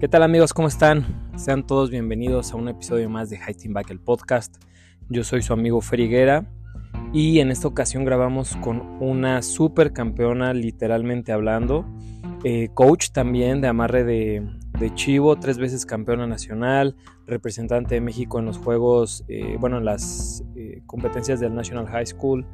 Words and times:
¿Qué 0.00 0.08
tal 0.08 0.22
amigos? 0.22 0.54
¿Cómo 0.54 0.66
están? 0.66 1.30
Sean 1.36 1.66
todos 1.66 1.90
bienvenidos 1.90 2.54
a 2.54 2.56
un 2.56 2.68
episodio 2.68 3.10
más 3.10 3.28
de 3.28 3.36
Highting 3.36 3.74
Back 3.74 3.90
el 3.90 4.00
podcast. 4.00 4.56
Yo 5.10 5.22
soy 5.24 5.42
su 5.42 5.52
amigo 5.52 5.82
Feriguera 5.82 6.50
y 7.12 7.38
en 7.40 7.50
esta 7.50 7.68
ocasión 7.68 8.06
grabamos 8.06 8.56
con 8.56 8.80
una 9.02 9.42
super 9.42 9.92
campeona 9.92 10.54
literalmente 10.54 11.32
hablando, 11.32 11.84
eh, 12.44 12.70
coach 12.72 13.10
también 13.10 13.60
de 13.60 13.68
amarre 13.68 14.04
de, 14.04 14.48
Chivo, 14.94 15.38
tres 15.38 15.58
veces 15.58 15.84
campeona 15.84 16.26
nacional, 16.26 16.96
representante 17.26 17.96
de 17.96 18.00
México 18.00 18.38
en 18.38 18.46
los 18.46 18.56
juegos, 18.56 19.26
eh, 19.28 19.58
bueno, 19.60 19.76
en 19.76 19.84
las 19.84 20.42
eh, 20.56 20.80
competencias 20.86 21.40
del 21.40 21.54
National 21.54 21.86
High 21.86 22.06
School, 22.06 22.46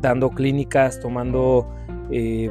dando 0.00 0.30
clínicas, 0.30 0.98
tomando 0.98 1.70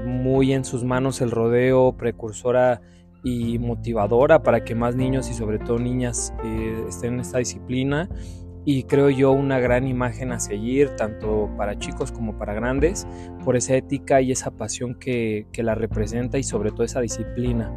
muy 0.06 0.54
en 0.54 0.64
sus 0.64 0.86
manos 0.86 1.20
el 1.20 1.30
rodeo, 1.30 1.98
precursora 1.98 2.82
y 3.24 3.60
motivadora 3.60 4.42
para 4.42 4.64
que 4.64 4.76
más 4.76 4.96
niños 4.96 5.30
y 5.30 5.34
sobre 5.34 5.60
todo 5.60 5.78
niñas 5.80 6.34
eh, 6.44 6.86
estén 6.88 7.16
en 7.16 7.20
esta 7.22 7.38
disciplina 7.38 8.10
y 8.64 8.84
creo 8.84 9.10
yo 9.10 9.32
una 9.32 9.60
gran 9.60 9.88
imagen 9.88 10.32
a 10.32 10.40
seguir 10.40 10.90
tanto 10.96 11.50
para 11.58 11.80
chicos 11.80 12.12
como 12.12 12.38
para 12.38 12.54
grandes 12.54 13.08
por 13.44 13.56
esa 13.56 13.76
ética 13.76 14.22
y 14.22 14.32
esa 14.32 14.52
pasión 14.52 14.96
que, 14.96 15.48
la 15.58 15.76
representa 15.76 16.38
y 16.38 16.44
sobre 16.44 16.72
todo 16.72 16.84
esa 16.84 17.02
disciplina. 17.02 17.72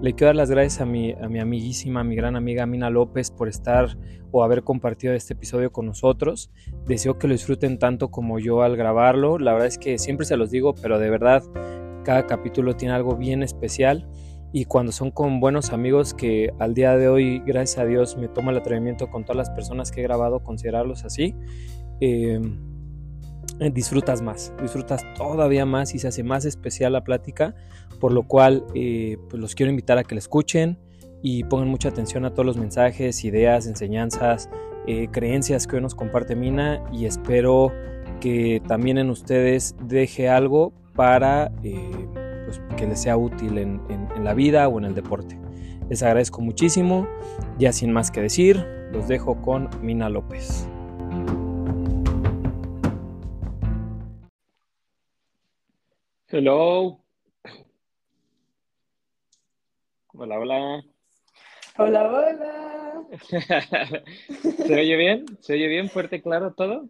Le 0.00 0.14
quiero 0.14 0.28
dar 0.28 0.36
las 0.36 0.50
gracias 0.50 0.80
a 0.80 0.86
mi, 0.86 1.12
a 1.12 1.28
mi 1.28 1.38
amiguísima, 1.38 2.00
a 2.00 2.04
mi 2.04 2.16
gran 2.16 2.34
amiga 2.34 2.66
Mina 2.66 2.90
López 2.90 3.30
por 3.30 3.48
estar 3.48 3.96
o 4.32 4.42
haber 4.42 4.64
compartido 4.64 5.14
este 5.14 5.34
episodio 5.34 5.70
con 5.70 5.86
nosotros. 5.86 6.50
Deseo 6.86 7.18
que 7.18 7.28
lo 7.28 7.34
disfruten 7.34 7.78
tanto 7.78 8.10
como 8.10 8.40
yo 8.40 8.62
al 8.62 8.76
grabarlo. 8.76 9.38
La 9.38 9.52
verdad 9.52 9.68
es 9.68 9.78
que 9.78 9.98
siempre 9.98 10.26
se 10.26 10.36
los 10.36 10.50
digo, 10.50 10.74
pero 10.74 10.98
de 10.98 11.10
verdad 11.10 11.44
cada 12.04 12.26
capítulo 12.26 12.74
tiene 12.74 12.94
algo 12.94 13.16
bien 13.16 13.44
especial 13.44 14.08
y 14.52 14.66
cuando 14.66 14.92
son 14.92 15.10
con 15.10 15.40
buenos 15.40 15.72
amigos 15.72 16.12
que 16.12 16.52
al 16.58 16.74
día 16.74 16.96
de 16.96 17.08
hoy, 17.08 17.42
gracias 17.46 17.78
a 17.78 17.86
Dios, 17.86 18.16
me 18.18 18.28
toma 18.28 18.52
el 18.52 18.58
atrevimiento 18.58 19.10
con 19.10 19.24
todas 19.24 19.36
las 19.36 19.50
personas 19.50 19.90
que 19.90 20.00
he 20.00 20.02
grabado, 20.02 20.40
considerarlos 20.40 21.04
así, 21.04 21.34
em, 22.00 22.58
disfrutas 23.72 24.20
más, 24.20 24.52
disfrutas 24.60 25.02
todavía 25.14 25.64
más 25.64 25.94
y 25.94 25.98
se 25.98 26.08
hace 26.08 26.22
más 26.22 26.44
especial 26.44 26.92
la 26.92 27.02
plática, 27.02 27.54
por 27.98 28.12
lo 28.12 28.24
cual 28.24 28.64
eh, 28.74 29.16
pues 29.30 29.40
los 29.40 29.54
quiero 29.54 29.70
invitar 29.70 29.96
a 29.96 30.04
que 30.04 30.14
la 30.14 30.18
escuchen 30.18 30.78
y 31.22 31.44
pongan 31.44 31.68
mucha 31.68 31.88
atención 31.88 32.24
a 32.24 32.30
todos 32.32 32.44
los 32.44 32.58
mensajes, 32.58 33.24
ideas, 33.24 33.66
enseñanzas, 33.66 34.50
eh, 34.86 35.08
creencias 35.10 35.66
que 35.66 35.76
hoy 35.76 35.82
nos 35.82 35.94
comparte 35.94 36.34
Mina 36.34 36.82
y 36.92 37.06
espero 37.06 37.72
que 38.20 38.60
también 38.66 38.98
en 38.98 39.08
ustedes 39.08 39.76
deje 39.84 40.28
algo 40.28 40.72
para 40.94 41.52
eh, 41.62 41.90
pues, 42.58 42.80
que 42.80 42.86
les 42.86 43.00
sea 43.00 43.16
útil 43.16 43.58
en, 43.58 43.80
la 44.22 44.34
vida 44.34 44.68
o 44.68 44.78
en 44.78 44.84
el 44.84 44.94
deporte. 44.94 45.38
Les 45.88 46.02
agradezco 46.02 46.40
muchísimo. 46.40 47.08
Ya 47.58 47.72
sin 47.72 47.92
más 47.92 48.10
que 48.10 48.20
decir, 48.20 48.56
los 48.92 49.08
dejo 49.08 49.40
con 49.42 49.68
Mina 49.82 50.08
López. 50.08 50.68
Hello. 56.28 56.98
Hola, 60.14 60.38
hola. 60.38 60.84
Hola, 61.78 62.08
hola. 62.08 63.06
¿Se 64.40 64.74
oye 64.74 64.96
bien? 64.96 65.26
¿Se 65.40 65.54
oye 65.54 65.68
bien? 65.68 65.88
¿Fuerte, 65.90 66.22
claro, 66.22 66.54
todo? 66.54 66.88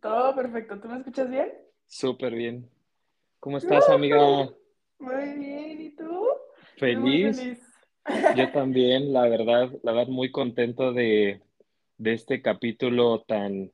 Todo 0.00 0.34
perfecto. 0.34 0.78
¿Tú 0.80 0.88
me 0.88 0.98
escuchas 0.98 1.30
bien? 1.30 1.52
Súper 1.86 2.34
bien. 2.34 2.68
¿Cómo 3.40 3.58
estás, 3.58 3.88
amiga? 3.88 4.50
Muy 4.98 5.38
bien, 5.38 5.80
¿y 5.80 5.90
tú? 5.90 6.26
Feliz. 6.78 7.40
Yo 8.36 8.50
también, 8.52 9.12
la 9.12 9.28
verdad, 9.28 9.70
la 9.82 9.92
verdad, 9.92 10.08
muy 10.08 10.30
contento 10.30 10.92
de, 10.92 11.42
este 12.02 12.42
capítulo 12.42 13.22
tan, 13.22 13.72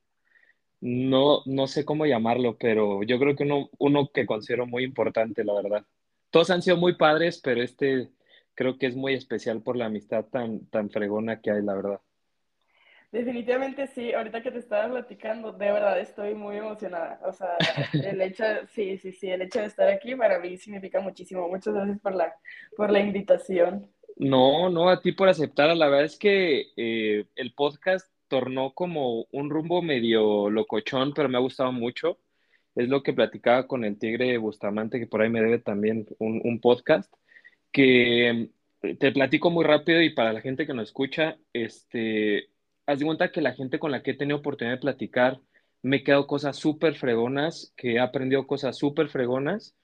no, 0.80 1.42
no 1.46 1.66
sé 1.66 1.84
cómo 1.84 2.06
llamarlo, 2.06 2.56
pero 2.58 3.02
yo 3.02 3.18
creo 3.18 3.36
que 3.36 3.44
uno, 3.44 3.70
uno 3.78 4.10
que 4.12 4.26
considero 4.26 4.66
muy 4.66 4.84
importante, 4.84 5.44
la 5.44 5.54
verdad. 5.54 5.86
Todos 6.30 6.50
han 6.50 6.62
sido 6.62 6.76
muy 6.76 6.96
padres, 6.96 7.40
pero 7.42 7.62
este 7.62 8.10
creo 8.54 8.78
que 8.78 8.86
es 8.86 8.96
muy 8.96 9.14
especial 9.14 9.62
por 9.62 9.76
la 9.76 9.86
amistad 9.86 10.26
tan, 10.26 10.66
tan 10.66 10.90
fregona 10.90 11.40
que 11.40 11.50
hay, 11.50 11.62
la 11.62 11.74
verdad. 11.74 12.00
Definitivamente 13.12 13.86
sí, 13.88 14.14
ahorita 14.14 14.42
que 14.42 14.50
te 14.50 14.58
estaba 14.58 14.90
platicando, 14.90 15.52
de 15.52 15.70
verdad 15.70 16.00
estoy 16.00 16.34
muy 16.34 16.56
emocionada. 16.56 17.20
O 17.26 17.32
sea, 17.34 17.58
el 17.92 18.20
hecho, 18.22 18.42
sí, 18.74 18.96
sí, 18.96 19.12
sí, 19.12 19.28
el 19.28 19.42
hecho 19.42 19.60
de 19.60 19.66
estar 19.66 19.86
aquí 19.90 20.14
para 20.14 20.38
mí 20.38 20.56
significa 20.56 20.98
muchísimo. 20.98 21.46
Muchas 21.46 21.74
gracias 21.74 22.00
por 22.00 22.14
la, 22.14 22.34
por 22.74 22.90
la 22.90 23.00
invitación. 23.00 23.86
No, 24.16 24.70
no, 24.70 24.88
a 24.88 25.02
ti 25.02 25.12
por 25.12 25.28
aceptar. 25.28 25.76
La 25.76 25.88
verdad 25.88 26.06
es 26.06 26.18
que 26.18 26.68
eh, 26.74 27.26
el 27.36 27.52
podcast 27.52 28.10
tornó 28.28 28.72
como 28.72 29.26
un 29.30 29.50
rumbo 29.50 29.82
medio 29.82 30.48
locochón, 30.48 31.12
pero 31.12 31.28
me 31.28 31.36
ha 31.36 31.42
gustado 31.42 31.70
mucho. 31.70 32.18
Es 32.74 32.88
lo 32.88 33.02
que 33.02 33.12
platicaba 33.12 33.66
con 33.66 33.84
el 33.84 33.98
Tigre 33.98 34.38
Bustamante, 34.38 34.98
que 34.98 35.06
por 35.06 35.20
ahí 35.20 35.28
me 35.28 35.42
debe 35.42 35.58
también 35.58 36.06
un, 36.18 36.40
un 36.42 36.60
podcast, 36.60 37.12
que 37.72 38.48
eh, 38.80 38.96
te 38.96 39.12
platico 39.12 39.50
muy 39.50 39.64
rápido 39.64 40.00
y 40.00 40.14
para 40.14 40.32
la 40.32 40.40
gente 40.40 40.66
que 40.66 40.72
nos 40.72 40.88
escucha, 40.88 41.36
este, 41.52 42.48
haz 42.86 42.98
de 42.98 43.04
cuenta 43.06 43.32
que 43.32 43.40
la 43.40 43.54
gente 43.54 43.78
con 43.78 43.90
la 43.90 44.02
que 44.02 44.12
he 44.12 44.16
tenido 44.16 44.38
oportunidad 44.38 44.76
de 44.76 44.80
platicar, 44.80 45.40
me 45.82 45.98
he 45.98 46.04
quedado 46.04 46.26
cosas 46.26 46.56
súper 46.56 46.94
fregonas, 46.96 47.72
que 47.76 47.94
he 47.94 48.00
aprendido 48.00 48.46
cosas 48.46 48.76
súper 48.78 49.08
fregonas. 49.08 49.74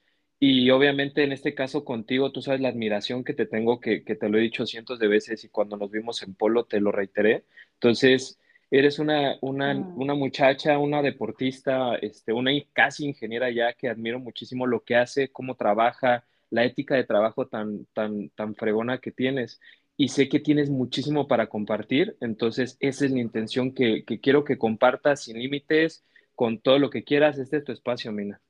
Y 0.41 0.71
obviamente 0.71 1.25
en 1.25 1.33
este 1.33 1.55
caso 1.55 1.85
contigo, 1.85 2.31
tú 2.31 2.43
sabes 2.43 2.61
la 2.61 2.69
admiración 2.69 3.25
que 3.25 3.35
te 3.35 3.47
tengo, 3.47 3.81
que, 3.81 4.01
te 4.01 4.29
lo 4.29 4.39
he 4.39 4.43
dicho 4.43 4.67
cientos 4.67 4.99
de 5.01 5.09
veces 5.09 5.43
y 5.45 5.49
cuando 5.49 5.77
nos 5.77 5.91
vimos 5.91 6.23
en 6.23 6.35
polo 6.35 6.65
te 6.65 6.81
lo 6.81 6.93
reiteré. 6.93 7.45
Entonces, 7.75 8.39
eres 8.71 9.01
una, 9.01 9.37
una, 9.41 9.75
una 9.75 10.15
muchacha, 10.15 10.79
una 10.79 11.03
deportista, 11.03 11.97
este, 11.97 12.33
una 12.33 12.53
casi 12.73 13.07
ingeniera 13.07 13.51
ya 13.51 13.73
que 13.73 13.89
admiro 13.89 14.21
muchísimo 14.21 14.67
lo 14.67 14.85
que 14.85 14.97
hace, 14.97 15.31
cómo 15.31 15.57
trabaja, 15.57 16.25
la 16.51 16.65
ética 16.65 16.95
de 16.95 17.05
trabajo 17.05 17.47
tan, 17.49 17.87
tan, 17.93 18.31
tan 18.31 18.55
fregona 18.55 18.99
que 18.99 19.11
tienes 19.11 19.61
y 20.01 20.09
sé 20.09 20.29
que 20.29 20.39
tienes 20.39 20.71
muchísimo 20.71 21.27
para 21.27 21.49
compartir, 21.49 22.17
entonces 22.21 22.77
esa 22.79 23.05
es 23.05 23.11
la 23.11 23.19
intención 23.19 23.75
que, 23.75 24.05
quiero 24.23 24.45
que 24.45 24.57
compartas 24.57 25.25
sin 25.25 25.41
límites, 25.41 26.05
con 26.37 26.61
todo 26.61 26.79
lo 26.79 26.89
que 26.89 27.03
quieras. 27.03 27.37
Este 27.37 27.57
es 27.57 27.65
tu 27.65 27.73
espacio, 27.73 28.13
Mina. 28.13 28.41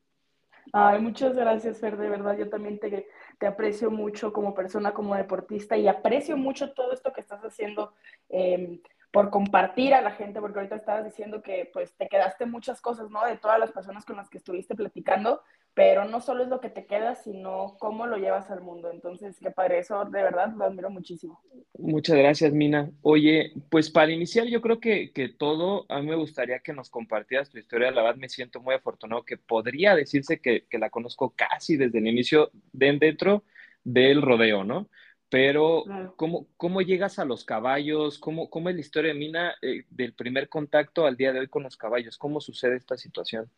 Ay, 0.74 1.00
muchas 1.00 1.34
gracias, 1.34 1.78
Fer, 1.78 1.96
de 1.96 2.10
verdad, 2.10 2.36
yo 2.36 2.50
también 2.50 2.78
te, 2.78 3.08
te 3.38 3.46
aprecio 3.46 3.90
mucho 3.90 4.30
como 4.30 4.54
persona, 4.54 4.92
como 4.92 5.14
deportista 5.16 5.78
y 5.78 5.88
aprecio 5.88 6.36
mucho 6.36 6.74
todo 6.74 6.92
esto 6.92 7.14
que 7.14 7.22
estás 7.22 7.40
haciendo 7.40 7.94
em, 8.28 8.82
por 9.18 9.30
compartir 9.30 9.94
a 9.94 10.00
la 10.00 10.12
gente, 10.12 10.40
porque 10.40 10.60
ahorita 10.60 10.76
estabas 10.76 11.04
diciendo 11.04 11.42
que 11.42 11.68
pues 11.72 11.92
te 11.96 12.06
quedaste 12.06 12.46
muchas 12.46 12.80
cosas, 12.80 13.10
¿no? 13.10 13.26
De 13.26 13.36
todas 13.36 13.58
las 13.58 13.72
personas 13.72 14.04
con 14.04 14.14
las 14.14 14.30
que 14.30 14.38
estuviste 14.38 14.76
platicando 14.76 15.42
pero 15.74 16.04
no 16.04 16.20
solo 16.20 16.42
es 16.42 16.48
lo 16.48 16.60
que 16.60 16.70
te 16.70 16.86
queda, 16.86 17.14
sino 17.14 17.76
cómo 17.78 18.08
lo 18.08 18.16
llevas 18.16 18.50
al 18.50 18.62
mundo. 18.62 18.90
Entonces, 18.90 19.36
qué 19.40 19.52
padre, 19.52 19.78
eso 19.78 20.04
de 20.06 20.22
verdad 20.24 20.52
lo 20.56 20.64
admiro 20.64 20.90
muchísimo. 20.90 21.40
Muchas 21.78 22.16
gracias, 22.16 22.52
Mina. 22.52 22.90
Oye, 23.02 23.52
pues 23.70 23.88
para 23.88 24.10
iniciar, 24.10 24.48
yo 24.48 24.60
creo 24.60 24.80
que, 24.80 25.12
que 25.12 25.28
todo, 25.28 25.86
a 25.88 26.00
mí 26.00 26.08
me 26.08 26.16
gustaría 26.16 26.58
que 26.58 26.72
nos 26.72 26.90
compartieras 26.90 27.48
tu 27.48 27.58
historia. 27.58 27.92
La 27.92 28.02
verdad, 28.02 28.18
me 28.18 28.28
siento 28.28 28.60
muy 28.60 28.74
afortunado 28.74 29.24
que 29.24 29.36
podría 29.36 29.94
decirse 29.94 30.40
que, 30.40 30.66
que 30.68 30.78
la 30.78 30.90
conozco 30.90 31.32
casi 31.36 31.76
desde 31.76 31.98
el 31.98 32.08
inicio 32.08 32.50
de 32.72 32.98
dentro 32.98 33.44
del 33.84 34.20
rodeo, 34.20 34.64
¿no? 34.64 34.88
Pero, 35.30 35.84
¿cómo, 36.16 36.46
¿cómo 36.56 36.80
llegas 36.80 37.18
a 37.18 37.24
los 37.24 37.44
caballos? 37.44 38.18
¿Cómo, 38.18 38.48
cómo 38.48 38.70
es 38.70 38.74
la 38.74 38.80
historia 38.80 39.12
de 39.12 39.18
Mina 39.18 39.54
eh, 39.60 39.84
del 39.90 40.14
primer 40.14 40.48
contacto 40.48 41.04
al 41.04 41.16
día 41.16 41.32
de 41.32 41.40
hoy 41.40 41.48
con 41.48 41.62
los 41.62 41.76
caballos? 41.76 42.16
¿Cómo 42.16 42.40
sucede 42.40 42.76
esta 42.76 42.96
situación? 42.96 43.50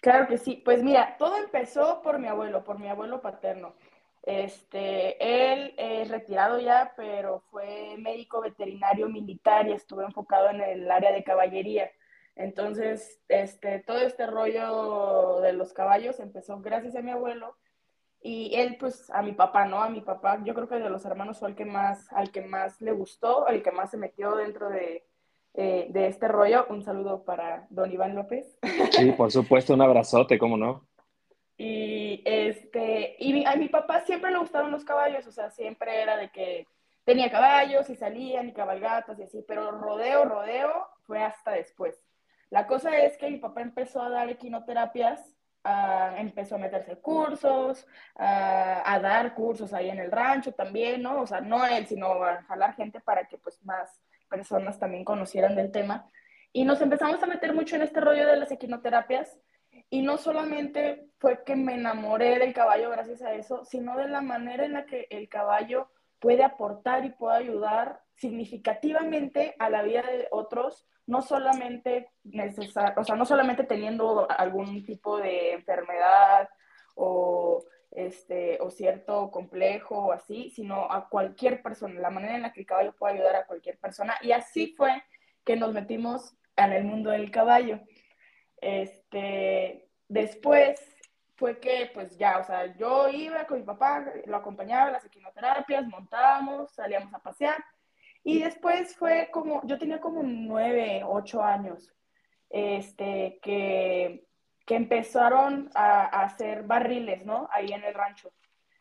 Claro 0.00 0.28
que 0.28 0.36
sí. 0.36 0.60
Pues 0.62 0.82
mira, 0.82 1.16
todo 1.18 1.38
empezó 1.38 2.02
por 2.02 2.18
mi 2.18 2.28
abuelo, 2.28 2.64
por 2.64 2.78
mi 2.78 2.88
abuelo 2.88 3.22
paterno. 3.22 3.74
Este, 4.22 5.16
él 5.52 5.74
es 5.78 6.10
retirado 6.10 6.60
ya, 6.60 6.92
pero 6.96 7.40
fue 7.50 7.96
médico 7.98 8.42
veterinario 8.42 9.08
militar 9.08 9.66
y 9.68 9.72
estuvo 9.72 10.02
enfocado 10.02 10.50
en 10.50 10.60
el 10.60 10.90
área 10.90 11.12
de 11.12 11.24
caballería. 11.24 11.90
Entonces, 12.36 13.20
este, 13.28 13.80
todo 13.80 13.98
este 13.98 14.26
rollo 14.26 15.40
de 15.40 15.54
los 15.54 15.72
caballos 15.72 16.20
empezó 16.20 16.60
gracias 16.60 16.94
a 16.94 17.00
mi 17.00 17.10
abuelo 17.10 17.56
y 18.20 18.54
él, 18.54 18.76
pues, 18.78 19.10
a 19.10 19.22
mi 19.22 19.32
papá, 19.32 19.64
¿no? 19.66 19.82
A 19.82 19.88
mi 19.88 20.00
papá, 20.00 20.40
yo 20.44 20.54
creo 20.54 20.68
que 20.68 20.76
de 20.76 20.90
los 20.90 21.04
hermanos 21.04 21.38
fue 21.38 21.50
el 21.50 21.54
que 21.54 21.64
más, 21.64 22.12
al 22.12 22.30
que 22.30 22.42
más 22.42 22.80
le 22.80 22.92
gustó, 22.92 23.46
el 23.46 23.62
que 23.62 23.70
más 23.70 23.90
se 23.90 23.96
metió 23.96 24.34
dentro 24.36 24.68
de, 24.70 25.04
eh, 25.54 25.86
de 25.90 26.06
este 26.08 26.28
rollo. 26.28 26.66
Un 26.68 26.82
saludo 26.82 27.24
para 27.24 27.66
don 27.70 27.92
Iván 27.92 28.14
López. 28.14 28.58
Sí, 28.90 29.12
por 29.12 29.30
supuesto, 29.30 29.74
un 29.74 29.82
abrazote, 29.82 30.38
¿cómo 30.38 30.56
no? 30.56 30.86
Y, 31.56 32.22
este, 32.24 33.16
y 33.18 33.44
a 33.44 33.56
mi 33.56 33.68
papá 33.68 34.00
siempre 34.02 34.30
le 34.30 34.38
gustaron 34.38 34.70
los 34.70 34.84
caballos, 34.84 35.26
o 35.26 35.32
sea, 35.32 35.50
siempre 35.50 36.02
era 36.02 36.16
de 36.16 36.30
que 36.30 36.68
tenía 37.04 37.30
caballos 37.30 37.90
y 37.90 37.96
salían 37.96 38.48
y 38.48 38.52
cabalgatas 38.52 39.18
y 39.18 39.24
así, 39.24 39.44
pero 39.46 39.72
rodeo, 39.72 40.24
rodeo 40.24 40.88
fue 41.02 41.22
hasta 41.22 41.52
después. 41.52 42.00
La 42.50 42.66
cosa 42.66 42.96
es 42.98 43.16
que 43.18 43.30
mi 43.30 43.38
papá 43.38 43.62
empezó 43.62 44.00
a 44.02 44.10
dar 44.10 44.28
equinoterapias 44.28 45.37
empezó 46.16 46.54
a 46.54 46.58
meterse 46.58 46.96
cursos, 46.96 47.86
a 48.14 48.98
dar 49.00 49.34
cursos 49.34 49.72
ahí 49.72 49.90
en 49.90 49.98
el 49.98 50.10
rancho 50.10 50.52
también, 50.52 51.02
¿no? 51.02 51.22
O 51.22 51.26
sea, 51.26 51.40
no 51.40 51.64
él, 51.66 51.86
sino 51.86 52.22
a 52.24 52.42
jalar 52.42 52.74
gente 52.74 53.00
para 53.00 53.26
que 53.26 53.38
pues 53.38 53.62
más 53.64 54.00
personas 54.28 54.78
también 54.78 55.04
conocieran 55.04 55.56
del 55.56 55.70
tema. 55.70 56.06
Y 56.52 56.64
nos 56.64 56.80
empezamos 56.80 57.22
a 57.22 57.26
meter 57.26 57.54
mucho 57.54 57.76
en 57.76 57.82
este 57.82 58.00
rollo 58.00 58.26
de 58.26 58.36
las 58.36 58.50
equinoterapias. 58.50 59.38
Y 59.90 60.02
no 60.02 60.18
solamente 60.18 61.08
fue 61.18 61.44
que 61.44 61.56
me 61.56 61.74
enamoré 61.74 62.38
del 62.38 62.52
caballo 62.52 62.90
gracias 62.90 63.22
a 63.22 63.34
eso, 63.34 63.64
sino 63.64 63.96
de 63.96 64.08
la 64.08 64.20
manera 64.20 64.64
en 64.64 64.74
la 64.74 64.86
que 64.86 65.06
el 65.10 65.28
caballo 65.28 65.90
puede 66.18 66.42
aportar 66.42 67.04
y 67.04 67.10
puede 67.10 67.38
ayudar 67.38 68.00
significativamente 68.14 69.54
a 69.58 69.70
la 69.70 69.82
vida 69.82 70.02
de 70.02 70.28
otros, 70.30 70.86
no 71.08 71.22
solamente 71.22 72.10
o 72.96 73.04
sea, 73.04 73.16
no 73.16 73.24
solamente 73.24 73.64
teniendo 73.64 74.30
algún 74.30 74.84
tipo 74.84 75.16
de 75.18 75.54
enfermedad 75.54 76.48
o 76.94 77.64
este, 77.90 78.58
o 78.60 78.70
cierto 78.70 79.30
complejo 79.30 79.96
o 79.96 80.12
así, 80.12 80.50
sino 80.50 80.92
a 80.92 81.08
cualquier 81.08 81.62
persona, 81.62 81.98
la 81.98 82.10
manera 82.10 82.36
en 82.36 82.42
la 82.42 82.52
que 82.52 82.60
el 82.60 82.66
caballo 82.66 82.94
puede 82.94 83.14
ayudar 83.14 83.36
a 83.36 83.46
cualquier 83.46 83.78
persona. 83.78 84.16
Y 84.20 84.32
así 84.32 84.74
fue 84.76 85.02
que 85.44 85.56
nos 85.56 85.72
metimos 85.72 86.36
en 86.56 86.72
el 86.72 86.84
mundo 86.84 87.10
del 87.10 87.30
caballo. 87.30 87.80
Este, 88.60 89.88
después 90.08 90.78
fue 91.36 91.58
que, 91.58 91.90
pues 91.94 92.18
ya, 92.18 92.38
o 92.38 92.44
sea, 92.44 92.76
yo 92.76 93.08
iba 93.08 93.46
con 93.46 93.60
mi 93.60 93.64
papá, 93.64 94.04
lo 94.26 94.36
acompañaba 94.36 94.88
a 94.88 94.92
las 94.92 95.04
equinoterapias, 95.06 95.86
montábamos, 95.86 96.70
salíamos 96.72 97.14
a 97.14 97.20
pasear. 97.20 97.64
Y 98.24 98.40
después 98.40 98.96
fue 98.96 99.28
como, 99.32 99.66
yo 99.66 99.78
tenía 99.78 100.00
como 100.00 100.22
nueve, 100.22 101.02
ocho 101.04 101.42
años, 101.42 101.94
este, 102.50 103.38
que, 103.42 104.26
que 104.66 104.74
empezaron 104.74 105.70
a, 105.74 106.02
a, 106.02 106.24
hacer 106.24 106.64
barriles, 106.64 107.24
¿no? 107.24 107.48
Ahí 107.52 107.72
en 107.72 107.84
el 107.84 107.94
rancho. 107.94 108.30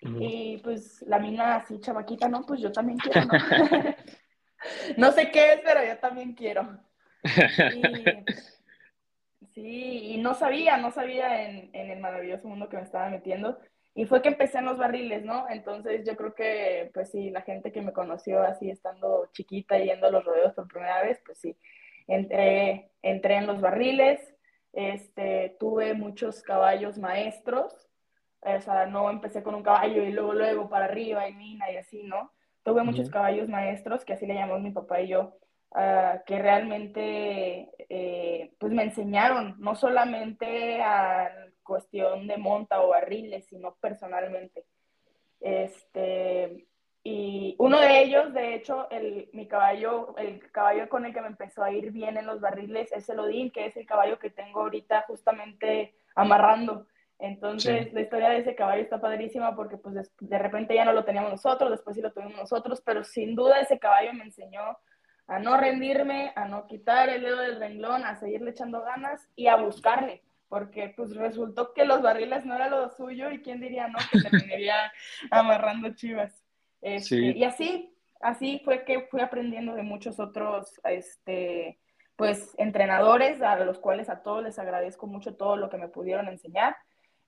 Y 0.02 0.58
pues 0.60 1.02
la 1.08 1.20
mina 1.20 1.56
así, 1.56 1.80
chamaquita, 1.80 2.30
no, 2.30 2.46
pues 2.46 2.62
yo 2.62 2.72
también 2.72 3.00
quiero, 3.00 3.26
¿no? 3.26 3.34
no 4.98 5.12
sé 5.12 5.32
qué 5.32 5.54
es, 5.54 5.62
pero 5.64 5.84
yo 5.84 5.98
también 5.98 6.34
quiero. 6.34 6.80
sí, 9.54 10.14
y 10.14 10.18
no 10.20 10.36
sabía, 10.36 10.78
no 10.78 10.92
sabía 10.92 11.44
en, 11.44 11.72
en, 11.74 11.90
el 11.90 12.00
maravilloso 12.00 12.48
mundo 12.48 12.70
que 12.70 12.78
me 12.78 12.84
estaba 12.84 13.10
metiendo. 13.10 13.60
Y 13.98 14.06
fue 14.06 14.22
que 14.22 14.30
empecé 14.30 14.60
en 14.60 14.66
los 14.66 14.78
barriles, 14.78 15.26
¿no? 15.26 15.50
Entonces 15.50 16.06
yo 16.06 16.16
creo 16.16 16.36
que, 16.36 16.92
pues 16.94 17.10
sí, 17.10 17.32
la 17.32 17.42
gente 17.42 17.72
que 17.72 17.82
me 17.82 17.94
conoció 17.94 18.44
así 18.44 18.70
estando 18.70 19.28
chiquita 19.34 19.80
yendo 19.80 20.06
a 20.06 20.12
los 20.12 20.24
rodeos 20.24 20.54
por 20.54 20.68
primera 20.68 21.02
vez, 21.02 21.20
pues 21.26 21.40
sí, 21.40 21.58
entré, 22.06 22.92
entré 23.02 23.38
en 23.38 23.48
los 23.48 23.60
barriles, 23.60 24.36
este, 24.72 25.56
tuve 25.60 25.96
muchos 25.96 26.44
caballos 26.44 27.00
maestros, 27.00 27.74
o 28.42 28.62
sea, 28.62 28.86
no 28.86 29.10
empecé 29.10 29.42
con 29.42 29.56
un 29.56 29.64
caballo 29.64 30.04
y 30.04 30.12
luego, 30.12 30.34
luego 30.34 30.70
para 30.70 30.86
arriba 30.86 31.28
y 31.28 31.34
mina 31.34 31.72
y 31.72 31.78
así, 31.78 32.04
¿no? 32.04 32.32
Tuve 32.62 32.84
muchos 32.84 33.10
caballos 33.10 33.50
maestros, 33.50 34.06
que 34.06 34.14
así 34.14 34.28
le 34.28 34.36
llamamos 34.36 34.62
mi 34.62 34.70
papá 34.70 35.02
y 35.02 35.08
yo, 35.08 35.40
uh, 35.78 36.20
que 36.26 36.40
realmente 36.40 37.70
eh, 37.90 38.52
pues 38.60 38.74
me 38.74 38.84
enseñaron, 38.84 39.56
no 39.60 39.76
solamente 39.76 40.82
a 40.82 41.32
cuestión 41.64 42.28
de 42.28 42.38
monta 42.38 42.82
o 42.82 42.90
barriles, 42.90 43.46
sino 43.46 43.76
personalmente. 43.76 44.66
Este, 45.40 46.68
y 47.04 47.56
uno 47.60 47.80
de 47.80 48.02
ellos, 48.02 48.34
de 48.34 48.56
hecho, 48.56 48.90
el, 48.90 49.30
mi 49.34 49.48
caballo, 49.48 50.16
el 50.18 50.40
caballo 50.52 50.90
con 50.90 51.06
el 51.06 51.14
que 51.14 51.22
me 51.22 51.28
empezó 51.28 51.64
a 51.64 51.72
ir 51.72 51.92
bien 51.92 52.18
en 52.18 52.26
los 52.26 52.42
barriles 52.42 52.92
es 52.92 53.08
el 53.10 53.20
Odín, 53.20 53.52
que 53.52 53.66
es 53.66 53.78
el 53.78 53.86
caballo 53.86 54.18
que 54.20 54.30
tengo 54.30 54.62
ahorita 54.62 55.04
justamente 55.08 55.96
amarrando. 56.16 56.88
Entonces, 57.20 57.92
la 57.94 58.02
historia 58.02 58.30
de 58.30 58.40
ese 58.40 58.56
caballo 58.56 58.82
está 58.82 59.02
padrísima 59.02 59.56
porque 59.56 59.78
pues 59.78 59.96
de, 59.96 60.08
de 60.20 60.38
repente 60.38 60.76
ya 60.76 60.86
no 60.86 60.94
lo 60.94 61.04
teníamos 61.04 61.32
nosotros, 61.32 61.72
después 61.72 61.96
sí 61.96 62.02
lo 62.02 62.14
tuvimos 62.14 62.36
nosotros, 62.36 62.82
pero 62.86 63.04
sin 63.04 63.36
duda 63.36 63.60
ese 63.60 63.80
caballo 63.80 64.14
me 64.14 64.26
enseñó 64.26 64.78
a 65.28 65.40
no 65.40 65.58
rendirme, 65.58 66.32
a 66.36 66.46
no 66.46 66.68
quitar 66.68 67.10
el 67.10 67.22
dedo 67.22 67.40
del 67.40 67.60
renglón, 67.60 68.06
a 68.06 68.16
seguirle 68.16 68.52
echando 68.52 68.82
ganas 68.82 69.28
y 69.36 69.48
a 69.48 69.58
buscarle, 69.58 70.24
porque 70.48 70.94
pues 70.96 71.16
resultó 71.16 71.74
que 71.74 71.86
los 71.86 72.02
barriles 72.02 72.46
no 72.46 72.56
era 72.56 72.70
lo 72.70 72.90
suyo 72.90 73.30
y 73.32 73.42
quién 73.42 73.60
diría 73.60 73.88
no 73.88 74.00
que 74.12 74.22
terminaría 74.22 74.92
amarrando 75.32 75.94
chivas. 75.94 76.44
Este, 76.82 77.18
y 77.38 77.44
así, 77.44 77.94
así 78.22 78.62
fue 78.64 78.86
que 78.86 79.02
fui 79.12 79.20
aprendiendo 79.20 79.76
de 79.76 79.84
muchos 79.84 80.20
otros, 80.20 80.80
este, 80.86 81.78
pues 82.16 82.56
entrenadores 82.58 83.42
a 83.42 83.58
los 83.66 83.80
cuales 83.80 84.10
a 84.10 84.24
todos 84.24 84.44
les 84.44 84.58
agradezco 84.60 85.08
mucho 85.08 85.36
todo 85.36 85.58
lo 85.58 85.70
que 85.70 85.78
me 85.78 85.90
pudieron 85.90 86.30
enseñar. 86.30 86.78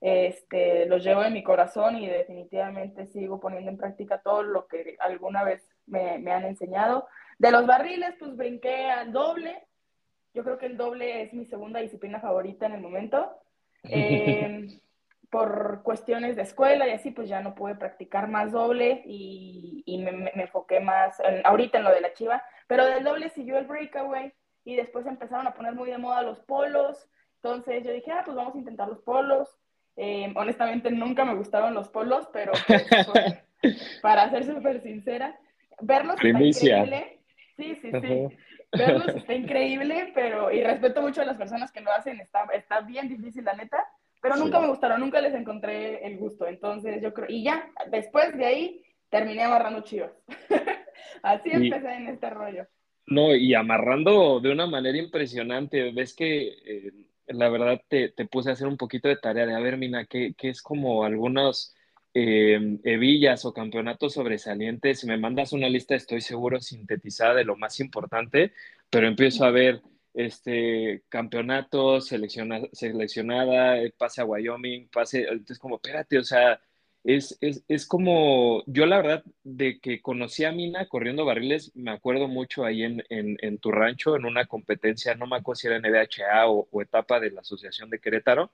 Este, 0.00 0.86
los 0.86 1.04
llevo 1.04 1.22
en 1.24 1.34
mi 1.34 1.42
corazón 1.42 1.96
y 1.96 2.06
definitivamente 2.06 3.06
sigo 3.06 3.38
poniendo 3.38 3.70
en 3.70 3.76
práctica 3.76 4.22
todo 4.22 4.42
lo 4.42 4.66
que 4.66 4.96
alguna 4.98 5.44
vez 5.44 5.62
me, 5.86 6.18
me 6.18 6.32
han 6.32 6.44
enseñado. 6.46 7.06
De 7.40 7.50
los 7.50 7.66
barriles, 7.66 8.14
pues 8.18 8.36
brinqué 8.36 8.90
al 8.90 9.12
doble. 9.12 9.66
Yo 10.34 10.44
creo 10.44 10.58
que 10.58 10.66
el 10.66 10.76
doble 10.76 11.22
es 11.22 11.32
mi 11.32 11.46
segunda 11.46 11.80
disciplina 11.80 12.20
favorita 12.20 12.66
en 12.66 12.72
el 12.72 12.82
momento. 12.82 13.34
Eh, 13.84 14.68
por 15.30 15.82
cuestiones 15.82 16.36
de 16.36 16.42
escuela 16.42 16.86
y 16.86 16.90
así, 16.90 17.12
pues 17.12 17.30
ya 17.30 17.40
no 17.40 17.54
pude 17.54 17.76
practicar 17.76 18.28
más 18.28 18.52
doble 18.52 19.02
y, 19.06 19.82
y 19.86 19.98
me, 20.02 20.12
me, 20.12 20.30
enfoqué 20.34 20.80
más 20.80 21.18
en, 21.20 21.40
ahorita 21.46 21.78
en 21.78 21.84
lo 21.84 21.94
de 21.94 22.02
la 22.02 22.12
chiva. 22.12 22.42
Pero 22.66 22.84
del 22.84 23.04
doble 23.04 23.30
siguió 23.30 23.56
el 23.56 23.66
breakaway 23.66 24.34
y 24.64 24.76
después 24.76 25.06
empezaron 25.06 25.46
a 25.46 25.54
poner 25.54 25.72
muy 25.72 25.90
de 25.90 25.96
moda 25.96 26.20
los 26.20 26.40
polos. 26.40 27.08
Entonces 27.36 27.84
yo 27.84 27.92
dije, 27.92 28.12
ah, 28.12 28.20
pues 28.22 28.36
vamos 28.36 28.54
a 28.54 28.58
intentar 28.58 28.86
los 28.86 29.00
polos. 29.00 29.48
Eh, 29.96 30.30
honestamente 30.36 30.90
nunca 30.90 31.24
me 31.24 31.36
gustaron 31.36 31.72
los 31.72 31.88
polos, 31.88 32.28
pero 32.34 32.52
pues, 32.66 32.84
para 34.02 34.28
ser 34.28 34.44
súper 34.44 34.82
sincera, 34.82 35.38
verlos 35.80 36.22
increíble 36.22 37.19
Sí, 37.60 37.74
sí, 37.76 37.90
sí. 38.00 38.26
Verlos 38.72 39.08
está 39.16 39.34
increíble, 39.34 40.12
pero, 40.14 40.50
y 40.50 40.62
respeto 40.62 41.02
mucho 41.02 41.20
a 41.22 41.24
las 41.26 41.36
personas 41.36 41.70
que 41.72 41.80
lo 41.80 41.92
hacen, 41.92 42.20
está, 42.20 42.44
está 42.54 42.80
bien 42.80 43.08
difícil, 43.08 43.44
la 43.44 43.54
neta, 43.54 43.84
pero 44.22 44.36
nunca 44.36 44.58
Sí. 44.58 44.62
me 44.62 44.68
gustaron, 44.68 45.00
nunca 45.00 45.20
les 45.20 45.34
encontré 45.34 46.06
el 46.06 46.16
gusto. 46.18 46.46
Entonces, 46.46 47.02
yo 47.02 47.12
creo, 47.12 47.26
y 47.28 47.42
ya, 47.44 47.68
después 47.90 48.36
de 48.36 48.46
ahí, 48.46 48.84
terminé 49.10 49.42
amarrando 49.42 49.82
chivas. 49.82 50.12
Así 51.22 51.50
Y- 51.50 51.66
empecé 51.66 51.92
en 51.94 52.08
este 52.08 52.30
rollo. 52.30 52.66
No, 53.06 53.34
y 53.34 53.54
amarrando 53.54 54.38
de 54.40 54.52
una 54.52 54.66
manera 54.66 54.96
impresionante. 54.96 55.90
Ves 55.90 56.14
que 56.14 56.48
eh, 56.64 56.92
la 57.26 57.48
verdad 57.48 57.80
te, 57.88 58.10
te 58.10 58.24
puse 58.26 58.50
a 58.50 58.52
hacer 58.52 58.68
un 58.68 58.76
poquito 58.76 59.08
de 59.08 59.16
tarea 59.16 59.46
de, 59.46 59.54
a 59.54 59.58
ver, 59.58 59.76
Mina, 59.78 60.06
¿qué, 60.06 60.32
qué 60.38 60.48
es 60.50 60.62
como 60.62 61.02
algunos 61.02 61.74
eh, 62.14 62.78
hebillas 62.84 63.44
o 63.44 63.52
campeonatos 63.52 64.14
sobresalientes? 64.14 65.00
Si 65.00 65.06
me 65.06 65.18
mandas 65.18 65.52
una 65.52 65.68
lista, 65.68 65.94
estoy 65.94 66.20
seguro 66.20 66.60
sintetizada 66.60 67.34
de 67.34 67.44
lo 67.44 67.56
más 67.56 67.80
importante, 67.80 68.52
pero 68.90 69.06
empiezo 69.06 69.44
a 69.44 69.50
ver 69.50 69.82
este 70.14 71.04
campeonatos, 71.08 72.08
selecciona, 72.08 72.60
seleccionada, 72.72 73.78
eh, 73.78 73.92
pase 73.96 74.20
a 74.20 74.24
Wyoming, 74.24 74.88
pase, 74.88 75.22
entonces 75.22 75.58
como, 75.58 75.76
espérate, 75.76 76.18
o 76.18 76.24
sea, 76.24 76.60
es, 77.04 77.38
es, 77.40 77.64
es 77.68 77.86
como, 77.86 78.62
yo 78.66 78.86
la 78.86 78.98
verdad, 78.98 79.24
de 79.42 79.80
que 79.80 80.02
conocí 80.02 80.44
a 80.44 80.52
Mina 80.52 80.86
corriendo 80.86 81.24
barriles, 81.24 81.72
me 81.74 81.90
acuerdo 81.90 82.28
mucho 82.28 82.64
ahí 82.64 82.82
en, 82.82 83.02
en, 83.08 83.38
en 83.40 83.58
tu 83.58 83.70
rancho, 83.70 84.16
en 84.16 84.26
una 84.26 84.46
competencia, 84.46 85.14
no 85.14 85.26
me 85.26 85.36
acuerdo 85.36 85.56
si 85.56 85.66
era 85.68 85.78
NBHA 85.78 86.48
o, 86.48 86.68
o 86.70 86.82
etapa 86.82 87.18
de 87.18 87.30
la 87.30 87.40
Asociación 87.40 87.88
de 87.90 88.00
Querétaro, 88.00 88.52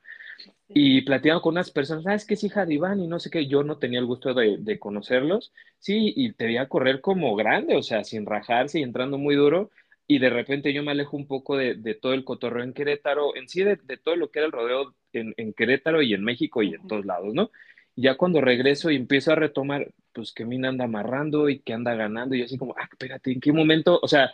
y 0.68 1.02
platicando 1.02 1.42
con 1.42 1.54
unas 1.54 1.70
personas, 1.70 2.06
ah, 2.06 2.14
es 2.14 2.24
que 2.24 2.34
es 2.34 2.44
hija 2.44 2.66
de 2.66 2.74
Iván 2.74 3.00
y 3.00 3.08
no 3.08 3.18
sé 3.18 3.30
qué, 3.30 3.46
yo 3.46 3.64
no 3.64 3.78
tenía 3.78 3.98
el 3.98 4.06
gusto 4.06 4.32
de, 4.34 4.58
de 4.58 4.78
conocerlos, 4.78 5.52
sí, 5.78 6.12
y 6.16 6.32
te 6.32 6.46
veía 6.46 6.68
correr 6.68 7.00
como 7.00 7.34
grande, 7.36 7.76
o 7.76 7.82
sea, 7.82 8.04
sin 8.04 8.26
rajarse 8.26 8.78
y 8.78 8.82
entrando 8.82 9.18
muy 9.18 9.34
duro, 9.34 9.70
y 10.06 10.20
de 10.20 10.30
repente 10.30 10.72
yo 10.72 10.84
me 10.84 10.92
alejo 10.92 11.16
un 11.16 11.26
poco 11.26 11.56
de, 11.56 11.74
de 11.74 11.94
todo 11.94 12.14
el 12.14 12.24
cotorreo 12.24 12.62
en 12.62 12.74
Querétaro, 12.74 13.34
en 13.34 13.48
sí 13.48 13.64
de, 13.64 13.76
de 13.76 13.96
todo 13.96 14.14
lo 14.14 14.30
que 14.30 14.38
era 14.38 14.46
el 14.46 14.52
rodeo 14.52 14.94
en, 15.12 15.34
en 15.36 15.52
Querétaro 15.52 16.00
y 16.00 16.14
en 16.14 16.22
México 16.22 16.62
y 16.62 16.74
en 16.74 16.86
todos 16.86 17.04
lados, 17.04 17.34
¿no? 17.34 17.50
Ya 17.96 18.16
cuando 18.16 18.40
regreso 18.40 18.90
y 18.90 18.96
empiezo 18.96 19.32
a 19.32 19.36
retomar, 19.36 19.90
pues 20.12 20.32
que 20.32 20.44
Mina 20.44 20.68
anda 20.68 20.84
amarrando 20.84 21.48
y 21.48 21.60
que 21.60 21.72
anda 21.72 21.94
ganando, 21.94 22.34
y 22.34 22.40
yo 22.40 22.44
así 22.44 22.58
como, 22.58 22.74
ah, 22.78 22.88
espérate, 22.90 23.32
¿en 23.32 23.40
qué 23.40 23.52
momento? 23.52 23.98
O 24.02 24.08
sea, 24.08 24.32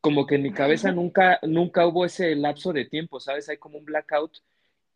como 0.00 0.26
que 0.26 0.34
en 0.36 0.42
mi 0.42 0.52
cabeza 0.52 0.90
nunca, 0.92 1.38
nunca 1.42 1.86
hubo 1.86 2.04
ese 2.04 2.34
lapso 2.34 2.72
de 2.72 2.86
tiempo, 2.86 3.20
¿sabes? 3.20 3.48
Hay 3.48 3.58
como 3.58 3.78
un 3.78 3.84
blackout 3.84 4.38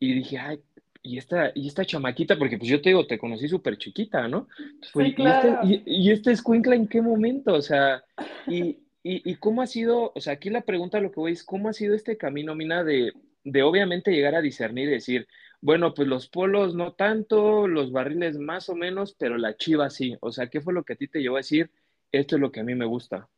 y 0.00 0.14
dije, 0.14 0.38
ay, 0.38 0.60
y 1.02 1.18
esta, 1.18 1.52
y 1.54 1.68
esta 1.68 1.84
chamaquita, 1.84 2.36
porque 2.36 2.58
pues 2.58 2.68
yo 2.68 2.82
te 2.82 2.88
digo, 2.88 3.06
te 3.06 3.18
conocí 3.18 3.46
súper 3.46 3.78
chiquita, 3.78 4.26
¿no? 4.26 4.48
Sí, 4.82 4.98
y, 4.98 5.02
este, 5.02 5.14
claro. 5.14 5.60
y, 5.62 5.82
y 5.86 6.10
este 6.10 6.32
escuincla 6.32 6.74
en 6.74 6.88
qué 6.88 7.00
momento? 7.00 7.54
O 7.54 7.62
sea, 7.62 8.02
y, 8.48 8.78
y, 9.04 9.30
y 9.30 9.36
cómo 9.36 9.62
ha 9.62 9.68
sido, 9.68 10.12
o 10.14 10.20
sea, 10.20 10.32
aquí 10.32 10.50
la 10.50 10.62
pregunta 10.62 11.00
lo 11.00 11.12
que 11.12 11.20
voy 11.20 11.32
es, 11.32 11.44
¿cómo 11.44 11.68
ha 11.68 11.72
sido 11.72 11.94
este 11.94 12.16
camino, 12.16 12.56
Mina, 12.56 12.82
de, 12.82 13.12
de 13.44 13.62
obviamente 13.62 14.10
llegar 14.10 14.34
a 14.34 14.42
discernir 14.42 14.88
y 14.88 14.92
decir, 14.92 15.28
bueno, 15.66 15.94
pues 15.94 16.06
los 16.06 16.28
polos 16.28 16.76
no 16.76 16.92
tanto, 16.92 17.66
los 17.66 17.90
barriles 17.90 18.38
más 18.38 18.68
o 18.68 18.76
menos, 18.76 19.16
pero 19.18 19.36
la 19.36 19.56
chiva 19.56 19.90
sí. 19.90 20.16
O 20.20 20.30
sea, 20.30 20.46
¿qué 20.46 20.60
fue 20.60 20.72
lo 20.72 20.84
que 20.84 20.92
a 20.92 20.96
ti 20.96 21.08
te 21.08 21.18
llevó 21.18 21.34
a 21.34 21.40
decir, 21.40 21.72
esto 22.12 22.36
es 22.36 22.40
lo 22.40 22.52
que 22.52 22.60
a 22.60 22.62
mí 22.62 22.76
me 22.76 22.84
gusta? 22.84 23.28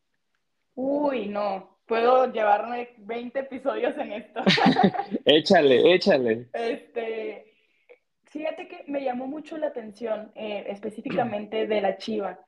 Uy, 0.75 1.25
no, 1.25 1.79
puedo 1.87 2.31
llevarme 2.31 2.89
20 2.99 3.39
episodios 3.39 3.97
en 3.97 4.11
esto. 4.13 4.41
Échale, 5.25 5.91
échale. 5.91 6.49
Este, 6.53 7.49
Fíjate 8.25 8.67
que 8.67 8.83
me 8.85 9.03
llamó 9.03 9.25
mucho 9.25 9.57
la 9.57 9.67
atención, 9.67 10.31
eh, 10.35 10.65
específicamente 10.67 11.65
de 11.65 11.81
la 11.81 11.97
chiva, 11.97 12.39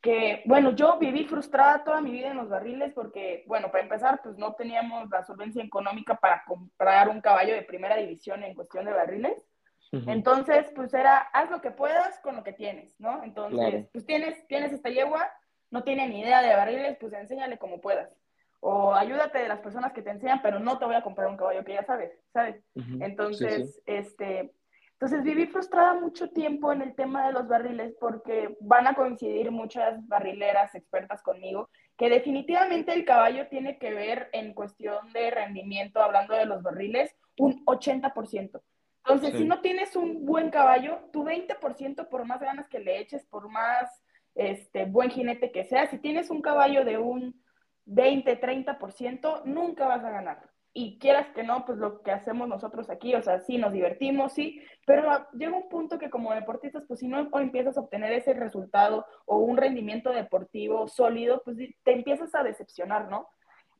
que, 0.00 0.42
bueno, 0.46 0.74
yo 0.74 0.98
viví 0.98 1.24
frustrada 1.24 1.84
toda 1.84 2.00
mi 2.00 2.10
vida 2.10 2.28
en 2.28 2.38
los 2.38 2.48
barriles 2.48 2.92
porque, 2.94 3.44
bueno, 3.46 3.70
para 3.70 3.84
empezar, 3.84 4.20
pues 4.22 4.38
no 4.38 4.54
teníamos 4.54 5.10
la 5.10 5.22
solvencia 5.22 5.62
económica 5.62 6.16
para 6.16 6.42
comprar 6.46 7.08
un 7.08 7.20
caballo 7.20 7.54
de 7.54 7.62
primera 7.62 7.96
división 7.96 8.42
en 8.42 8.54
cuestión 8.54 8.86
de 8.86 8.92
barriles. 8.92 9.46
Entonces, 9.92 10.70
pues 10.76 10.94
era, 10.94 11.18
haz 11.18 11.50
lo 11.50 11.60
que 11.60 11.72
puedas 11.72 12.20
con 12.20 12.36
lo 12.36 12.44
que 12.44 12.52
tienes, 12.52 12.98
¿no? 13.00 13.24
Entonces, 13.24 13.88
pues 13.92 14.06
tienes, 14.06 14.46
tienes 14.46 14.72
esta 14.72 14.88
yegua, 14.88 15.28
no 15.70 15.82
tiene 15.82 16.08
ni 16.08 16.20
idea 16.20 16.42
de 16.42 16.54
barriles, 16.54 16.96
pues 17.00 17.12
enséñale 17.12 17.58
como 17.58 17.80
puedas. 17.80 18.16
O 18.60 18.94
ayúdate 18.94 19.38
de 19.38 19.48
las 19.48 19.60
personas 19.60 19.92
que 19.92 20.02
te 20.02 20.10
enseñan, 20.10 20.42
pero 20.42 20.60
no 20.60 20.78
te 20.78 20.84
voy 20.84 20.94
a 20.94 21.02
comprar 21.02 21.28
un 21.28 21.36
caballo 21.36 21.64
que 21.64 21.74
ya 21.74 21.82
sabes, 21.82 22.12
¿sabes? 22.32 22.62
Entonces, 23.00 23.82
este, 23.84 24.52
entonces 25.00 25.24
viví 25.24 25.46
frustrada 25.46 25.94
mucho 25.94 26.28
tiempo 26.28 26.70
en 26.72 26.82
el 26.82 26.94
tema 26.94 27.26
de 27.26 27.32
los 27.32 27.48
barriles 27.48 27.94
porque 27.98 28.54
van 28.60 28.86
a 28.86 28.92
coincidir 28.92 29.50
muchas 29.50 30.06
barrileras 30.06 30.74
expertas 30.74 31.22
conmigo 31.22 31.70
que 31.96 32.10
definitivamente 32.10 32.92
el 32.92 33.06
caballo 33.06 33.48
tiene 33.48 33.78
que 33.78 33.94
ver 33.94 34.28
en 34.34 34.52
cuestión 34.52 35.10
de 35.14 35.30
rendimiento, 35.30 36.02
hablando 36.02 36.34
de 36.34 36.44
los 36.44 36.62
barriles, 36.62 37.16
un 37.38 37.64
80%. 37.64 38.60
Entonces, 39.06 39.38
si 39.38 39.46
no 39.46 39.62
tienes 39.62 39.96
un 39.96 40.26
buen 40.26 40.50
caballo, 40.50 40.98
tu 41.14 41.24
20%, 41.24 42.08
por 42.10 42.26
más 42.26 42.40
ganas 42.42 42.68
que 42.68 42.80
le 42.80 42.98
eches, 42.98 43.24
por 43.24 43.48
más 43.48 44.02
este, 44.34 44.84
buen 44.84 45.08
jinete 45.08 45.50
que 45.50 45.64
sea, 45.64 45.86
si 45.88 45.96
tienes 45.96 46.28
un 46.28 46.42
caballo 46.42 46.84
de 46.84 46.98
un 46.98 47.42
20, 47.86 48.38
30%, 48.38 49.44
nunca 49.46 49.86
vas 49.86 50.04
a 50.04 50.10
ganar 50.10 50.49
y 50.72 50.98
quieras 50.98 51.28
que 51.34 51.42
no, 51.42 51.64
pues 51.64 51.78
lo 51.78 52.02
que 52.02 52.12
hacemos 52.12 52.48
nosotros 52.48 52.90
aquí, 52.90 53.14
o 53.14 53.22
sea, 53.22 53.40
sí 53.40 53.58
nos 53.58 53.72
divertimos, 53.72 54.32
sí, 54.32 54.62
pero 54.86 55.26
llega 55.32 55.56
un 55.56 55.68
punto 55.68 55.98
que 55.98 56.10
como 56.10 56.32
deportistas, 56.32 56.84
pues 56.86 57.00
si 57.00 57.08
no 57.08 57.28
empiezas 57.38 57.76
a 57.76 57.80
obtener 57.80 58.12
ese 58.12 58.34
resultado 58.34 59.04
o 59.26 59.38
un 59.38 59.56
rendimiento 59.56 60.12
deportivo 60.12 60.86
sólido, 60.86 61.42
pues 61.44 61.56
te 61.56 61.92
empiezas 61.92 62.34
a 62.34 62.44
decepcionar, 62.44 63.08
¿no? 63.08 63.28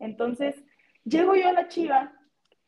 Entonces, 0.00 0.56
llego 1.04 1.36
yo 1.36 1.48
a 1.48 1.52
la 1.52 1.68
Chiva 1.68 2.12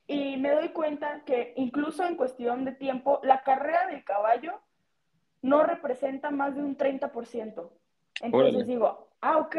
y 0.07 0.37
me 0.37 0.51
doy 0.51 0.69
cuenta 0.69 1.23
que 1.25 1.55
incluso 1.57 2.05
en 2.05 2.17
cuestión 2.17 2.65
de 2.65 2.73
tiempo, 2.73 3.21
la 3.25 3.43
carrera 3.43 3.87
del 3.89 4.05
caballo 4.05 4.61
no 5.41 5.65
representa 5.65 6.31
más 6.31 6.55
de 6.55 6.63
un 6.63 6.77
30%. 6.77 7.71
Entonces 8.21 8.67
digo, 8.67 9.09
ah, 9.21 9.39
ok, 9.39 9.57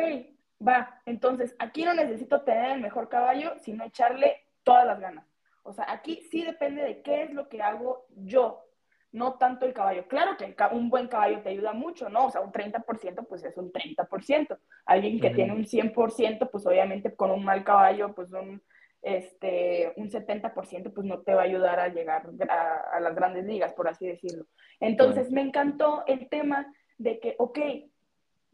va, 0.65 1.01
entonces 1.05 1.55
aquí 1.59 1.83
no 1.83 1.93
necesito 1.93 2.41
tener 2.43 2.71
el 2.71 2.81
mejor 2.81 3.09
caballo, 3.09 3.53
sino 3.59 3.83
echarle 3.83 4.42
todas 4.63 4.85
las 4.85 4.99
ganas. 4.99 5.25
O 5.63 5.73
sea, 5.73 5.85
aquí 5.91 6.27
sí 6.29 6.43
depende 6.43 6.81
de 6.83 7.01
qué 7.01 7.23
es 7.23 7.33
lo 7.33 7.47
que 7.47 7.61
hago 7.61 8.05
yo, 8.15 8.65
no 9.13 9.35
tanto 9.35 9.65
el 9.65 9.73
caballo. 9.73 10.07
Claro 10.07 10.35
que 10.37 10.55
un 10.71 10.89
buen 10.89 11.07
caballo 11.07 11.41
te 11.41 11.49
ayuda 11.49 11.71
mucho, 11.71 12.09
¿no? 12.09 12.25
O 12.25 12.31
sea, 12.31 12.41
un 12.41 12.51
30% 12.51 13.27
pues 13.27 13.43
es 13.43 13.55
un 13.57 13.71
30%. 13.71 14.57
Alguien 14.85 15.19
que 15.21 15.29
tiene 15.29 15.53
un 15.53 15.65
100%, 15.65 16.49
pues 16.51 16.65
obviamente 16.65 17.15
con 17.15 17.31
un 17.31 17.43
mal 17.43 17.63
caballo, 17.63 18.13
pues 18.13 18.31
un, 18.33 18.61
este, 19.03 19.93
un 19.97 20.09
70% 20.09 20.93
pues 20.93 21.05
no 21.05 21.19
te 21.19 21.35
va 21.35 21.41
a 21.41 21.45
ayudar 21.45 21.79
a 21.79 21.89
llegar 21.89 22.27
a, 22.49 22.99
las 22.99 23.15
grandes 23.15 23.45
ligas, 23.45 23.73
por 23.73 23.87
así 23.87 24.07
decirlo. 24.07 24.47
Entonces 24.79 25.31
me 25.31 25.41
encantó 25.41 26.03
el 26.07 26.27
tema 26.27 26.73
de 26.97 27.19
que, 27.19 27.35
ok, 27.37 27.59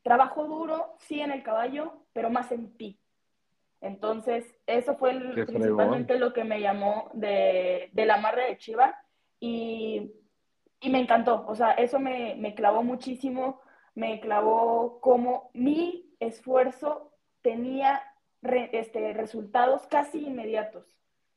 trabajo 0.04 0.46
duro, 0.46 0.96
sí 1.00 1.22
en 1.22 1.32
el 1.32 1.44
caballo, 1.44 2.04
pero 2.14 2.30
más 2.30 2.52
en 2.52 2.76
ti. 2.78 3.00
Entonces, 3.82 4.56
eso 4.68 4.96
fue 4.96 5.18
principalmente 5.46 6.20
lo 6.20 6.34
que 6.34 6.44
me 6.44 6.60
llamó 6.60 7.10
de, 7.14 7.90
la 7.94 8.16
amarre 8.16 8.48
de 8.50 8.58
Chiva 8.58 8.96
y, 9.40 10.12
me 10.84 11.00
encantó. 11.00 11.46
O 11.48 11.56
sea, 11.56 11.72
eso 11.72 12.00
me, 12.00 12.54
clavó 12.56 12.84
muchísimo, 12.84 13.62
me 13.96 14.20
clavó 14.20 15.00
como 15.02 15.50
mi 15.54 16.14
esfuerzo 16.20 17.14
tenía 17.42 18.02
este, 18.42 19.14
resultados 19.14 19.88
casi 19.88 20.26
inmediatos, 20.26 20.86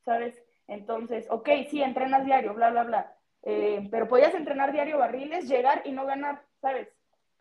¿sabes? 0.04 0.42
Entonces, 0.66 1.26
ok, 1.30 1.48
sí, 1.70 1.82
entrenas 1.82 2.24
diario, 2.24 2.54
bla, 2.54 2.70
bla, 2.70 2.84
bla, 2.84 3.16
eh, 3.42 3.88
pero 3.90 4.08
podías 4.08 4.34
entrenar 4.34 4.72
diario 4.72 4.98
barriles, 4.98 5.48
llegar 5.48 5.82
y 5.84 5.92
no 5.92 6.06
ganar, 6.06 6.42
¿sabes? 6.60 6.88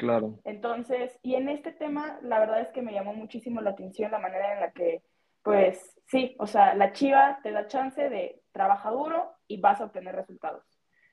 Claro. 0.02 0.40
Entonces, 0.46 1.16
y 1.22 1.36
en 1.36 1.48
este 1.48 1.72
tema, 1.72 2.18
la 2.24 2.40
verdad 2.40 2.62
es 2.62 2.70
que 2.70 2.82
me 2.82 2.92
llamó 2.92 3.14
muchísimo 3.14 3.62
la 3.62 3.70
atención 3.70 4.10
la 4.10 4.18
manera 4.18 4.56
en 4.56 4.60
la 4.62 4.72
que, 4.72 5.04
pues 5.44 5.96
sí, 6.08 6.36
o 6.40 6.48
sea, 6.48 6.74
la 6.74 6.92
chiva 6.92 7.40
te 7.44 7.52
da 7.52 7.68
chance 7.68 8.10
de 8.10 8.42
trabajar 8.52 8.94
duro 8.94 9.32
y 9.46 9.62
vas 9.62 9.80
a 9.80 9.86
obtener 9.86 10.16
resultados. 10.16 10.64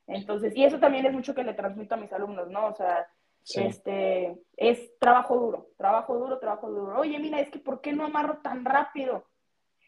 Entonces, 0.06 0.56
y 0.56 0.64
eso 0.64 0.78
también 0.78 1.04
es 1.04 1.12
mucho 1.12 1.34
que 1.34 1.44
le 1.44 1.52
transmito 1.52 1.96
a 1.96 1.98
mis 1.98 2.10
alumnos, 2.14 2.48
¿no? 2.48 2.68
O 2.68 2.74
sea, 2.74 3.06
este, 3.56 4.38
es 4.56 4.98
trabajo 4.98 5.36
duro, 5.36 5.68
trabajo 5.76 6.16
duro, 6.16 6.38
trabajo 6.38 6.70
duro. 6.70 6.98
Oye, 6.98 7.18
mira, 7.18 7.40
es 7.40 7.50
que 7.50 7.58
¿por 7.58 7.82
qué 7.82 7.92
no 7.92 8.06
amarro 8.06 8.38
tan 8.38 8.64
rápido? 8.64 9.26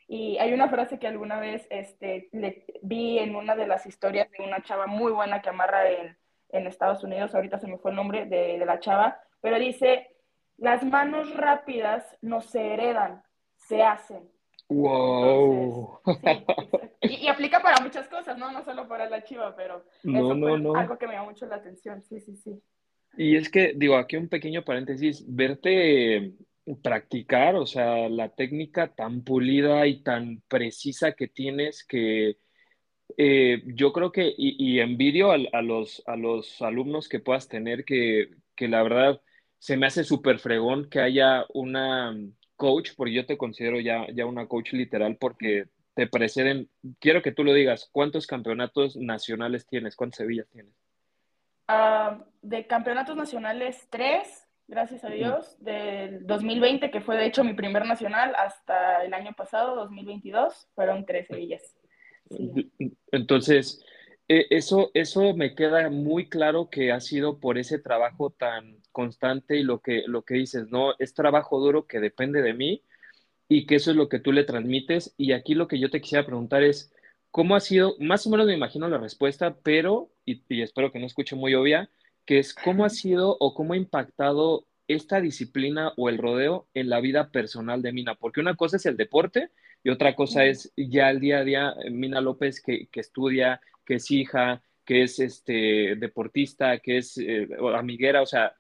Y 0.09 0.37
hay 0.37 0.53
una 0.53 0.69
frase 0.69 0.99
que 0.99 1.07
alguna 1.07 1.41
vez 1.41 1.67
este, 1.71 2.29
le, 2.33 2.67
vi 2.83 3.19
en 3.19 3.35
una 3.35 3.57
de 3.57 3.67
las 3.67 3.87
historias 3.87 4.31
de 4.31 4.45
una 4.45 4.63
chava 4.63 4.87
muy 4.87 5.11
buena 5.11 5.41
que 5.41 5.49
amarra 5.49 5.89
en 5.89 6.19
en 6.53 6.67
Estados 6.67 7.03
Unidos, 7.05 7.35
ahorita 7.35 7.59
se 7.59 7.67
me 7.67 7.79
fue 7.79 7.91
el 7.91 7.97
nombre 7.97 8.27
de, 8.27 8.59
la 8.65 8.81
chava, 8.81 9.21
pero 9.41 9.59
dice, 9.59 10.09
las 10.57 10.85
manos 10.85 11.35
rápidas 11.35 12.05
no 12.23 12.41
se 12.41 12.75
heredan, 12.75 13.23
se 13.57 13.83
hacen. 13.83 14.29
Wow. 14.69 16.01
y, 17.03 17.27
aplica 17.27 17.61
para 17.61 17.83
muchas 17.83 18.07
cosas, 18.09 18.39
¿no? 18.39 18.53
No 18.53 18.63
solo 18.65 18.87
para 18.87 19.09
la 19.11 19.25
chiva, 19.25 19.55
pero 19.57 19.85
no, 20.05 20.35
no, 20.35 20.57
no. 20.59 20.77
algo 20.77 20.97
que 20.97 21.07
me 21.07 21.15
llama 21.15 21.31
mucho 21.31 21.47
la 21.47 21.57
atención. 21.57 22.03
Sí, 22.03 22.21
sí, 22.21 22.37
sí. 22.37 22.63
Y 23.17 23.37
es 23.37 23.51
que, 23.51 23.73
digo, 23.75 23.97
aquí 23.97 24.17
un 24.17 24.29
pequeño 24.29 24.65
paréntesis, 24.65 25.25
verte 25.27 26.35
practicar, 26.83 27.57
o 27.57 27.67
sea, 27.67 28.09
la 28.09 28.29
técnica 28.29 28.95
tan 28.95 29.23
pulida 29.23 29.87
y 29.87 30.03
tan 30.03 30.43
precisa 30.49 31.13
que 31.13 31.29
tienes 31.29 31.85
que 31.85 32.39
eh, 33.17 33.63
yo 33.67 33.93
creo 33.93 34.13
que, 34.13 34.33
y, 34.37 34.81
envidio 34.81 35.31
a, 35.33 35.63
los, 35.63 36.03
a 36.07 36.17
los 36.17 36.61
alumnos 36.63 37.09
que 37.09 37.21
puedas 37.21 37.49
tener, 37.49 37.85
que, 37.85 38.31
que 38.55 38.69
la 38.69 38.83
verdad 38.83 39.21
se 39.59 39.77
me 39.77 39.87
hace 39.87 40.05
súper 40.05 40.39
fregón 40.39 40.89
que 40.89 41.01
haya 41.01 41.45
una 41.53 42.17
coach, 42.57 42.91
porque 42.97 43.13
yo 43.13 43.27
te 43.27 43.39
considero 43.39 43.81
ya, 43.81 44.07
ya 44.13 44.27
una 44.27 44.47
coach 44.47 44.73
literal, 44.73 45.17
porque 45.17 45.67
te 45.95 46.07
preceden. 46.07 46.69
Quiero 46.99 47.23
que 47.23 47.33
tú 47.33 47.45
lo 47.45 47.53
digas, 47.53 47.89
¿cuántos 47.93 48.27
campeonatos 48.27 48.97
nacionales 48.97 49.67
tienes? 49.67 49.97
¿Cuántas 49.97 50.19
Sevillas 50.19 50.49
tienes? 50.49 50.73
Ah, 51.69 52.19
de 52.43 52.67
campeonatos 52.67 53.17
nacionales, 53.17 53.87
tres, 53.91 54.49
gracias 54.67 55.05
a 55.05 55.09
Dios, 55.09 55.57
del 55.63 56.27
2020, 56.27 56.91
que 56.91 57.01
fue 57.01 57.17
de 57.17 57.27
hecho 57.27 57.45
mi 57.45 57.55
primer 57.55 57.87
nacional, 57.87 58.35
hasta 58.37 59.05
el 59.05 59.15
año 59.15 59.33
pasado, 59.35 59.77
2022, 59.77 60.69
fueron 60.75 61.05
tres 61.05 61.27
Sevillas. 61.29 61.77
Entonces, 63.13 63.83
e, 64.29 64.47
eso, 64.51 64.91
eso 64.95 65.35
me 65.35 65.55
queda 65.55 65.91
muy 65.91 66.29
claro 66.29 66.71
que 66.71 66.93
ha 66.93 67.01
sido 67.01 67.41
por 67.41 67.59
ese 67.59 67.79
trabajo 67.79 68.31
tan 68.31 68.81
constante 68.93 69.59
y 69.59 69.63
lo 69.63 69.81
que, 69.81 70.05
lo 70.07 70.23
que 70.23 70.35
dices, 70.35 70.69
¿no? 70.69 70.95
Es 70.99 71.15
trabajo 71.15 71.59
duro 71.59 71.87
que 71.87 72.01
depende 72.01 72.43
de 72.43 72.55
mí 72.55 72.85
y 73.49 73.67
que 73.67 73.77
eso 73.77 73.91
es 73.91 73.97
lo 73.97 74.09
que 74.09 74.21
tú 74.21 74.33
le 74.33 74.45
transmites. 74.45 75.15
Y 75.17 75.33
aquí 75.33 75.55
lo 75.55 75.69
que 75.69 75.81
yo 75.81 75.91
te 75.91 76.01
quisiera 76.01 76.27
preguntar 76.27 76.63
es, 76.63 76.93
¿cómo 77.31 77.57
ha 77.57 77.61
sido? 77.61 77.97
Más 77.99 78.27
o 78.27 78.31
menos 78.31 78.47
me 78.47 78.55
imagino 78.55 78.89
la 78.89 78.99
respuesta, 78.99 79.57
pero, 79.63 80.11
y, 80.25 80.43
y 80.49 80.63
espero 80.63 80.93
que 80.93 81.01
no 81.01 81.07
escuche 81.07 81.37
muy 81.37 81.55
obvia, 81.55 81.91
que 82.25 82.39
es 82.39 82.55
cómo 82.55 82.85
ha 82.85 82.91
sido 82.91 83.37
o 83.41 83.55
cómo 83.55 83.75
ha 83.75 83.77
impactado 83.77 84.67
esta 84.95 85.21
disciplina 85.21 85.93
o 85.97 86.09
el 86.09 86.19
rodeo 86.19 86.69
en 86.75 86.89
la 86.89 87.01
vida 87.01 87.31
personal 87.31 87.81
de 87.81 87.93
Mina, 87.93 88.17
porque 88.17 88.41
una 88.41 88.57
cosa 88.57 88.77
es 88.77 88.87
el 88.87 88.97
deporte 88.97 89.51
y 89.85 89.91
otra 89.91 90.17
cosa 90.17 90.45
es 90.45 90.73
ya 90.77 91.11
el 91.11 91.21
día 91.21 91.39
a 91.39 91.45
día, 91.45 91.75
eh, 91.85 91.91
Mina 91.91 92.21
López 92.21 92.61
que, 92.61 92.89
estudia, 92.93 93.61
que 93.85 93.95
es 93.95 94.11
hija, 94.11 94.63
que 94.85 95.03
es 95.03 95.21
este, 95.21 95.95
deportista, 95.97 96.79
que 96.81 96.99
es 96.99 97.17
eh, 97.19 97.49
amiguera, 97.75 98.21
o 98.23 98.27
sea, 98.27 98.55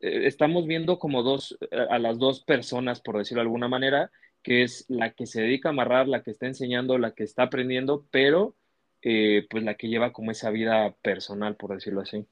eh, 0.00 0.22
estamos 0.24 0.66
viendo 0.66 0.98
como 0.98 1.22
dos, 1.22 1.56
a 1.70 1.98
las 1.98 2.18
dos 2.18 2.42
personas, 2.42 3.00
por 3.00 3.16
decirlo 3.16 3.40
de 3.40 3.46
alguna 3.46 3.68
manera, 3.68 4.10
que 4.42 4.64
es 4.64 4.84
la 4.88 5.12
que 5.12 5.26
se 5.26 5.42
dedica 5.42 5.68
a 5.68 5.72
amarrar, 5.72 6.08
la 6.08 6.22
que 6.22 6.32
está 6.32 6.46
enseñando, 6.46 6.98
la 6.98 7.12
que 7.12 7.24
está 7.24 7.44
aprendiendo, 7.44 8.06
pero 8.10 8.56
pues 9.00 9.62
la 9.62 9.74
que 9.74 9.88
lleva 9.88 10.12
como 10.12 10.32
esa 10.32 10.50
vida 10.50 10.94
personal, 11.02 11.56
por 11.56 11.72
decirlo 11.72 12.00
así. 12.00 12.26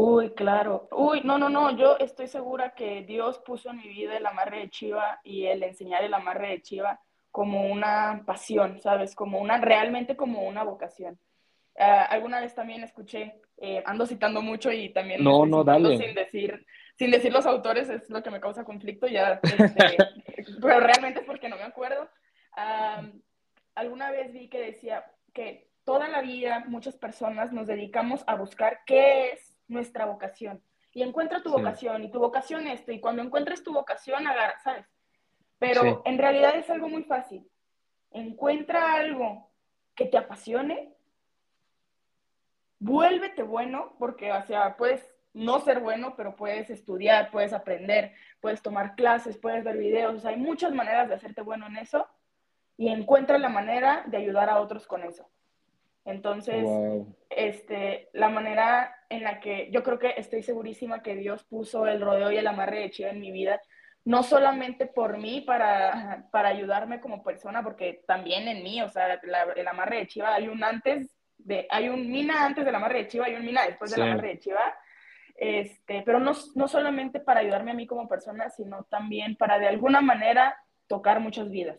Uy, 0.00 0.30
claro. 0.30 0.88
Uy, 0.92 1.22
no, 1.24 1.38
no, 1.38 1.48
no. 1.48 1.76
Yo 1.76 1.96
estoy 1.98 2.28
segura 2.28 2.72
que 2.72 3.02
Dios 3.02 3.40
puso 3.40 3.70
en 3.70 3.78
mi 3.78 3.88
vida 3.88 4.16
el 4.16 4.24
amarre 4.26 4.60
de 4.60 4.70
Chiva 4.70 5.18
y 5.24 5.46
el 5.46 5.60
enseñar 5.64 6.04
el 6.04 6.14
amarre 6.14 6.50
de 6.50 6.62
Chiva 6.62 7.00
como 7.32 7.66
una 7.66 8.22
pasión, 8.24 8.78
¿sabes? 8.78 9.16
Como 9.16 9.40
una, 9.40 9.58
realmente 9.58 10.16
como 10.16 10.46
una 10.46 10.62
vocación. 10.62 11.18
Ah, 11.76 12.04
alguna 12.04 12.38
vez 12.38 12.54
también 12.54 12.84
escuché, 12.84 13.40
eh, 13.56 13.82
ando 13.86 14.06
citando 14.06 14.40
mucho 14.40 14.70
y 14.70 14.90
también 14.90 15.24
no, 15.24 15.44
no, 15.46 15.64
dale. 15.64 15.98
sin 15.98 16.14
decir, 16.14 16.64
sin 16.94 17.10
decir 17.10 17.32
los 17.32 17.46
autores 17.46 17.88
es 17.88 18.08
lo 18.08 18.22
que 18.22 18.30
me 18.30 18.40
causa 18.40 18.62
conflicto, 18.62 19.08
ya, 19.08 19.40
este, 19.42 19.96
pero 20.62 20.78
realmente 20.78 21.20
es 21.20 21.26
porque 21.26 21.48
no 21.48 21.56
me 21.56 21.64
acuerdo. 21.64 22.08
alguna 23.74 24.12
vez 24.12 24.32
vi 24.32 24.48
que 24.48 24.60
decía 24.60 25.10
que 25.34 25.72
toda 25.82 26.06
la 26.06 26.22
vida 26.22 26.64
muchas 26.68 26.96
personas 26.96 27.52
nos 27.52 27.66
dedicamos 27.66 28.22
a 28.28 28.36
buscar 28.36 28.82
qué 28.86 29.32
es 29.32 29.47
nuestra 29.68 30.06
vocación. 30.06 30.62
Y 30.92 31.02
encuentra 31.02 31.42
tu 31.42 31.50
vocación, 31.50 32.02
y 32.02 32.10
tu 32.10 32.18
vocación 32.18 32.66
esto, 32.66 32.92
y 32.92 33.00
cuando 33.00 33.22
encuentres 33.22 33.62
tu 33.62 33.72
vocación, 33.72 34.26
agarra, 34.26 34.58
¿sabes? 34.58 34.86
Pero 35.58 36.02
en 36.04 36.18
realidad 36.18 36.56
es 36.56 36.70
algo 36.70 36.88
muy 36.88 37.04
fácil. 37.04 37.48
Encuentra 38.10 38.94
algo 38.94 39.50
que 39.94 40.06
te 40.06 40.16
apasione, 40.16 40.94
vuélvete 42.78 43.42
bueno, 43.42 43.94
porque, 43.98 44.32
o 44.32 44.42
sea, 44.44 44.76
puedes 44.76 45.06
no 45.34 45.60
ser 45.60 45.80
bueno, 45.80 46.14
pero 46.16 46.36
puedes 46.36 46.70
estudiar, 46.70 47.30
puedes 47.30 47.52
aprender, 47.52 48.14
puedes 48.40 48.62
tomar 48.62 48.94
clases, 48.94 49.36
puedes 49.36 49.62
ver 49.62 49.76
videos, 49.76 50.14
o 50.16 50.20
sea, 50.20 50.30
hay 50.30 50.36
muchas 50.36 50.72
maneras 50.72 51.08
de 51.08 51.14
hacerte 51.14 51.42
bueno 51.42 51.66
en 51.66 51.76
eso 51.76 52.08
y 52.76 52.88
encuentra 52.88 53.38
la 53.38 53.48
manera 53.48 54.04
de 54.06 54.16
ayudar 54.16 54.48
a 54.48 54.60
otros 54.60 54.86
con 54.86 55.04
eso. 55.04 55.28
Entonces, 56.04 56.64
este, 57.28 58.08
la 58.12 58.28
manera 58.28 58.94
en 59.08 59.24
la 59.24 59.40
que 59.40 59.70
yo 59.70 59.82
creo 59.82 59.98
que 59.98 60.14
estoy 60.16 60.42
segurísima 60.42 61.02
que 61.02 61.14
Dios 61.14 61.44
puso 61.44 61.86
el 61.86 62.00
rodeo 62.00 62.32
y 62.32 62.36
el 62.36 62.46
amarre 62.46 62.80
de 62.80 62.90
chiva 62.90 63.10
en 63.10 63.20
mi 63.20 63.30
vida, 63.30 63.60
no 64.04 64.22
solamente 64.22 64.86
por 64.86 65.18
mí, 65.18 65.42
para, 65.42 66.26
para 66.32 66.48
ayudarme 66.48 67.00
como 67.00 67.22
persona, 67.22 67.62
porque 67.62 68.02
también 68.06 68.48
en 68.48 68.62
mí, 68.62 68.80
o 68.80 68.88
sea, 68.88 69.20
el 69.54 69.68
amarre 69.68 69.98
de 69.98 70.06
chiva, 70.06 70.34
hay 70.34 70.48
un 70.48 70.64
antes, 70.64 71.14
de, 71.36 71.66
hay 71.70 71.90
un 71.90 72.10
mina 72.10 72.46
antes 72.46 72.64
del 72.64 72.74
amarre 72.74 73.00
de 73.00 73.08
chiva, 73.08 73.26
hay 73.26 73.34
un 73.34 73.44
mina 73.44 73.66
después 73.66 73.90
del 73.90 74.02
amarre 74.02 74.28
de 74.28 74.38
chiva, 74.38 74.74
este, 75.36 76.02
pero 76.04 76.18
no, 76.18 76.32
no 76.54 76.68
solamente 76.68 77.20
para 77.20 77.40
ayudarme 77.40 77.70
a 77.72 77.74
mí 77.74 77.86
como 77.86 78.08
persona, 78.08 78.50
sino 78.50 78.84
también 78.84 79.36
para 79.36 79.58
de 79.58 79.68
alguna 79.68 80.00
manera 80.00 80.56
tocar 80.86 81.20
muchas 81.20 81.50
vidas. 81.50 81.78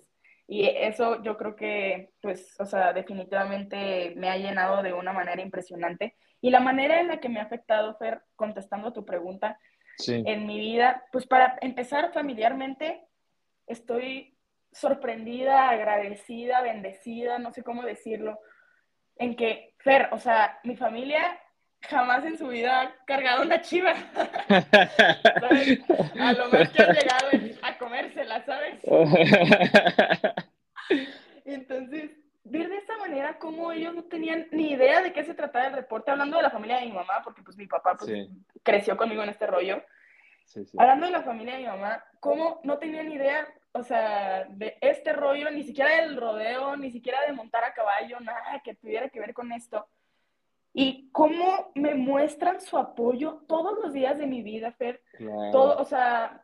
Y 0.52 0.66
eso 0.66 1.22
yo 1.22 1.38
creo 1.38 1.56
que, 1.56 2.10
pues, 2.22 2.60
o 2.60 2.66
sea, 2.66 2.92
definitivamente 2.92 4.14
me 4.16 4.32
ha 4.32 4.38
llenado 4.38 4.82
de 4.82 4.94
una 4.94 5.14
manera 5.14 5.44
impresionante. 5.44 6.16
Y 6.42 6.50
la 6.50 6.60
manera 6.60 7.00
en 7.00 7.08
la 7.08 7.20
que 7.20 7.30
me 7.30 7.40
ha 7.40 7.44
afectado, 7.44 7.96
Fer, 7.98 8.24
contestando 8.36 8.92
tu 8.92 9.06
pregunta, 9.06 9.60
en 10.08 10.48
mi 10.48 10.60
vida, 10.60 11.04
pues 11.12 11.28
para 11.28 11.58
empezar 11.62 12.12
familiarmente, 12.14 13.06
estoy 13.68 14.36
sorprendida, 14.72 15.70
agradecida, 15.70 16.62
bendecida, 16.62 17.38
no 17.38 17.52
sé 17.52 17.62
cómo 17.62 17.84
decirlo, 17.84 18.40
en 19.18 19.36
que, 19.36 19.76
Fer, 19.78 20.10
o 20.14 20.18
sea, 20.18 20.60
mi 20.64 20.76
familia 20.76 21.40
jamás 21.82 22.26
en 22.26 22.38
su 22.38 22.48
vida 22.48 22.82
ha 22.82 22.96
cargado 23.06 23.44
una 23.44 23.62
chiva. 23.62 23.94
A 26.20 26.34
lo 26.34 26.50
más 26.50 26.70
que 26.70 26.82
han 26.82 26.94
llegado 26.94 27.30
a 27.62 27.78
comérsela, 27.78 28.44
¿sabes? 28.46 28.59
Entonces, 31.46 32.12
ver 32.44 32.70
de 32.70 32.78
esta 32.78 32.98
manera 32.98 33.38
cómo 33.38 33.72
ellos 33.72 33.94
no 33.94 34.04
tenían 34.04 34.48
ni 34.52 34.72
idea 34.72 35.02
de 35.02 35.14
qué 35.14 35.24
se 35.24 35.34
trataba 35.34 35.68
el 35.68 35.74
reporte, 35.74 36.12
hablando 36.12 36.38
de 36.38 36.44
la 36.44 36.50
familia 36.50 36.78
de 36.78 36.88
mi 36.88 36.94
mamá, 36.94 37.22
porque 37.24 37.44
pues 37.44 37.58
mi 37.58 37.68
papá 37.68 37.96
pues, 37.98 38.12
creció 38.64 38.98
conmigo 38.98 39.24
en 39.24 39.30
este 39.30 39.48
rollo. 39.48 39.84
Hablando 40.78 41.06
de 41.06 41.12
la 41.12 41.22
familia 41.22 41.54
de 41.54 41.60
mi 41.60 41.68
mamá, 41.68 42.04
cómo 42.20 42.60
no 42.64 42.80
tenían 42.80 43.12
idea, 43.12 43.48
o 43.72 43.84
sea, 43.84 44.46
de 44.50 44.78
este 44.82 45.14
rollo, 45.14 45.52
ni 45.52 45.64
siquiera 45.64 46.02
del 46.02 46.18
rodeo, 46.18 46.76
ni 46.76 46.90
siquiera 46.90 47.22
de 47.28 47.34
montar 47.34 47.64
a 47.64 47.74
caballo, 47.74 48.20
nada 48.20 48.60
que 48.64 48.74
tuviera 48.74 49.10
que 49.10 49.20
ver 49.20 49.34
con 49.34 49.52
esto. 49.52 49.88
Y 50.74 51.10
cómo 51.12 51.72
me 51.76 51.94
muestran 51.94 52.62
su 52.62 52.78
apoyo 52.78 53.44
todos 53.48 53.78
los 53.80 53.94
días 53.94 54.18
de 54.18 54.28
mi 54.28 54.42
vida, 54.42 54.72
Fer. 54.72 55.02
Todo, 55.52 55.78
o 55.78 55.86
sea, 55.86 56.44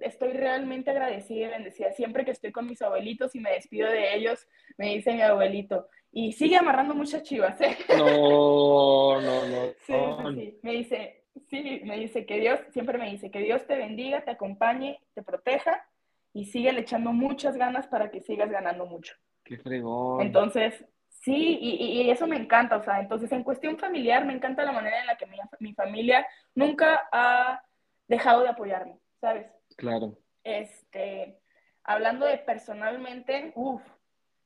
estoy 0.00 0.32
realmente 0.32 0.90
agradecida 0.90 1.46
y 1.46 1.50
bendecida. 1.50 1.92
Siempre 1.92 2.24
que 2.24 2.30
estoy 2.32 2.52
con 2.52 2.66
mis 2.66 2.82
abuelitos 2.82 3.34
y 3.34 3.40
me 3.40 3.52
despido 3.52 3.90
de 3.90 4.14
ellos, 4.14 4.46
me 4.76 4.94
dice 4.94 5.12
mi 5.12 5.22
abuelito, 5.22 5.88
y 6.12 6.32
sigue 6.32 6.56
amarrando 6.56 6.94
muchas 6.94 7.22
chivas, 7.22 7.60
¿eh? 7.60 7.76
No, 7.90 9.20
no, 9.20 9.46
no. 9.46 9.66
Sí, 9.86 9.92
sí, 9.92 10.34
sí. 10.34 10.58
Me 10.62 10.72
dice, 10.72 11.24
sí, 11.50 11.80
me 11.84 11.98
dice 11.98 12.24
que 12.24 12.40
Dios, 12.40 12.60
siempre 12.70 12.98
me 12.98 13.10
dice 13.10 13.30
que 13.30 13.40
Dios 13.40 13.66
te 13.66 13.76
bendiga, 13.76 14.24
te 14.24 14.30
acompañe, 14.30 14.98
te 15.14 15.22
proteja 15.22 15.84
y 16.32 16.46
sigue 16.46 16.72
le 16.72 16.80
echando 16.80 17.12
muchas 17.12 17.56
ganas 17.56 17.86
para 17.86 18.10
que 18.10 18.20
sigas 18.20 18.50
ganando 18.50 18.86
mucho. 18.86 19.14
Qué 19.44 19.58
fregón. 19.58 20.22
Entonces, 20.22 20.84
sí, 21.08 21.58
y, 21.60 22.02
y, 22.02 22.10
eso 22.10 22.26
me 22.26 22.36
encanta, 22.36 22.76
o 22.76 22.82
sea, 22.82 23.00
entonces 23.00 23.30
en 23.32 23.44
cuestión 23.44 23.78
familiar 23.78 24.24
me 24.24 24.32
encanta 24.32 24.64
la 24.64 24.72
manera 24.72 25.00
en 25.00 25.06
la 25.06 25.16
que 25.16 25.26
mi, 25.26 25.38
mi 25.60 25.74
familia 25.74 26.26
nunca 26.54 27.08
ha 27.12 27.62
dejado 28.08 28.42
de 28.42 28.48
apoyarme. 28.48 28.98
¿Sabes? 29.20 29.46
Claro. 29.76 30.18
Este, 30.44 31.40
hablando 31.82 32.26
de 32.26 32.38
personalmente, 32.38 33.52
uff, 33.54 33.82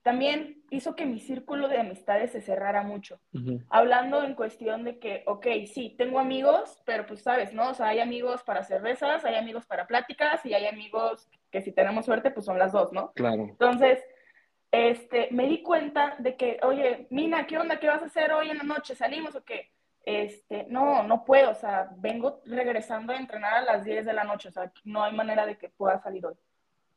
también 0.02 0.62
hizo 0.70 0.96
que 0.96 1.04
mi 1.04 1.20
círculo 1.20 1.68
de 1.68 1.78
amistades 1.78 2.32
se 2.32 2.40
cerrara 2.40 2.82
mucho. 2.82 3.20
Hablando 3.68 4.22
en 4.22 4.34
cuestión 4.34 4.82
de 4.84 4.98
que, 4.98 5.22
ok, 5.26 5.46
sí, 5.66 5.94
tengo 5.98 6.18
amigos, 6.18 6.82
pero 6.86 7.04
pues 7.06 7.22
sabes, 7.22 7.52
¿no? 7.52 7.70
O 7.70 7.74
sea, 7.74 7.88
hay 7.88 8.00
amigos 8.00 8.42
para 8.42 8.62
cervezas, 8.62 9.24
hay 9.26 9.34
amigos 9.34 9.66
para 9.66 9.86
pláticas 9.86 10.44
y 10.46 10.54
hay 10.54 10.66
amigos 10.66 11.28
que 11.50 11.60
si 11.60 11.72
tenemos 11.72 12.06
suerte, 12.06 12.30
pues 12.30 12.46
son 12.46 12.58
las 12.58 12.72
dos, 12.72 12.92
¿no? 12.92 13.12
Claro. 13.12 13.42
Entonces, 13.42 14.02
este, 14.70 15.28
me 15.32 15.46
di 15.46 15.62
cuenta 15.62 16.16
de 16.18 16.36
que, 16.36 16.58
oye, 16.62 17.06
Mina, 17.10 17.46
¿qué 17.46 17.58
onda? 17.58 17.78
¿Qué 17.78 17.88
vas 17.88 18.02
a 18.02 18.06
hacer 18.06 18.32
hoy 18.32 18.48
en 18.50 18.58
la 18.58 18.64
noche? 18.64 18.94
¿Salimos 18.94 19.34
o 19.36 19.44
qué? 19.44 19.70
Este, 20.10 20.66
no, 20.68 21.02
no 21.02 21.24
puedo, 21.24 21.50
o 21.50 21.54
sea, 21.54 21.90
vengo 21.96 22.40
regresando 22.44 23.12
a 23.12 23.16
entrenar 23.16 23.54
a 23.54 23.62
las 23.62 23.84
10 23.84 24.06
de 24.06 24.12
la 24.12 24.24
noche, 24.24 24.48
o 24.48 24.52
sea, 24.52 24.72
no 24.84 25.02
hay 25.02 25.14
manera 25.14 25.46
de 25.46 25.56
que 25.56 25.68
pueda 25.68 25.98
salir 26.00 26.26
hoy. 26.26 26.34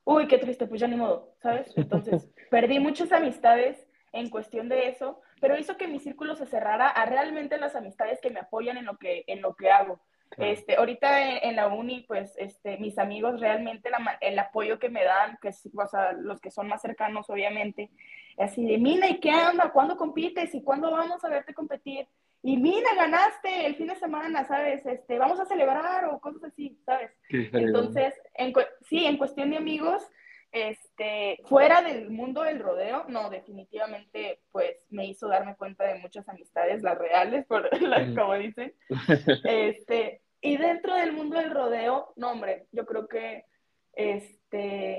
Uy, 0.06 0.28
qué 0.28 0.38
triste, 0.38 0.68
pues 0.68 0.82
ya 0.82 0.88
ni 0.88 0.96
modo, 0.96 1.36
¿sabes? 1.42 1.72
Entonces, 1.78 2.30
perdí 2.50 2.80
muchas 2.80 3.12
amistades 3.12 3.88
en 4.12 4.30
cuestión 4.30 4.70
de 4.70 4.88
eso, 4.88 5.22
pero 5.40 5.58
hizo 5.58 5.78
que 5.78 5.88
mi 5.88 6.00
círculo 6.00 6.36
se 6.36 6.46
cerrara 6.46 6.88
a 6.88 7.06
realmente 7.06 7.58
las 7.58 7.76
amistades 7.76 8.20
que 8.22 8.30
me 8.30 8.42
apoyan 8.42 8.78
en 8.78 8.86
lo 8.86 8.98
que, 8.98 9.24
en 9.28 9.42
lo 9.42 9.56
que 9.56 9.70
hago. 9.72 10.00
Este, 10.38 10.78
ahorita 10.78 11.38
en, 11.44 11.56
la 11.56 11.68
uni, 11.68 12.02
pues, 12.08 12.34
este, 12.38 12.78
mis 12.78 12.98
amigos 12.98 13.40
realmente 13.40 13.90
el 14.22 14.40
apoyo 14.40 14.80
que 14.80 14.90
me 14.90 15.04
dan, 15.04 15.38
que 15.42 15.50
o 15.50 15.88
sea, 15.88 16.12
los 16.14 16.42
que 16.42 16.50
son 16.50 16.68
más 16.68 16.82
cercanos, 16.82 17.30
obviamente, 17.30 17.92
así 18.38 18.66
de, 18.66 18.78
Mina, 18.78 19.08
¿y 19.10 19.20
qué 19.20 19.32
onda? 19.32 19.72
¿Cuándo 19.72 19.96
compites? 19.96 20.56
¿Y 20.56 20.64
cuándo 20.64 20.92
vamos 20.92 21.24
a 21.24 21.30
verte 21.30 21.54
competir? 21.54 22.08
Y 22.46 22.58
mira, 22.58 22.94
ganaste 22.96 23.66
el 23.66 23.76
fin 23.76 23.88
de 23.88 23.96
semana, 23.96 24.44
¿sabes? 24.44 24.86
Este, 24.86 25.18
vamos 25.18 25.40
a 25.40 25.46
celebrar 25.46 26.06
o 26.06 26.20
cosas 26.20 26.44
así, 26.44 26.78
¿sabes? 26.86 27.10
Entonces, 27.30 28.14
en, 28.34 28.54
sí, 28.82 29.06
en 29.06 29.18
cuestión 29.18 29.50
de 29.50 29.56
amigos, 29.56 30.06
este, 30.52 31.40
fuera 31.46 31.82
del 31.82 32.12
mundo 32.12 32.44
del 32.44 32.60
rodeo, 32.60 33.06
no, 33.08 33.30
definitivamente, 33.30 34.42
pues, 34.52 34.76
me 34.90 35.06
hizo 35.06 35.30
darme 35.30 35.56
cuenta 35.56 35.86
de 35.86 36.00
muchas 36.00 36.28
amistades, 36.28 36.84
las 36.84 36.98
reales, 36.98 37.46
por, 37.46 37.70
como 38.16 38.34
dicen. 38.36 38.74
Este, 39.46 40.22
y 40.42 40.58
dentro 40.58 40.96
del 40.96 41.14
mundo 41.14 41.40
del 41.40 41.50
rodeo, 41.50 42.12
no, 42.18 42.32
hombre, 42.32 42.68
yo 42.74 42.86
creo 42.86 43.08
que, 43.08 43.46
este, 43.94 44.93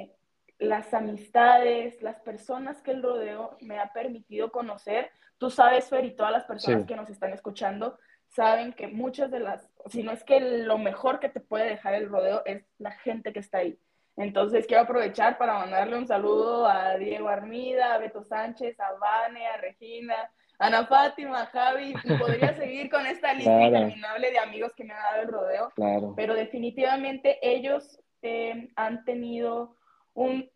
las 0.84 0.94
amistades, 0.94 2.00
las 2.02 2.20
personas 2.20 2.82
que 2.82 2.92
el 2.92 3.02
rodeo 3.02 3.56
me 3.60 3.78
ha 3.78 3.92
permitido 3.92 4.52
conocer, 4.52 5.10
Tú 5.38 5.50
sabes, 5.50 5.88
Fer, 5.88 6.04
y 6.04 6.16
todas 6.16 6.32
las 6.32 6.44
personas 6.44 6.86
que 6.86 6.96
nos 6.96 7.10
están 7.10 7.32
escuchando 7.32 7.98
saben 8.28 8.72
que 8.72 8.88
muchas 8.88 9.30
de 9.30 9.40
las, 9.40 9.68
si 9.86 10.02
no 10.02 10.12
es 10.12 10.24
que 10.24 10.40
lo 10.40 10.78
mejor 10.78 11.20
que 11.20 11.28
te 11.28 11.40
puede 11.40 11.66
dejar 11.66 11.94
el 11.94 12.08
rodeo 12.08 12.42
es 12.44 12.64
la 12.78 12.92
gente 12.92 13.32
que 13.32 13.40
está 13.40 13.58
ahí. 13.58 13.78
Entonces 14.16 14.66
quiero 14.66 14.84
aprovechar 14.84 15.38
para 15.38 15.58
mandarle 15.58 15.98
un 15.98 16.06
saludo 16.06 16.66
a 16.66 16.96
Diego 16.96 17.28
Armida, 17.28 17.94
a 17.94 17.98
Beto 17.98 18.22
Sánchez, 18.22 18.78
a 18.80 18.92
Vane, 18.92 19.46
a 19.46 19.56
Regina, 19.56 20.14
a 20.58 20.66
Ana 20.66 20.86
Fátima, 20.86 21.42
a 21.42 21.46
Javi. 21.46 21.94
Podría 22.18 22.54
seguir 22.56 22.88
con 22.88 23.04
esta 23.06 23.34
lista 23.34 23.60
interminable 23.60 24.30
de 24.30 24.38
amigos 24.38 24.72
que 24.74 24.84
me 24.84 24.94
ha 24.94 25.10
dado 25.10 25.22
el 25.22 25.28
rodeo. 25.28 25.72
Claro. 25.74 26.14
Pero 26.16 26.34
definitivamente 26.34 27.38
ellos 27.42 28.00
eh, 28.22 28.70
han 28.76 29.04
tenido 29.04 29.76
un 30.14 30.48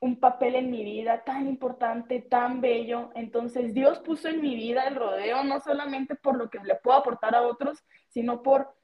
un 0.00 0.20
papel 0.20 0.56
en 0.56 0.70
mi 0.70 0.84
vida 0.84 1.24
tan 1.24 1.46
importante, 1.46 2.20
tan 2.20 2.60
bello. 2.60 3.10
Entonces 3.14 3.72
Dios 3.72 3.98
puso 4.00 4.28
en 4.28 4.40
mi 4.40 4.54
vida 4.54 4.84
el 4.84 4.96
rodeo 4.96 5.42
no 5.44 5.60
solamente 5.60 6.14
por 6.14 6.36
lo 6.36 6.50
que 6.50 6.58
le 6.58 6.74
puedo 6.76 6.98
aportar 6.98 7.34
a 7.34 7.42
otros, 7.42 7.84
sino 8.08 8.42
por 8.42 8.74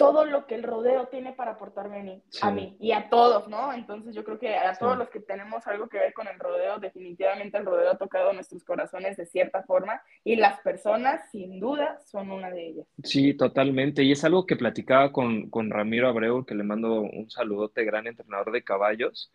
todo 0.00 0.24
lo 0.24 0.46
que 0.46 0.54
el 0.54 0.62
rodeo 0.62 1.08
tiene 1.08 1.34
para 1.34 1.50
aportarme 1.50 2.00
a 2.00 2.02
mí, 2.02 2.22
a 2.40 2.50
mí 2.50 2.74
y 2.80 2.92
a 2.92 3.10
todos, 3.10 3.48
¿no? 3.48 3.70
Entonces 3.70 4.14
yo 4.14 4.24
creo 4.24 4.38
que 4.38 4.56
a 4.56 4.74
todos 4.78 4.96
los 4.96 5.10
que 5.10 5.20
tenemos 5.20 5.66
algo 5.66 5.90
que 5.90 5.98
ver 5.98 6.14
con 6.14 6.26
el 6.26 6.38
rodeo, 6.38 6.78
definitivamente 6.78 7.58
el 7.58 7.66
rodeo 7.66 7.90
ha 7.90 7.98
tocado 7.98 8.32
nuestros 8.32 8.64
corazones 8.64 9.18
de 9.18 9.26
cierta 9.26 9.62
forma 9.64 10.00
y 10.24 10.36
las 10.36 10.58
personas, 10.60 11.30
sin 11.30 11.60
duda, 11.60 11.98
son 12.06 12.30
una 12.30 12.50
de 12.50 12.68
ellas. 12.68 12.86
Sí, 13.04 13.34
totalmente. 13.34 14.02
Y 14.02 14.12
es 14.12 14.24
algo 14.24 14.46
que 14.46 14.56
platicaba 14.56 15.12
con, 15.12 15.50
con 15.50 15.68
Ramiro 15.68 16.08
Abreu, 16.08 16.46
que 16.46 16.54
le 16.54 16.64
mando 16.64 17.02
un 17.02 17.28
saludote, 17.28 17.84
gran 17.84 18.06
entrenador 18.06 18.52
de 18.52 18.64
caballos. 18.64 19.30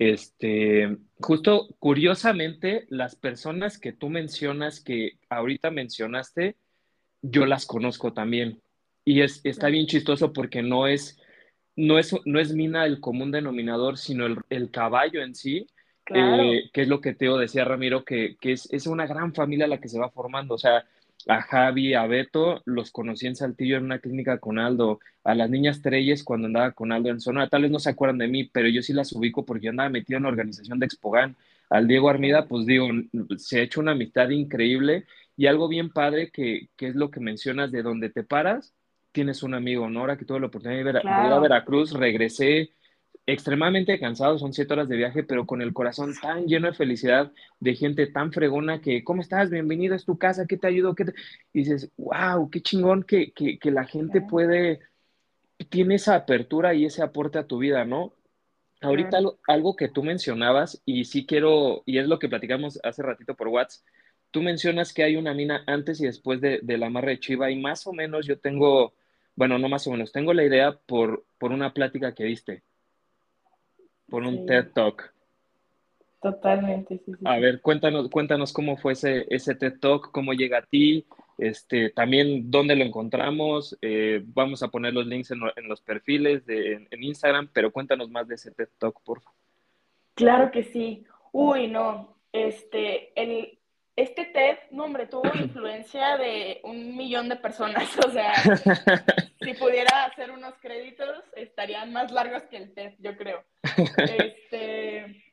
Este, 0.00 0.96
justo 1.20 1.68
curiosamente, 1.78 2.86
las 2.88 3.16
personas 3.16 3.78
que 3.78 3.92
tú 3.92 4.08
mencionas, 4.08 4.80
que 4.80 5.18
ahorita 5.28 5.70
mencionaste, 5.70 6.56
yo 7.20 7.44
las 7.44 7.66
conozco 7.66 8.14
también. 8.14 8.62
Y 9.04 9.20
es, 9.20 9.42
está 9.44 9.68
bien 9.68 9.86
chistoso 9.86 10.32
porque 10.32 10.62
no 10.62 10.86
es, 10.86 11.20
no 11.76 11.98
es, 11.98 12.16
no 12.24 12.40
es 12.40 12.54
mina 12.54 12.86
el 12.86 12.98
común 13.00 13.30
denominador, 13.30 13.98
sino 13.98 14.24
el, 14.48 14.70
caballo 14.70 15.20
en 15.20 15.34
sí, 15.34 15.66
eh, 16.14 16.70
que 16.72 16.80
es 16.80 16.88
lo 16.88 17.02
que 17.02 17.12
Teo 17.12 17.36
decía 17.36 17.66
Ramiro, 17.66 18.02
que, 18.02 18.38
es, 18.40 18.72
es, 18.72 18.86
una 18.86 19.06
gran 19.06 19.34
familia 19.34 19.66
la 19.66 19.82
que 19.82 19.90
se 19.90 19.98
va 19.98 20.08
formando. 20.08 20.54
O 20.54 20.58
sea, 20.58 20.86
a 21.28 21.42
Javi, 21.42 21.94
a 21.94 22.06
Beto, 22.06 22.62
los 22.64 22.90
conocí 22.90 23.26
en 23.26 23.36
Saltillo 23.36 23.76
en 23.76 23.84
una 23.84 23.98
clínica 23.98 24.38
con 24.38 24.58
Aldo, 24.58 25.00
a 25.24 25.34
las 25.34 25.50
niñas 25.50 25.82
Treyes 25.82 26.24
cuando 26.24 26.46
andaba 26.46 26.72
con 26.72 26.92
Aldo 26.92 27.10
en 27.10 27.20
Sonora, 27.20 27.48
tal 27.48 27.62
vez 27.62 27.70
no 27.70 27.78
se 27.78 27.90
acuerdan 27.90 28.18
de 28.18 28.28
mí, 28.28 28.44
pero 28.44 28.68
yo 28.68 28.82
sí 28.82 28.92
las 28.92 29.12
ubico 29.12 29.44
porque 29.44 29.66
yo 29.66 29.70
andaba 29.70 29.88
metido 29.88 30.16
en 30.16 30.24
la 30.24 30.30
organización 30.30 30.78
de 30.78 30.86
Expogan. 30.86 31.36
Al 31.68 31.86
Diego 31.86 32.08
Armida, 32.08 32.46
pues 32.46 32.66
digo, 32.66 32.88
se 33.36 33.60
ha 33.60 33.62
hecho 33.62 33.80
una 33.80 33.92
amistad 33.92 34.28
increíble 34.30 35.04
y 35.36 35.46
algo 35.46 35.68
bien 35.68 35.90
padre 35.90 36.30
que, 36.30 36.68
que 36.76 36.88
es 36.88 36.96
lo 36.96 37.10
que 37.10 37.20
mencionas 37.20 37.70
de 37.70 37.82
donde 37.82 38.10
te 38.10 38.24
paras, 38.24 38.74
tienes 39.12 39.42
un 39.42 39.54
amigo, 39.54 39.88
¿no? 39.88 40.00
Ahora 40.00 40.16
que 40.16 40.24
tuve 40.24 40.40
la 40.40 40.46
oportunidad 40.46 40.84
de 40.84 40.90
ir 40.90 41.06
a 41.06 41.38
Veracruz, 41.38 41.92
regresé 41.92 42.70
extremadamente 43.32 43.98
cansado, 43.98 44.38
son 44.38 44.52
siete 44.52 44.72
horas 44.72 44.88
de 44.88 44.96
viaje, 44.96 45.22
pero 45.22 45.46
con 45.46 45.62
el 45.62 45.72
corazón 45.72 46.14
tan 46.20 46.46
lleno 46.46 46.68
de 46.68 46.74
felicidad, 46.74 47.32
de 47.58 47.74
gente 47.74 48.06
tan 48.06 48.32
fregona 48.32 48.80
que, 48.80 49.04
¿cómo 49.04 49.22
estás? 49.22 49.50
Bienvenido, 49.50 49.94
es 49.94 50.04
tu 50.04 50.18
casa, 50.18 50.46
¿qué 50.46 50.56
te 50.56 50.66
ayudo? 50.66 50.94
¿Qué 50.94 51.04
Y 51.52 51.60
dices, 51.60 51.90
wow, 51.96 52.50
qué 52.50 52.60
chingón 52.60 53.02
que, 53.02 53.32
que, 53.32 53.70
la 53.70 53.84
gente 53.84 54.20
puede, 54.20 54.80
tiene 55.68 55.96
esa 55.96 56.14
apertura 56.16 56.74
y 56.74 56.86
ese 56.86 57.02
aporte 57.02 57.38
a 57.38 57.46
tu 57.46 57.58
vida, 57.58 57.84
¿no? 57.84 58.14
Ahorita 58.80 59.18
algo, 59.46 59.76
que 59.76 59.88
tú 59.88 60.02
mencionabas, 60.02 60.82
y 60.86 61.04
sí 61.04 61.26
quiero, 61.26 61.82
y 61.86 61.98
es 61.98 62.08
lo 62.08 62.18
que 62.18 62.28
platicamos 62.28 62.80
hace 62.82 63.02
ratito 63.02 63.34
por 63.34 63.48
WhatsApp, 63.48 63.84
tú 64.30 64.42
mencionas 64.42 64.94
que 64.94 65.02
hay 65.04 65.16
una 65.16 65.34
mina 65.34 65.64
antes 65.66 66.00
y 66.00 66.06
después 66.06 66.40
de, 66.40 66.60
de 66.62 66.78
la 66.78 66.86
amarre 66.86 67.12
de 67.12 67.20
Chiva, 67.20 67.50
y 67.50 67.60
más 67.60 67.86
o 67.86 67.92
menos 67.92 68.26
yo 68.26 68.38
tengo, 68.38 68.94
bueno, 69.36 69.58
no 69.58 69.68
más 69.68 69.86
o 69.86 69.90
menos, 69.90 70.12
tengo 70.12 70.32
la 70.32 70.44
idea 70.44 70.72
por, 70.86 71.24
por 71.38 71.52
una 71.52 71.74
plática 71.74 72.14
que 72.14 72.24
diste 72.24 72.62
por 74.10 74.24
un 74.24 74.46
TED 74.46 74.72
Talk. 74.72 75.12
Totalmente, 76.20 77.00
sí, 77.06 77.12
A 77.24 77.38
ver, 77.38 77.62
cuéntanos, 77.62 78.10
cuéntanos 78.10 78.52
cómo 78.52 78.76
fue 78.76 78.92
ese, 78.92 79.26
ese 79.30 79.54
TED 79.54 79.78
Talk, 79.80 80.10
cómo 80.12 80.34
llega 80.34 80.58
a 80.58 80.66
ti, 80.66 81.06
este, 81.38 81.88
también 81.90 82.50
dónde 82.50 82.76
lo 82.76 82.84
encontramos. 82.84 83.78
Eh, 83.80 84.22
vamos 84.26 84.62
a 84.62 84.68
poner 84.68 84.92
los 84.92 85.06
links 85.06 85.30
en, 85.30 85.40
los 85.66 85.80
perfiles 85.80 86.44
de, 86.44 86.86
en, 86.90 87.02
Instagram, 87.02 87.48
pero 87.52 87.72
cuéntanos 87.72 88.10
más 88.10 88.28
de 88.28 88.34
ese 88.34 88.50
TED 88.50 88.68
Talk, 88.78 89.00
por 89.02 89.22
favor. 89.22 89.38
Claro 90.14 90.50
que 90.50 90.64
sí. 90.64 91.06
Uy, 91.32 91.68
no. 91.68 92.16
Este, 92.32 93.18
el, 93.20 93.58
este 93.96 94.24
TED, 94.26 94.58
no, 94.70 94.84
hombre, 94.84 95.06
tuvo 95.06 95.30
influencia 95.34 96.16
de 96.16 96.60
un 96.64 96.96
millón 96.96 97.28
de 97.28 97.36
personas. 97.36 97.88
O 98.06 98.10
sea, 98.10 98.32
si 99.40 99.54
pudiera 99.54 100.04
hacer 100.04 100.30
unos 100.30 100.54
créditos, 100.60 101.22
estarían 101.36 101.92
más 101.92 102.10
largos 102.10 102.44
que 102.44 102.56
el 102.56 102.74
TED, 102.74 102.94
yo 102.98 103.16
creo. 103.16 103.44
Este, 103.96 105.24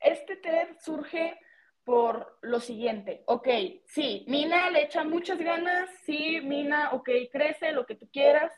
este 0.00 0.36
TED 0.36 0.76
surge 0.80 1.38
por 1.84 2.38
lo 2.42 2.60
siguiente. 2.60 3.22
Ok, 3.26 3.48
sí, 3.86 4.24
Mina 4.28 4.70
le 4.70 4.82
echa 4.82 5.02
muchas 5.04 5.38
ganas, 5.38 5.88
sí, 6.04 6.40
Mina, 6.42 6.90
ok, 6.92 7.08
crece, 7.32 7.72
lo 7.72 7.86
que 7.86 7.96
tú 7.96 8.08
quieras, 8.12 8.52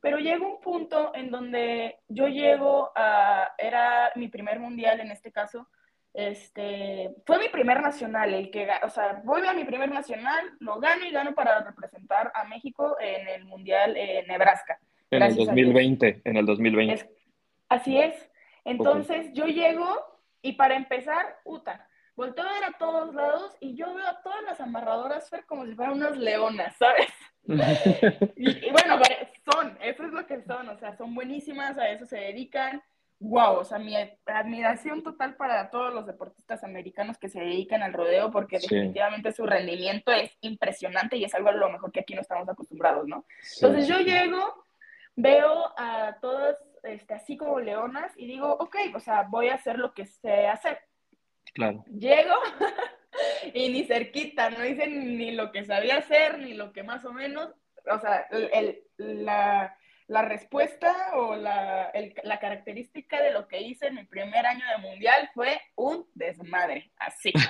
pero 0.00 0.18
llega 0.18 0.46
un 0.46 0.60
punto 0.60 1.12
en 1.14 1.30
donde 1.30 1.98
yo 2.06 2.28
llego 2.28 2.92
a, 2.94 3.54
era 3.58 4.12
mi 4.14 4.28
primer 4.28 4.60
mundial 4.60 5.00
en 5.00 5.10
este 5.10 5.32
caso, 5.32 5.68
este, 6.16 7.14
fue 7.26 7.38
mi 7.38 7.50
primer 7.50 7.82
nacional, 7.82 8.32
el 8.32 8.50
que, 8.50 8.66
o 8.82 8.88
sea, 8.88 9.20
voy 9.22 9.46
a 9.46 9.52
mi 9.52 9.64
primer 9.64 9.90
nacional, 9.90 10.56
lo 10.60 10.80
gano 10.80 11.04
y 11.04 11.10
gano 11.10 11.34
para 11.34 11.62
representar 11.62 12.32
a 12.34 12.44
México 12.44 12.96
en 12.98 13.28
el 13.28 13.44
Mundial 13.44 13.94
en 13.98 14.26
Nebraska. 14.26 14.80
En 15.10 15.22
el 15.22 15.36
2020, 15.36 16.22
en 16.24 16.36
el 16.38 16.46
2020. 16.46 17.06
así 17.68 17.98
es. 17.98 18.30
Entonces 18.64 19.30
yo 19.34 19.44
llego 19.44 19.94
y 20.40 20.52
para 20.52 20.76
empezar, 20.76 21.36
Uta, 21.44 21.86
volteo 22.16 22.48
a 22.48 22.52
ver 22.54 22.64
a 22.64 22.78
todos 22.78 23.14
lados 23.14 23.54
y 23.60 23.76
yo 23.76 23.92
veo 23.92 24.06
a 24.06 24.22
todas 24.22 24.42
las 24.44 24.58
amarradoras 24.58 25.28
ser 25.28 25.44
como 25.44 25.66
si 25.66 25.74
fueran 25.74 25.96
unas 25.96 26.16
leonas, 26.16 26.74
¿sabes? 26.76 27.12
y, 28.36 28.66
y, 28.66 28.70
bueno, 28.70 28.98
son, 29.52 29.76
eso 29.82 30.02
es 30.02 30.12
lo 30.12 30.26
que 30.26 30.40
son, 30.40 30.66
o 30.70 30.78
sea, 30.78 30.96
son 30.96 31.14
buenísimas, 31.14 31.76
a 31.76 31.90
eso 31.90 32.06
se 32.06 32.16
dedican 32.16 32.82
wow, 33.18 33.58
o 33.58 33.64
sea, 33.64 33.78
mi 33.78 33.94
admiración 34.26 35.02
total 35.02 35.36
para 35.36 35.70
todos 35.70 35.92
los 35.92 36.06
deportistas 36.06 36.62
americanos 36.64 37.18
que 37.18 37.28
se 37.28 37.40
dedican 37.40 37.82
al 37.82 37.92
rodeo, 37.92 38.30
porque 38.30 38.58
definitivamente 38.58 39.32
su 39.32 39.46
rendimiento 39.46 40.12
es 40.12 40.36
impresionante 40.42 41.16
y 41.16 41.24
es 41.24 41.34
algo 41.34 41.48
a 41.48 41.52
lo 41.52 41.70
mejor 41.70 41.92
que 41.92 42.00
aquí 42.00 42.14
no 42.14 42.20
estamos 42.20 42.48
acostumbrados, 42.48 43.06
¿no? 43.06 43.24
Entonces 43.54 43.88
yo 43.88 43.98
llego, 44.00 44.64
veo 45.14 45.72
a 45.78 46.16
todas 46.20 46.56
este, 46.82 47.14
así 47.14 47.36
como 47.36 47.58
leonas 47.58 48.12
y 48.16 48.26
digo, 48.26 48.52
ok, 48.52 48.76
o 48.94 49.00
sea, 49.00 49.22
voy 49.28 49.48
a 49.48 49.54
hacer 49.54 49.78
lo 49.78 49.92
que 49.92 50.06
sé 50.06 50.46
hacer. 50.46 50.78
Claro. 51.54 51.84
Llego 51.88 52.34
y 53.54 53.70
ni 53.70 53.84
cerquita, 53.84 54.50
no 54.50 54.64
hice 54.64 54.86
ni 54.86 55.32
lo 55.32 55.52
que 55.52 55.64
sabía 55.64 55.96
hacer, 55.96 56.38
ni 56.38 56.54
lo 56.54 56.72
que 56.72 56.82
más 56.82 57.04
o 57.04 57.12
menos, 57.12 57.50
o 57.90 57.98
sea, 57.98 58.26
el, 58.30 58.82
la 58.98 59.76
la 60.08 60.22
respuesta 60.22 60.94
o 61.14 61.34
la, 61.34 61.90
la, 62.22 62.38
característica 62.38 63.20
de 63.20 63.32
lo 63.32 63.48
que 63.48 63.60
hice 63.60 63.88
en 63.88 63.96
mi 63.96 64.04
primer 64.04 64.46
año 64.46 64.64
de 64.76 64.78
mundial 64.88 65.28
fue 65.34 65.60
un 65.74 66.06
desmadre, 66.14 66.92
así, 66.98 67.32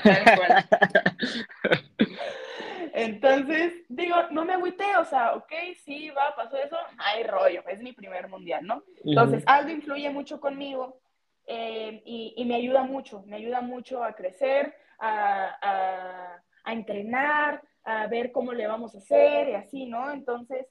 Entonces, 2.94 3.74
digo, 3.90 4.16
no 4.30 4.46
me 4.46 4.54
agüité, 4.54 4.96
o 4.98 5.04
sea, 5.04 5.34
ok, 5.34 5.52
sí, 5.84 6.08
va, 6.10 6.34
pasó 6.34 6.56
eso, 6.56 6.78
hay 6.96 7.24
rollo, 7.24 7.62
es 7.68 7.82
mi 7.82 7.92
primer 7.92 8.26
mundial, 8.28 8.66
¿no? 8.66 8.82
Entonces, 9.04 9.44
algo 9.46 9.68
influye 9.70 10.08
mucho 10.08 10.40
conmigo 10.40 10.98
eh, 11.46 12.00
y, 12.06 12.32
y, 12.38 12.44
me 12.46 12.54
ayuda 12.54 12.84
mucho, 12.84 13.22
me 13.26 13.36
ayuda 13.36 13.60
mucho 13.60 14.02
a 14.02 14.14
crecer, 14.14 14.74
a, 14.98 15.58
a, 15.60 16.42
a 16.64 16.72
entrenar, 16.72 17.62
a 17.84 18.06
ver 18.06 18.32
cómo 18.32 18.54
le 18.54 18.66
vamos 18.66 18.94
a 18.94 18.98
hacer 18.98 19.50
y 19.50 19.54
así, 19.54 19.84
¿no? 19.84 20.10
Entonces, 20.10 20.66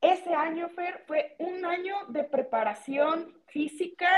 ese 0.00 0.34
año, 0.34 0.68
Fer, 0.70 1.04
fue 1.06 1.36
un 1.38 1.64
año 1.64 1.94
de 2.08 2.24
preparación 2.24 3.34
física 3.46 4.08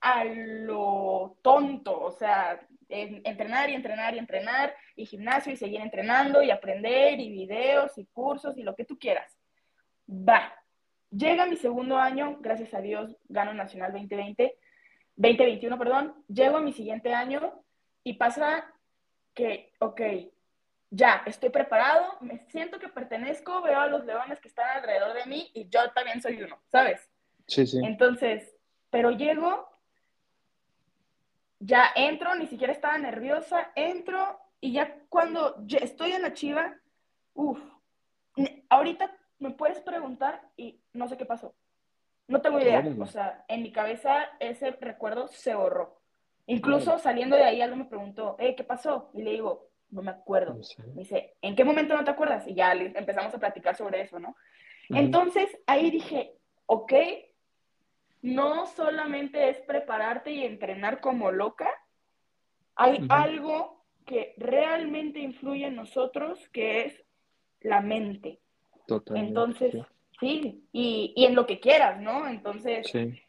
a 0.00 0.24
lo 0.24 1.36
tonto, 1.42 2.00
o 2.00 2.10
sea, 2.10 2.60
entrenar 2.88 3.70
y 3.70 3.74
entrenar 3.74 4.14
y 4.14 4.18
entrenar, 4.18 4.74
y 4.96 5.06
gimnasio 5.06 5.52
y 5.52 5.56
seguir 5.56 5.80
entrenando 5.80 6.42
y 6.42 6.50
aprender 6.50 7.20
y 7.20 7.30
videos 7.30 7.96
y 7.98 8.06
cursos 8.06 8.56
y 8.56 8.62
lo 8.62 8.74
que 8.74 8.84
tú 8.84 8.98
quieras. 8.98 9.38
Va. 10.08 10.52
Llega 11.10 11.46
mi 11.46 11.56
segundo 11.56 11.96
año, 11.96 12.38
gracias 12.40 12.72
a 12.74 12.80
Dios, 12.80 13.16
gano 13.28 13.52
Nacional 13.52 13.92
2020, 13.92 14.56
2021, 15.16 15.78
perdón. 15.78 16.24
Llego 16.28 16.56
a 16.56 16.60
mi 16.62 16.72
siguiente 16.72 17.12
año 17.14 17.62
y 18.02 18.14
pasa 18.14 18.72
que, 19.34 19.72
ok, 19.78 20.00
ya, 20.90 21.22
estoy 21.26 21.50
preparado, 21.50 22.16
me 22.20 22.38
siento 22.48 22.78
que 22.78 22.88
pertenezco, 22.88 23.62
veo 23.62 23.78
a 23.78 23.86
los 23.86 24.04
leones 24.04 24.40
que 24.40 24.48
están 24.48 24.68
alrededor 24.76 25.14
de 25.14 25.24
mí 25.26 25.50
y 25.54 25.68
yo 25.68 25.90
también 25.92 26.20
soy 26.20 26.42
uno, 26.42 26.58
¿sabes? 26.66 27.08
Sí, 27.46 27.66
sí. 27.66 27.80
Entonces, 27.82 28.56
pero 28.90 29.12
llego, 29.12 29.68
ya 31.60 31.90
entro, 31.94 32.34
ni 32.34 32.48
siquiera 32.48 32.72
estaba 32.72 32.98
nerviosa, 32.98 33.70
entro 33.76 34.40
y 34.60 34.72
ya 34.72 34.96
cuando 35.08 35.64
estoy 35.80 36.12
en 36.12 36.22
la 36.22 36.34
chiva, 36.34 36.76
uff, 37.34 37.60
ahorita 38.68 39.16
me 39.38 39.50
puedes 39.50 39.80
preguntar 39.80 40.42
y 40.56 40.80
no 40.92 41.08
sé 41.08 41.16
qué 41.16 41.24
pasó. 41.24 41.54
No 42.26 42.40
tengo 42.40 42.60
idea. 42.60 42.84
O 43.00 43.06
sea, 43.06 43.44
en 43.48 43.62
mi 43.62 43.72
cabeza 43.72 44.24
ese 44.38 44.72
recuerdo 44.72 45.28
se 45.28 45.54
borró. 45.54 46.00
Incluso 46.46 46.98
saliendo 46.98 47.36
de 47.36 47.44
ahí, 47.44 47.62
algo 47.62 47.76
me 47.76 47.84
preguntó, 47.84 48.36
eh, 48.38 48.54
¿qué 48.56 48.64
pasó? 48.64 49.10
Y 49.14 49.22
le 49.22 49.32
digo, 49.32 49.69
no 49.90 50.02
me 50.02 50.10
acuerdo. 50.10 50.54
Me 50.94 51.02
dice, 51.02 51.34
¿en 51.42 51.54
qué 51.56 51.64
momento 51.64 51.96
no 51.96 52.04
te 52.04 52.10
acuerdas? 52.10 52.46
Y 52.46 52.54
ya 52.54 52.72
empezamos 52.72 53.34
a 53.34 53.38
platicar 53.38 53.76
sobre 53.76 54.02
eso, 54.02 54.18
¿no? 54.18 54.36
Entonces 54.88 55.48
ahí 55.66 55.90
dije, 55.90 56.34
ok, 56.66 56.92
no 58.22 58.66
solamente 58.66 59.48
es 59.48 59.58
prepararte 59.58 60.32
y 60.32 60.44
entrenar 60.44 61.00
como 61.00 61.30
loca, 61.30 61.70
hay 62.74 63.04
algo 63.08 63.84
que 64.06 64.34
realmente 64.36 65.20
influye 65.20 65.66
en 65.66 65.76
nosotros, 65.76 66.48
que 66.48 66.86
es 66.86 67.04
la 67.60 67.80
mente. 67.80 68.40
Totalmente. 68.86 69.28
Entonces, 69.28 69.76
sí, 70.18 70.64
y, 70.72 71.12
y, 71.14 71.24
en 71.24 71.34
lo 71.34 71.46
que 71.46 71.60
quieras, 71.60 72.00
¿no? 72.00 72.26
Entonces, 72.26 72.88
sí. 72.90 73.20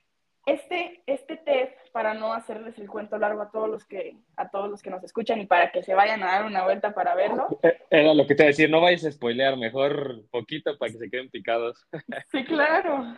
Este, 0.51 1.01
este 1.05 1.37
test, 1.37 1.77
para 1.93 2.13
no 2.13 2.33
hacerles 2.33 2.77
el 2.77 2.89
cuento 2.89 3.17
largo 3.17 3.41
a 3.41 3.51
todos 3.51 3.69
los 3.69 3.85
que, 3.85 4.17
a 4.35 4.49
todos 4.49 4.69
los 4.69 4.81
que 4.81 4.89
nos 4.89 5.01
escuchan 5.01 5.39
y 5.39 5.45
para 5.45 5.71
que 5.71 5.81
se 5.81 5.93
vayan 5.93 6.21
a 6.23 6.33
dar 6.33 6.45
una 6.45 6.65
vuelta 6.65 6.93
para 6.93 7.15
verlo. 7.15 7.47
Eh, 7.63 7.77
era 7.89 8.13
lo 8.13 8.27
que 8.27 8.35
te 8.35 8.43
decía, 8.43 8.67
no 8.67 8.81
vayas 8.81 9.05
a 9.05 9.11
spoilear, 9.13 9.55
mejor 9.55 10.27
poquito 10.29 10.77
para 10.77 10.91
que 10.91 10.97
se 10.97 11.09
queden 11.09 11.29
picados. 11.29 11.87
Sí, 12.31 12.43
claro. 12.43 13.15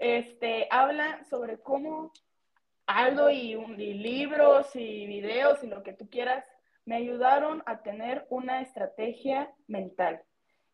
Este, 0.00 0.66
habla 0.70 1.24
sobre 1.30 1.60
cómo 1.60 2.12
Aldo 2.86 3.30
y, 3.30 3.52
y 3.52 3.94
libros 3.94 4.74
y 4.74 5.06
videos 5.06 5.62
y 5.62 5.68
lo 5.68 5.82
que 5.82 5.92
tú 5.92 6.08
quieras 6.08 6.44
me 6.84 6.96
ayudaron 6.96 7.62
a 7.66 7.82
tener 7.82 8.26
una 8.30 8.62
estrategia 8.62 9.52
mental. 9.66 10.22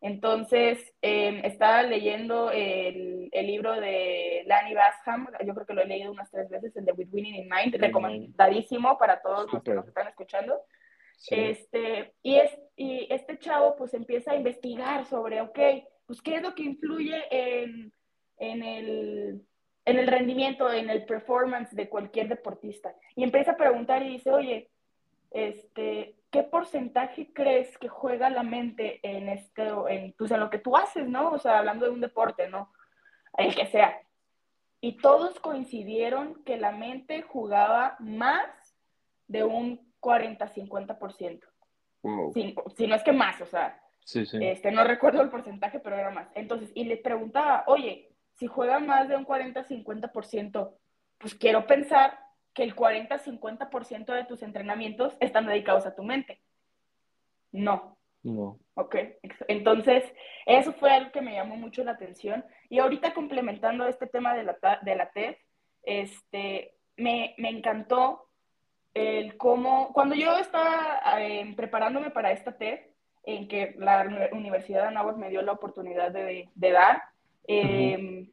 Entonces, 0.01 0.93
em, 1.01 1.43
estaba 1.45 1.83
leyendo 1.83 2.51
el, 2.51 3.29
el, 3.31 3.47
libro 3.47 3.73
de 3.79 4.43
Lanny 4.45 4.73
Basham, 4.73 5.27
yo 5.45 5.53
creo 5.53 5.65
que 5.65 5.73
lo 5.73 5.81
he 5.81 5.87
leído 5.87 6.11
unas 6.11 6.29
tres 6.29 6.49
veces, 6.49 6.75
el 6.75 6.85
de 6.85 6.91
With 6.91 7.09
Winning 7.11 7.35
in 7.35 7.49
Mind, 7.49 7.75
recomendadísimo 7.75 8.97
para 8.97 9.21
todos 9.21 9.51
los 9.51 9.63
que 9.63 9.73
nos 9.73 9.87
están 9.87 10.07
escuchando. 10.07 10.61
Este, 11.29 12.13
y, 12.21 12.35
es, 12.35 12.51
y 12.75 13.07
este 13.09 13.39
chavo 13.39 13.75
pues 13.75 13.93
empieza 13.93 14.31
a 14.31 14.35
investigar 14.35 15.05
sobre, 15.05 15.41
ok, 15.41 15.59
pues 16.05 16.21
qué 16.21 16.35
es 16.35 16.41
lo 16.41 16.53
que 16.53 16.63
influye 16.63 17.23
en, 17.31 17.91
en, 18.37 18.63
el, 18.63 19.41
en 19.85 19.99
el 19.99 20.07
rendimiento, 20.07 20.71
en 20.71 20.89
el 20.89 21.05
performance 21.05 21.75
de 21.75 21.89
cualquier 21.89 22.27
deportista. 22.27 22.95
Y 23.15 23.23
empieza 23.23 23.51
a 23.51 23.57
preguntar 23.57 24.03
y 24.03 24.09
dice, 24.09 24.31
oye, 24.31 24.69
este, 25.35 26.15
¿qué 26.31 26.43
porcentaje 26.43 27.33
crees 27.33 27.77
que 27.77 27.89
juega 27.89 28.29
la 28.29 28.41
mente 28.41 29.01
en, 29.03 29.27
este, 29.27 29.67
en, 29.89 30.13
pues 30.17 30.31
en 30.31 30.39
lo 30.39 30.49
que 30.49 30.59
tú 30.59 30.77
haces, 30.77 31.09
¿no? 31.09 31.31
O 31.31 31.37
sea, 31.37 31.59
hablando 31.59 31.85
de 31.85 31.91
un 31.91 31.99
deporte, 31.99 32.49
¿no? 32.49 32.71
El 33.37 33.53
que 33.53 33.65
sea. 33.67 33.99
Y 34.79 34.93
todos 34.93 35.37
coincidieron 35.41 36.41
que 36.45 36.55
la 36.55 36.71
mente 36.71 37.21
jugaba 37.21 37.97
más 37.99 38.47
de 39.27 39.43
un 39.43 39.93
40-50%. 39.99 41.41
Wow. 42.03 42.31
Si, 42.33 42.55
si, 42.77 42.87
no 42.87 42.95
es 42.95 43.03
que 43.03 43.11
más, 43.11 43.41
o 43.41 43.45
sea, 43.45 43.81
sí, 44.05 44.25
sí. 44.25 44.37
Este, 44.41 44.71
no 44.71 44.85
recuerdo 44.85 45.21
el 45.21 45.29
porcentaje, 45.29 45.79
pero 45.79 45.97
era 45.97 46.11
más. 46.11 46.29
Entonces, 46.33 46.71
y 46.75 46.85
le 46.85 46.95
preguntaba, 46.95 47.65
oye, 47.67 48.15
si 48.35 48.47
juega 48.47 48.79
más 48.79 49.09
de 49.09 49.17
un 49.17 49.25
40-50%, 49.25 50.71
pues 51.17 51.35
quiero 51.35 51.67
pensar 51.67 52.24
que 52.55 52.63
el 52.63 52.75
40-50% 52.75 54.13
de 54.13 54.23
tus 54.23 54.41
entrenamientos 54.41 55.15
están 55.19 55.45
dedicados 55.45 55.85
a 55.85 55.93
tu 55.93 56.03
mente. 56.03 56.41
No. 57.51 57.97
No. 58.23 58.57
Ok, 58.73 58.95
entonces 59.47 60.03
eso 60.47 60.73
fue 60.73 60.89
algo 60.89 61.11
que 61.11 61.21
me 61.21 61.33
llamó 61.33 61.57
mucho 61.57 61.83
la 61.83 61.91
atención. 61.91 62.43
Y 62.69 62.79
ahorita 62.79 63.13
complementando 63.13 63.87
este 63.87 64.07
tema 64.07 64.33
de 64.33 64.43
la, 64.43 64.57
de 64.81 64.95
la 64.95 65.11
TED, 65.11 65.35
este, 65.83 66.73
me, 66.97 67.35
me 67.37 67.49
encantó 67.49 68.29
el 68.95 69.37
cómo, 69.37 69.93
cuando 69.93 70.15
yo 70.15 70.35
estaba 70.37 70.99
eh, 71.19 71.53
preparándome 71.55 72.09
para 72.09 72.31
esta 72.31 72.57
TED, 72.57 72.79
en 73.25 73.47
que 73.47 73.75
la 73.77 74.29
Universidad 74.31 74.83
de 74.83 74.87
Anáhuac 74.87 75.17
me 75.17 75.29
dio 75.29 75.41
la 75.41 75.51
oportunidad 75.51 76.11
de, 76.11 76.49
de 76.55 76.71
dar, 76.71 77.03
eh, 77.47 78.27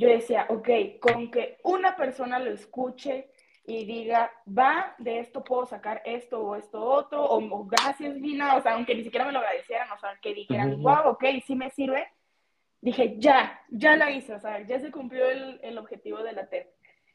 yo 0.00 0.08
decía, 0.08 0.46
ok, 0.48 0.68
con 0.98 1.30
que 1.30 1.58
una 1.62 1.94
persona 1.94 2.38
lo 2.38 2.50
escuche 2.50 3.30
y 3.66 3.84
diga, 3.84 4.32
va, 4.48 4.94
de 4.96 5.20
esto 5.20 5.44
puedo 5.44 5.66
sacar 5.66 6.00
esto 6.06 6.40
o 6.40 6.56
esto 6.56 6.82
otro, 6.82 7.22
o, 7.22 7.66
gracias, 7.66 8.18
Vina, 8.18 8.56
o 8.56 8.62
sea, 8.62 8.72
aunque 8.72 8.94
ni 8.94 9.04
siquiera 9.04 9.26
me 9.26 9.32
lo 9.32 9.40
agradecieran, 9.40 9.90
o 9.92 9.98
sea, 9.98 10.18
que 10.22 10.32
dijeran, 10.32 10.82
wow, 10.82 11.10
ok, 11.10 11.24
sí 11.46 11.54
me 11.54 11.68
sirve, 11.68 12.08
dije, 12.80 13.16
ya, 13.18 13.60
ya 13.68 13.94
la 13.94 14.10
hice, 14.10 14.32
o 14.32 14.40
sea, 14.40 14.62
ya 14.62 14.80
se 14.80 14.90
cumplió 14.90 15.26
el, 15.26 15.60
el 15.62 15.76
objetivo 15.76 16.22
de 16.22 16.32
la 16.32 16.48
TED. 16.48 16.66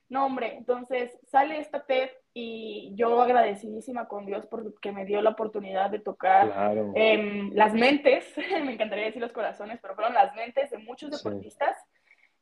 No, 0.07 0.27
hombre, 0.27 0.53
entonces 0.55 1.17
sale 1.23 1.57
esta 1.57 1.83
TED 1.83 2.11
y 2.31 2.93
yo 2.93 3.19
agradecidísima 3.19 4.07
con 4.07 4.27
Dios 4.27 4.45
porque 4.45 4.91
me 4.91 5.05
dio 5.05 5.19
la 5.23 5.31
oportunidad 5.31 5.89
de 5.89 5.97
tocar 5.97 6.77
em, 6.93 7.51
las 7.55 7.73
mentes, 7.73 8.31
me 8.63 8.73
encantaría 8.73 9.05
decir 9.05 9.23
los 9.23 9.31
corazones, 9.31 9.79
pero 9.81 9.95
fueron 9.95 10.13
las 10.13 10.35
mentes 10.35 10.69
de 10.69 10.77
muchos 10.77 11.09
deportistas. 11.09 11.75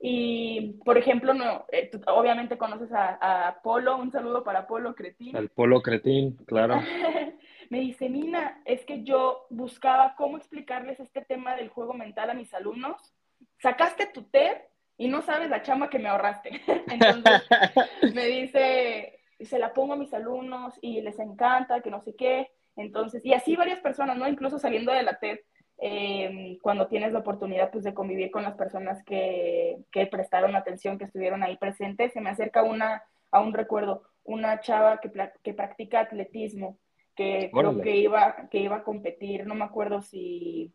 Y, 0.05 0.73
por 0.83 0.97
ejemplo, 0.97 1.33
no, 1.33 1.65
eh, 1.71 1.89
obviamente 2.07 2.57
conoces 2.57 2.91
a, 2.91 3.47
a, 3.47 3.61
Polo, 3.61 3.95
un 3.95 4.11
saludo 4.11 4.43
para 4.43 4.67
Polo 4.67 4.93
Cretín. 4.95 5.33
El 5.33 5.47
Polo 5.47 5.81
Cretín, 5.81 6.35
claro. 6.45 6.81
me 7.69 7.79
dice, 7.79 8.09
Nina, 8.09 8.61
es 8.65 8.83
que 8.83 9.05
yo 9.05 9.47
buscaba 9.49 10.15
cómo 10.17 10.35
explicarles 10.35 10.99
este 10.99 11.21
tema 11.21 11.55
del 11.55 11.69
juego 11.69 11.93
mental 11.93 12.29
a 12.29 12.33
mis 12.33 12.53
alumnos. 12.53 13.15
Sacaste 13.59 14.07
tu 14.07 14.23
TED 14.23 14.57
y 14.97 15.07
no 15.07 15.21
sabes 15.21 15.49
la 15.49 15.61
chama 15.61 15.89
que 15.89 15.99
me 15.99 16.09
ahorraste. 16.09 16.61
Entonces 16.91 17.41
me 18.13 18.25
dice, 18.25 19.21
se 19.39 19.57
la 19.57 19.73
pongo 19.73 19.93
a 19.93 19.97
mis 19.97 20.13
alumnos 20.13 20.77
y 20.81 20.99
les 20.99 21.17
encanta, 21.17 21.79
que 21.79 21.89
no 21.89 22.01
sé 22.01 22.13
qué. 22.13 22.51
Entonces, 22.75 23.25
y 23.25 23.33
así 23.33 23.55
varias 23.55 23.79
personas, 23.79 24.17
¿no? 24.17 24.27
Incluso 24.27 24.59
saliendo 24.59 24.91
de 24.91 25.03
la 25.03 25.17
TED, 25.17 25.39
eh, 25.85 26.59
cuando 26.61 26.87
tienes 26.87 27.11
la 27.11 27.19
oportunidad 27.19 27.69
pues, 27.69 27.83
de 27.83 27.93
convivir 27.93 28.31
con 28.31 28.43
las 28.43 28.55
personas 28.55 29.03
que, 29.03 29.79
que, 29.91 30.07
prestaron 30.07 30.55
atención, 30.55 30.97
que 30.97 31.03
estuvieron 31.03 31.43
ahí 31.43 31.57
presentes, 31.57 32.13
se 32.13 32.21
me 32.21 32.29
acerca 32.29 32.63
una, 32.63 33.03
a 33.31 33.41
un 33.41 33.53
recuerdo, 33.53 34.03
una 34.23 34.61
chava 34.61 35.01
que, 35.01 35.11
que 35.43 35.53
practica 35.53 35.99
atletismo, 35.99 36.79
que 37.17 37.51
creo 37.53 37.81
que 37.81 37.97
iba, 37.97 38.47
que 38.49 38.59
iba 38.59 38.77
a 38.77 38.83
competir, 38.85 39.45
no 39.45 39.55
me 39.55 39.65
acuerdo 39.65 40.01
si 40.01 40.73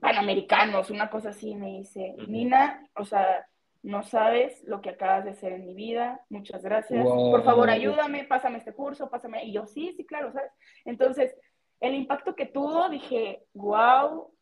panamericanos, 0.00 0.90
una 0.90 1.08
cosa 1.08 1.30
así, 1.30 1.54
me 1.54 1.78
dice, 1.78 2.14
Nina, 2.28 2.86
o 2.94 3.06
sea, 3.06 3.46
no 3.82 4.02
sabes 4.02 4.62
lo 4.64 4.82
que 4.82 4.90
acabas 4.90 5.24
de 5.24 5.30
hacer 5.30 5.52
en 5.52 5.64
mi 5.64 5.74
vida, 5.74 6.20
muchas 6.28 6.62
gracias, 6.62 7.06
por 7.06 7.42
favor 7.42 7.70
ayúdame, 7.70 8.24
pásame 8.24 8.58
este 8.58 8.74
curso, 8.74 9.08
pásame, 9.08 9.44
y 9.44 9.52
yo 9.52 9.66
sí, 9.66 9.94
sí, 9.96 10.04
claro, 10.04 10.30
¿sabes? 10.30 10.52
Entonces, 10.84 11.34
el 11.82 11.94
impacto 11.96 12.34
que 12.36 12.46
tuvo, 12.46 12.88
dije, 12.88 13.42
wow, 13.54 14.32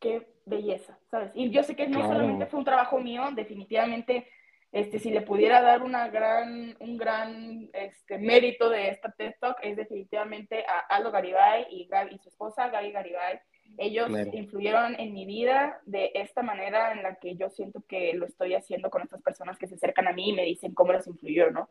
qué 0.00 0.26
belleza, 0.46 0.98
¿sabes? 1.10 1.30
Y 1.34 1.50
yo 1.50 1.62
sé 1.62 1.76
que 1.76 1.86
no 1.86 2.00
solamente 2.00 2.46
fue 2.46 2.58
un 2.58 2.64
trabajo 2.64 2.98
mío, 2.98 3.22
definitivamente, 3.34 4.26
este, 4.72 4.98
si 4.98 5.10
le 5.10 5.20
pudiera 5.20 5.60
dar 5.60 5.82
una 5.82 6.08
gran, 6.08 6.74
un 6.80 6.96
gran 6.96 7.68
este, 7.74 8.18
mérito 8.18 8.70
de 8.70 8.88
esta 8.88 9.12
TED 9.12 9.34
Talk, 9.40 9.58
es 9.62 9.76
definitivamente 9.76 10.64
a 10.66 10.78
Aldo 10.96 11.12
Garibay 11.12 11.66
y, 11.70 11.88
y 12.10 12.18
su 12.18 12.30
esposa, 12.30 12.70
Gaby 12.70 12.92
Garibay, 12.92 13.40
ellos 13.76 14.10
influyeron 14.32 14.98
en 14.98 15.12
mi 15.12 15.26
vida 15.26 15.80
de 15.84 16.12
esta 16.14 16.42
manera 16.42 16.92
en 16.92 17.02
la 17.02 17.16
que 17.16 17.36
yo 17.36 17.50
siento 17.50 17.82
que 17.86 18.14
lo 18.14 18.24
estoy 18.24 18.54
haciendo 18.54 18.88
con 18.88 19.02
estas 19.02 19.20
personas 19.20 19.58
que 19.58 19.66
se 19.66 19.74
acercan 19.74 20.08
a 20.08 20.12
mí 20.12 20.30
y 20.30 20.32
me 20.32 20.44
dicen 20.44 20.72
cómo 20.72 20.92
los 20.92 21.06
influyó, 21.06 21.50
¿no? 21.50 21.68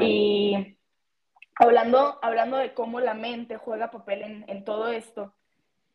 Y 0.00 0.76
hablando, 1.56 2.18
hablando 2.22 2.56
de 2.56 2.74
cómo 2.74 3.00
la 3.00 3.14
mente 3.14 3.56
juega 3.56 3.90
papel 3.90 4.22
en, 4.22 4.44
en 4.48 4.64
todo 4.64 4.88
esto, 4.88 5.34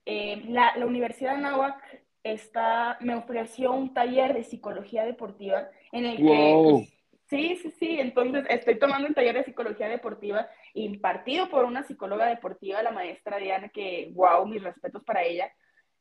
eh, 0.06 0.44
la, 0.48 0.76
la, 0.76 0.86
Universidad 0.86 1.32
de 1.32 1.38
Anáhuac 1.38 2.04
está, 2.24 2.98
me 3.02 3.16
ofreció 3.16 3.72
un 3.72 3.94
taller 3.94 4.34
de 4.34 4.44
psicología 4.44 5.06
deportiva 5.06 5.70
en 5.92 6.06
el 6.06 6.18
que... 6.18 6.24
Pues, 6.64 6.90
sí, 7.28 7.56
sí, 7.58 7.72
sí, 7.72 8.00
entonces 8.00 8.46
estoy 8.50 8.80
tomando 8.80 9.08
un 9.08 9.14
taller 9.14 9.36
de 9.36 9.44
psicología 9.44 9.88
deportiva 9.88 10.48
impartido 10.74 11.50
por 11.50 11.66
una 11.66 11.84
psicóloga 11.84 12.26
deportiva, 12.26 12.82
la 12.82 12.92
maestra 12.92 13.38
Diana, 13.38 13.70
que, 13.70 14.10
wow, 14.14 14.46
mis 14.46 14.64
respetos 14.64 15.04
para 15.04 15.24
ella. 15.24 15.52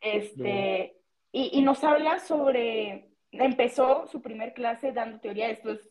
Este, 0.00 0.96
y, 1.32 1.58
y, 1.58 1.62
nos 1.62 1.82
habla 1.82 2.20
sobre, 2.20 3.08
empezó 3.32 4.06
su 4.06 4.22
primer 4.22 4.54
clase 4.54 4.92
dando 4.92 5.20
teoría, 5.20 5.50
esto 5.50 5.72
es 5.72 5.90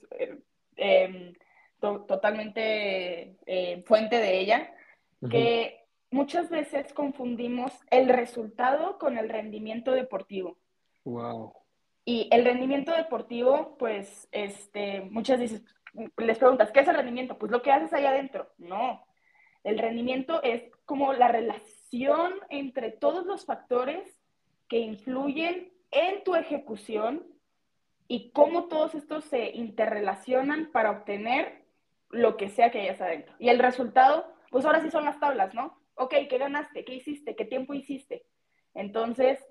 eh, 0.78 1.34
totalmente 1.80 3.38
eh, 3.46 3.84
fuente 3.86 4.18
de 4.18 4.40
ella, 4.40 4.74
que 5.30 5.86
muchas 6.12 6.50
veces 6.50 6.94
confundimos 6.94 7.72
el 7.90 8.10
resultado 8.10 8.98
con 8.98 9.18
el 9.18 9.30
rendimiento 9.30 9.92
deportivo. 9.92 10.58
Wow. 11.04 11.54
Y 12.06 12.30
el 12.32 12.46
rendimiento 12.46 12.94
deportivo, 12.94 13.76
pues, 13.78 14.28
este, 14.32 15.02
muchas 15.02 15.40
veces, 15.40 15.64
les 16.18 16.38
preguntas, 16.38 16.72
¿qué 16.72 16.80
es 16.80 16.88
el 16.88 16.96
rendimiento? 16.96 17.38
Pues 17.38 17.52
lo 17.52 17.62
que 17.62 17.72
haces 17.72 17.92
ahí 17.94 18.06
adentro. 18.06 18.50
No. 18.58 19.06
El 19.64 19.78
rendimiento 19.78 20.42
es 20.44 20.64
como 20.86 21.14
la 21.14 21.28
relación 21.28 22.34
entre 22.50 22.92
todos 22.92 23.26
los 23.26 23.46
factores 23.46 24.22
que 24.70 24.80
influyen 24.80 25.74
en 25.92 26.24
tu 26.24 26.36
ejecución 26.36 27.26
y 28.08 28.32
cómo 28.32 28.66
todos 28.66 28.96
estos 28.96 29.26
se 29.26 29.50
interrelacionan 29.52 30.72
para 30.72 30.92
obtener 30.92 31.66
lo 32.10 32.38
que 32.38 32.50
sea 32.50 32.72
que 32.72 32.82
hayas 32.82 33.02
adentro. 33.02 33.36
Y 33.40 33.50
el 33.50 33.60
resultado, 33.60 34.34
pues 34.50 34.66
ahora 34.66 34.82
sí 34.82 34.90
son 34.90 35.06
las 35.06 35.20
tablas, 35.20 35.54
¿no? 35.54 35.80
Ok, 35.96 36.14
¿qué 36.30 36.38
ganaste? 36.38 36.86
¿Qué 36.86 36.96
hiciste? 36.96 37.36
¿Qué 37.36 37.46
tiempo 37.46 37.74
hiciste? 37.74 38.26
Entonces, 38.74 39.44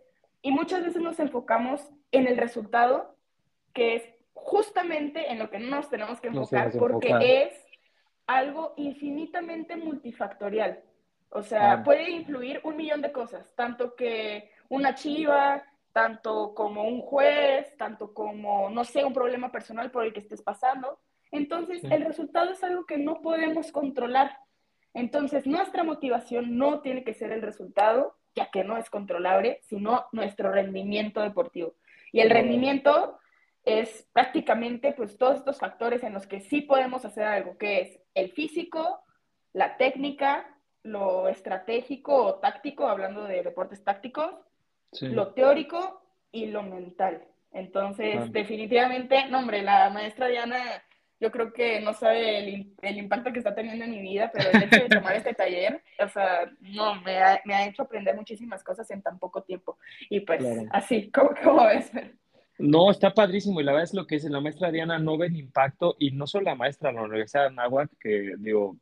y 0.43 0.53
muchas 0.53 0.85
veces 0.85 1.03
nos 1.03 1.19
enfocamos 1.19 1.81
en 2.13 2.27
el 2.27 2.37
resultado, 2.37 3.17
que 3.73 3.97
es 3.97 4.05
justamente 4.33 5.33
en 5.33 5.39
lo 5.39 5.51
que 5.51 5.59
nos 5.59 5.91
tenemos 5.91 6.21
que 6.21 6.29
enfocar, 6.29 6.71
porque 6.79 7.43
es 7.43 7.67
algo 8.27 8.75
infinitamente 8.77 9.77
multifactorial. 9.77 10.83
O 11.31 11.43
sea, 11.43 11.83
puede 11.83 12.11
influir 12.11 12.61
un 12.65 12.77
millón 12.77 13.03
de 13.03 13.13
cosas, 13.13 13.53
tanto 13.57 13.97
que 13.97 14.51
una 14.69 14.95
chiva, 14.95 15.65
tanto 15.93 16.55
como 16.55 16.85
un 16.85 17.01
juez, 17.01 17.77
tanto 17.77 18.15
como, 18.15 18.71
no 18.71 18.85
sé, 18.85 19.05
un 19.05 19.13
problema 19.13 19.51
personal 19.51 19.91
por 19.91 20.05
el 20.05 20.13
que 20.13 20.21
estés 20.21 20.43
pasando. 20.43 21.01
Entonces, 21.33 21.83
el 21.85 22.05
resultado 22.05 22.51
es 22.51 22.63
algo 22.63 22.87
que 22.87 22.99
no 22.99 23.21
podemos 23.21 23.73
controlar. 23.73 24.39
Entonces, 24.95 25.47
nuestra 25.47 25.85
motivación 25.85 26.57
no 26.57 26.81
tiene 26.81 27.05
que 27.05 27.15
ser 27.15 27.33
el 27.33 27.43
resultado, 27.43 28.17
ya 28.35 28.51
que 28.51 28.65
no 28.65 28.77
es 28.77 28.89
controlable, 28.91 29.59
sino 29.63 30.07
nuestro 30.13 30.51
rendimiento 30.51 31.21
deportivo. 31.21 31.75
Y 32.13 32.21
el 32.21 32.31
rendimiento 32.31 33.19
es 33.65 34.09
prácticamente 34.13 34.93
pues 34.93 35.19
todos 35.19 35.39
estos 35.39 35.59
factores 35.59 36.03
en 36.05 36.15
los 36.15 36.27
que 36.27 36.41
sí 36.41 36.63
podemos 36.63 37.05
hacer 37.05 37.25
algo, 37.25 37.59
que 37.59 37.81
es 37.81 38.01
el 38.15 38.31
físico, 38.31 39.01
la 39.53 39.77
técnica, 39.77 40.57
lo 40.83 41.29
estratégico 41.29 42.15
o 42.15 42.35
táctico, 42.37 42.87
hablando 42.87 43.25
de 43.25 43.43
deportes 43.43 43.83
tácticos, 43.83 44.31
lo 45.01 45.35
teórico 45.35 46.01
y 46.31 46.47
lo 46.47 46.63
mental. 46.63 47.25
Entonces, 47.53 48.31
definitivamente, 48.33 49.27
no, 49.29 49.39
hombre, 49.39 49.63
la 49.63 49.91
maestra 49.91 50.29
Diana, 50.29 50.59
yo 51.21 51.31
creo 51.31 51.53
que 51.53 51.81
no 51.81 51.95
sabe 51.95 52.39
el, 52.83 52.99
impacto 52.99 53.33
que 53.33 53.39
está 53.39 53.55
teniendo 53.55 53.85
en 53.85 53.91
mi 53.91 54.01
vida, 54.01 54.31
pero 54.33 54.51
el 54.51 54.65
hecho 54.65 54.83
de 54.83 54.89
tomar 54.89 55.17
este 55.17 55.35
taller, 55.35 55.83
o 56.05 56.09
sea, 56.09 56.51
no, 56.61 57.01
me 57.03 57.19
ha, 57.19 57.41
me 57.45 57.55
ha, 57.55 57.67
hecho 57.67 57.83
aprender 57.83 58.15
muchísimas 58.15 58.63
cosas 58.63 58.91
en 58.91 59.03
tan 59.03 59.19
poco 59.19 59.43
tiempo. 59.43 59.79
Y 60.11 60.21
pues, 60.21 60.45
así, 60.71 61.11
¿cómo, 61.11 61.31
¿cómo, 61.43 61.67
ves? 61.67 61.91
No, 62.59 62.91
está 62.91 63.13
padrísimo 63.13 63.61
y 63.61 63.65
la 63.65 63.73
verdad 63.73 63.85
es 63.85 63.95
lo 63.95 64.07
que 64.07 64.17
dice 64.17 64.31
la 64.31 64.41
maestra 64.41 64.71
Diana, 64.71 64.99
no 64.99 65.19
ve 65.19 65.27
el 65.27 65.37
impacto 65.37 65.97
y 65.99 66.11
no 66.11 66.27
solo 66.27 66.45
la 66.45 66.55
maestra 66.55 66.91
de 66.91 66.97
la 66.97 67.03
Universidad 67.03 67.43
de 67.43 67.49
Anáhuac, 67.49 67.91
que 67.99 68.35
digo, 68.39 68.77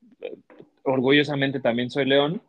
orgullosamente 0.85 1.61
también 1.61 1.91
soy 1.91 2.05
León, 2.05 2.41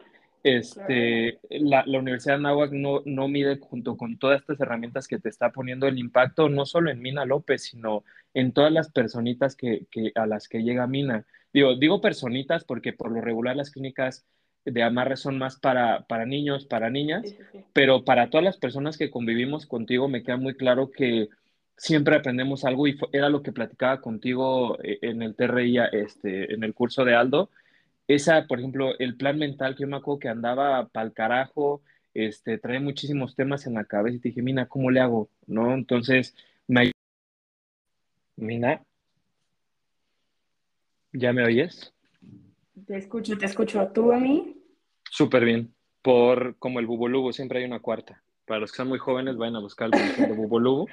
este, 0.45 1.39
la, 1.49 1.83
Universidad 1.87 2.35
de 2.35 2.41
Anáhuac 2.41 2.71
no, 2.71 3.01
no 3.03 3.27
mide 3.27 3.57
junto 3.57 3.97
con 3.97 4.19
todas 4.19 4.41
estas 4.41 4.61
herramientas 4.61 5.07
que 5.07 5.17
te 5.17 5.27
está 5.27 5.51
poniendo 5.51 5.87
el 5.87 5.97
impacto, 5.97 6.49
no 6.49 6.67
solo 6.67 6.91
en 6.91 7.01
Mina 7.01 7.25
López, 7.25 7.63
sino 7.63 8.03
en 8.35 8.51
todas 8.51 8.71
las 8.71 8.91
personitas 8.91 9.55
que, 9.55 9.87
a 10.13 10.27
las 10.27 10.47
que 10.47 10.61
llega 10.61 10.85
Mina. 10.85 11.25
Digo, 11.51 11.75
digo 11.75 11.99
personitas 11.99 12.63
porque 12.63 12.93
por 12.93 13.11
lo 13.11 13.21
regular 13.21 13.55
las 13.55 13.71
clínicas 13.71 14.23
de 14.65 14.83
amarre 14.83 15.17
son 15.17 15.39
más 15.39 15.59
para, 15.59 16.05
para 16.05 16.27
niños, 16.27 16.67
para 16.67 16.91
niñas, 16.91 17.35
pero 17.73 18.05
para 18.05 18.29
todas 18.29 18.43
las 18.43 18.57
personas 18.57 18.99
que 18.99 19.09
convivimos 19.09 19.65
contigo 19.65 20.07
me 20.07 20.21
queda 20.21 20.37
muy 20.37 20.53
claro 20.53 20.91
que 20.91 21.27
siempre 21.75 22.17
aprendemos 22.17 22.65
algo 22.65 22.87
y 22.87 22.99
era 23.13 23.29
lo 23.29 23.41
que 23.41 23.51
platicaba 23.51 23.99
contigo 23.99 24.77
eh, 24.83 24.99
en 25.01 25.23
el 25.23 25.35
TRI, 25.35 25.79
este, 25.91 26.53
en 26.53 26.63
el 26.63 26.75
curso 26.75 27.03
de 27.03 27.15
Aldo, 27.15 27.49
esa, 28.07 28.45
por 28.47 28.59
ejemplo, 28.59 28.97
el 28.99 29.17
plan 29.17 29.37
mental 29.37 29.75
que 29.75 29.83
yo 29.83 29.87
me 29.87 29.97
acuerdo 29.97 30.19
que 30.19 30.29
andaba 30.29 30.87
pa'l 30.89 31.13
carajo, 31.13 31.81
este, 32.13 32.57
trae 32.57 32.79
muchísimos 32.79 33.35
temas 33.35 33.67
en 33.67 33.73
la 33.73 33.85
cabeza 33.85 34.17
y 34.17 34.19
te 34.19 34.29
dije, 34.29 34.41
Mina, 34.41 34.67
¿cómo 34.67 34.91
le 34.91 34.99
hago? 34.99 35.29
¿No? 35.47 35.73
Entonces, 35.73 36.35
me... 36.67 36.91
Mina, 38.37 38.83
¿ya 41.13 41.33
me 41.33 41.43
oyes? 41.43 41.93
Te 42.85 42.97
escucho, 42.97 43.37
te 43.37 43.45
escucho. 43.45 43.87
¿Tú 43.93 44.11
a 44.11 44.19
mí? 44.19 44.61
Súper 45.09 45.45
bien. 45.45 45.73
Por 46.01 46.57
como 46.57 46.79
el 46.79 46.85
bubolubu, 46.85 47.31
siempre 47.33 47.59
hay 47.59 47.65
una 47.65 47.79
cuarta. 47.79 48.21
Para 48.45 48.59
los 48.59 48.71
que 48.71 48.77
son 48.77 48.89
muy 48.89 48.99
jóvenes, 48.99 49.37
vayan 49.37 49.55
a 49.55 49.61
buscar 49.61 49.89
el 49.91 50.27
de 50.27 50.33
bubolubu. 50.33 50.87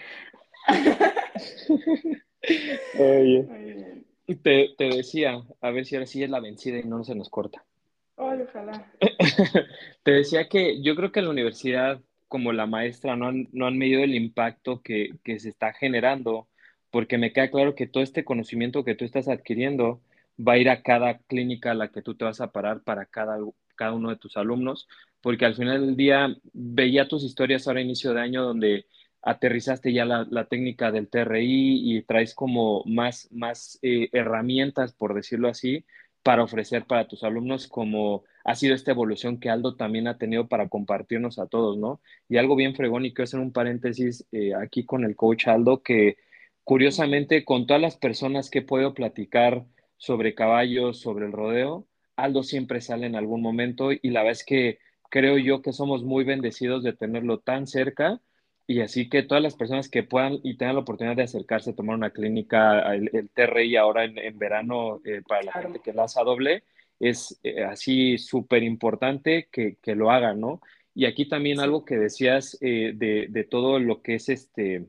Oye. 2.98 4.01
Te, 4.26 4.74
te 4.76 4.84
decía, 4.84 5.42
a 5.60 5.70
ver 5.70 5.84
si 5.84 5.96
ahora 5.96 6.06
sí 6.06 6.22
es 6.22 6.30
la 6.30 6.40
vencida 6.40 6.78
y 6.78 6.84
no 6.84 7.02
se 7.04 7.14
nos 7.14 7.28
corta. 7.28 7.64
ojalá. 8.16 8.92
te 10.02 10.10
decía 10.10 10.48
que 10.48 10.80
yo 10.82 10.94
creo 10.94 11.12
que 11.12 11.22
la 11.22 11.30
universidad, 11.30 12.00
como 12.28 12.52
la 12.52 12.66
maestra, 12.66 13.16
no 13.16 13.28
han, 13.28 13.48
no 13.52 13.66
han 13.66 13.78
medido 13.78 14.02
el 14.02 14.14
impacto 14.14 14.80
que, 14.80 15.10
que 15.24 15.38
se 15.38 15.48
está 15.48 15.72
generando, 15.72 16.48
porque 16.90 17.18
me 17.18 17.32
queda 17.32 17.50
claro 17.50 17.74
que 17.74 17.86
todo 17.86 18.02
este 18.02 18.24
conocimiento 18.24 18.84
que 18.84 18.94
tú 18.94 19.04
estás 19.04 19.28
adquiriendo 19.28 20.00
va 20.38 20.54
a 20.54 20.58
ir 20.58 20.70
a 20.70 20.82
cada 20.82 21.18
clínica 21.18 21.72
a 21.72 21.74
la 21.74 21.88
que 21.88 22.02
tú 22.02 22.14
te 22.14 22.24
vas 22.24 22.40
a 22.40 22.52
parar 22.52 22.82
para 22.82 23.06
cada, 23.06 23.38
cada 23.74 23.92
uno 23.92 24.10
de 24.10 24.16
tus 24.16 24.36
alumnos, 24.36 24.88
porque 25.20 25.44
al 25.44 25.54
final 25.54 25.84
del 25.86 25.96
día 25.96 26.36
veía 26.52 27.08
tus 27.08 27.24
historias 27.24 27.66
ahora 27.66 27.80
inicio 27.80 28.12
de 28.14 28.20
año 28.20 28.42
donde 28.42 28.86
aterrizaste 29.22 29.92
ya 29.92 30.04
la, 30.04 30.44
técnica 30.46 30.90
del 30.90 31.08
TRI 31.08 31.96
y 31.96 32.02
traes 32.02 32.34
como 32.34 32.82
más, 32.86 33.28
más 33.32 33.78
eh, 33.82 34.08
herramientas, 34.12 34.92
por 34.92 35.14
decirlo 35.14 35.48
así, 35.48 35.84
para 36.22 36.42
ofrecer 36.42 36.86
para 36.86 37.08
tus 37.08 37.24
alumnos, 37.24 37.68
como 37.68 38.24
ha 38.44 38.54
sido 38.54 38.74
esta 38.74 38.90
evolución 38.90 39.38
que 39.38 39.50
Aldo 39.50 39.76
también 39.76 40.08
ha 40.08 40.18
tenido 40.18 40.48
para 40.48 40.68
compartirnos 40.68 41.38
a 41.38 41.46
todos, 41.46 41.78
¿no? 41.78 42.00
Y 42.28 42.36
algo 42.36 42.56
bien 42.56 42.74
fregón, 42.74 43.04
y 43.04 43.12
quiero 43.12 43.24
hacer 43.24 43.40
un 43.40 43.52
paréntesis 43.52 44.26
eh, 44.32 44.54
aquí 44.54 44.84
con 44.84 45.04
el 45.04 45.16
coach 45.16 45.48
Aldo, 45.48 45.82
que 45.82 46.16
curiosamente 46.64 47.44
con 47.44 47.66
todas 47.66 47.82
las 47.82 47.96
personas 47.96 48.50
que 48.50 48.60
he 48.60 48.62
podido 48.62 48.94
platicar 48.94 49.64
sobre 49.96 50.34
caballos, 50.34 51.00
sobre 51.00 51.26
el 51.26 51.32
rodeo, 51.32 51.86
Aldo 52.16 52.42
siempre 52.42 52.80
sale 52.80 53.06
en 53.06 53.16
algún 53.16 53.42
momento 53.42 53.92
y 53.92 54.10
la 54.10 54.20
verdad 54.20 54.32
es 54.32 54.44
que 54.44 54.78
creo 55.10 55.38
yo 55.38 55.62
que 55.62 55.72
somos 55.72 56.04
muy 56.04 56.24
bendecidos 56.24 56.82
de 56.82 56.92
tenerlo 56.92 57.38
tan 57.40 57.66
cerca 57.66 58.20
y 58.66 58.80
así 58.80 59.08
que 59.08 59.22
todas 59.22 59.42
las 59.42 59.56
personas 59.56 59.88
que 59.88 60.02
puedan 60.02 60.38
y 60.42 60.56
tengan 60.56 60.76
la 60.76 60.82
oportunidad 60.82 61.16
de 61.16 61.24
acercarse 61.24 61.70
a 61.70 61.74
tomar 61.74 61.96
una 61.96 62.10
clínica, 62.10 62.94
el, 62.94 63.10
el 63.12 63.28
TRI 63.30 63.76
ahora 63.76 64.04
en, 64.04 64.38
verano 64.38 65.00
eh, 65.04 65.22
para 65.26 65.42
la 65.42 65.52
gente 65.52 65.80
que 65.80 65.92
laza 65.92 66.22
doble, 66.22 66.64
es 67.00 67.38
eh, 67.42 67.64
así 67.64 68.18
súper 68.18 68.62
importante 68.62 69.48
que, 69.50 69.76
que, 69.82 69.94
lo 69.96 70.10
hagan, 70.10 70.40
¿no? 70.40 70.60
Y 70.94 71.06
aquí 71.06 71.28
también 71.28 71.58
algo 71.60 71.84
que 71.84 71.96
decías 71.96 72.56
eh, 72.60 72.92
de, 72.94 73.26
de, 73.28 73.44
todo 73.44 73.80
lo 73.80 74.02
que 74.02 74.14
es 74.14 74.28
este, 74.28 74.86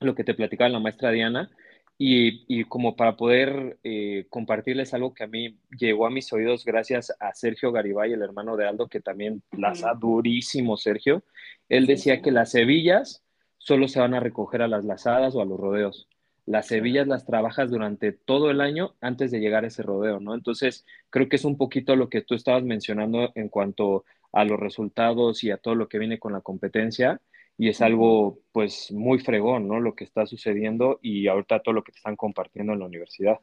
lo 0.00 0.14
que 0.14 0.24
te 0.24 0.34
platicaba 0.34 0.70
la 0.70 0.78
maestra 0.78 1.10
Diana, 1.10 1.50
y, 1.98 2.64
como 2.64 2.96
para 2.96 3.16
poder 3.16 3.78
eh, 3.84 4.26
compartirles 4.28 4.92
algo 4.92 5.14
que 5.14 5.24
a 5.24 5.28
mí 5.28 5.56
llegó 5.78 6.06
a 6.06 6.10
mis 6.10 6.32
oídos 6.32 6.64
gracias 6.64 7.14
a 7.20 7.32
Sergio 7.32 7.70
Garibay, 7.70 8.12
el 8.12 8.22
hermano 8.22 8.56
de 8.56 8.66
Aldo, 8.66 8.88
que 8.88 9.00
también 9.00 9.42
las 9.52 9.84
ha 9.84 9.94
durísimo, 9.94 10.76
Sergio. 10.76 11.22
Él 11.68 11.86
decía 11.86 12.20
que 12.20 12.32
las 12.32 12.52
cebillas 12.52 13.22
solo 13.58 13.86
se 13.86 14.00
van 14.00 14.14
a 14.14 14.20
recoger 14.20 14.62
a 14.62 14.68
las 14.68 14.84
lazadas 14.84 15.36
o 15.36 15.42
a 15.42 15.44
los 15.44 15.58
rodeos. 15.58 16.08
Las 16.44 16.68
cebillas 16.68 17.06
las 17.06 17.24
trabajas 17.24 17.70
durante 17.70 18.10
todo 18.10 18.50
el 18.50 18.60
año 18.60 18.96
antes 19.00 19.30
de 19.30 19.38
llegar 19.38 19.62
a 19.62 19.68
ese 19.68 19.84
rodeo, 19.84 20.18
¿no? 20.18 20.34
Entonces, 20.34 20.84
creo 21.08 21.28
que 21.28 21.36
es 21.36 21.44
un 21.44 21.56
poquito 21.56 21.94
lo 21.94 22.08
que 22.08 22.22
tú 22.22 22.34
estabas 22.34 22.64
mencionando 22.64 23.30
en 23.36 23.48
cuanto 23.48 24.04
a 24.32 24.44
los 24.44 24.58
resultados 24.58 25.44
y 25.44 25.52
a 25.52 25.58
todo 25.58 25.76
lo 25.76 25.88
que 25.88 26.00
viene 26.00 26.18
con 26.18 26.32
la 26.32 26.40
competencia 26.40 27.20
y 27.58 27.68
es 27.68 27.80
algo 27.80 28.40
pues 28.52 28.90
muy 28.92 29.18
fregón, 29.18 29.68
¿no? 29.68 29.80
Lo 29.80 29.94
que 29.94 30.04
está 30.04 30.26
sucediendo 30.26 30.98
y 31.02 31.28
ahorita 31.28 31.60
todo 31.60 31.74
lo 31.74 31.84
que 31.84 31.92
te 31.92 31.98
están 31.98 32.16
compartiendo 32.16 32.72
en 32.72 32.80
la 32.80 32.86
universidad. 32.86 33.40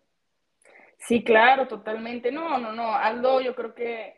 Sí, 0.97 1.23
claro, 1.23 1.67
totalmente. 1.67 2.31
No, 2.31 2.57
no, 2.57 2.73
no. 2.73 2.93
Aldo, 2.93 3.41
yo 3.41 3.55
creo 3.55 3.73
que 3.73 4.15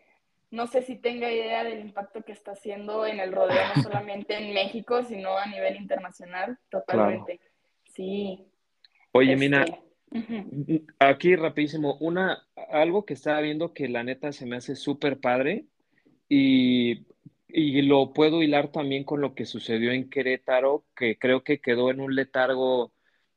no 0.49 0.67
sé 0.67 0.81
si 0.81 0.95
tenga 0.95 1.31
idea 1.31 1.63
del 1.63 1.79
impacto 1.79 2.23
que 2.23 2.33
está 2.33 2.51
haciendo 2.51 3.05
en 3.05 3.19
el 3.19 3.31
rodeo, 3.31 3.61
no 3.75 3.81
solamente 3.81 4.37
en 4.37 4.53
México, 4.53 5.03
sino 5.03 5.37
a 5.37 5.45
nivel 5.45 5.77
internacional, 5.77 6.57
totalmente. 6.69 7.39
Sí. 7.85 8.45
Oye, 9.13 9.35
Mina, 9.35 9.63
este, 10.11 10.83
aquí 10.99 11.35
rapidísimo, 11.35 11.97
una, 11.99 12.45
algo 12.69 13.05
que 13.05 13.13
estaba 13.13 13.39
viendo 13.39 13.73
que 13.73 13.87
la 13.87 14.03
neta 14.03 14.31
se 14.31 14.45
me 14.45 14.57
hace 14.57 14.75
súper 14.75 15.19
padre 15.19 15.65
y 16.27 17.05
y 17.53 17.81
lo 17.83 18.13
puedo 18.13 18.41
hilar 18.41 18.71
también 18.71 19.03
con 19.03 19.21
lo 19.21 19.33
que 19.33 19.45
sucedió 19.45 19.91
en 19.91 20.09
Querétaro, 20.09 20.85
que 20.95 21.17
creo 21.17 21.43
que 21.43 21.59
quedó 21.59 21.89
en 21.91 21.99
un 22.01 22.15
letargo 22.15 22.93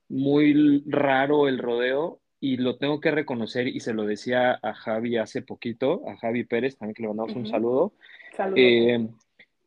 muy 0.09 0.83
raro 0.87 1.48
el 1.48 1.59
rodeo 1.59 2.20
y 2.40 2.59
lo 2.59 2.77
tengo 2.77 3.00
que 3.00 3.11
reconocer 3.11 3.68
y 3.68 3.81
se 3.81 3.94
lo 3.94 4.05
decía 4.05 4.59
a 4.62 4.74
Javi 4.74 5.16
hace 5.16 5.42
poquito, 5.42 6.03
a 6.07 6.16
Javi 6.16 6.44
Pérez, 6.44 6.77
también 6.77 6.94
que 6.94 7.03
le 7.03 7.09
mandamos 7.09 7.35
un 7.35 7.46
saludo. 7.46 7.94
Saludos. 8.37 8.59
Eh, 8.59 9.09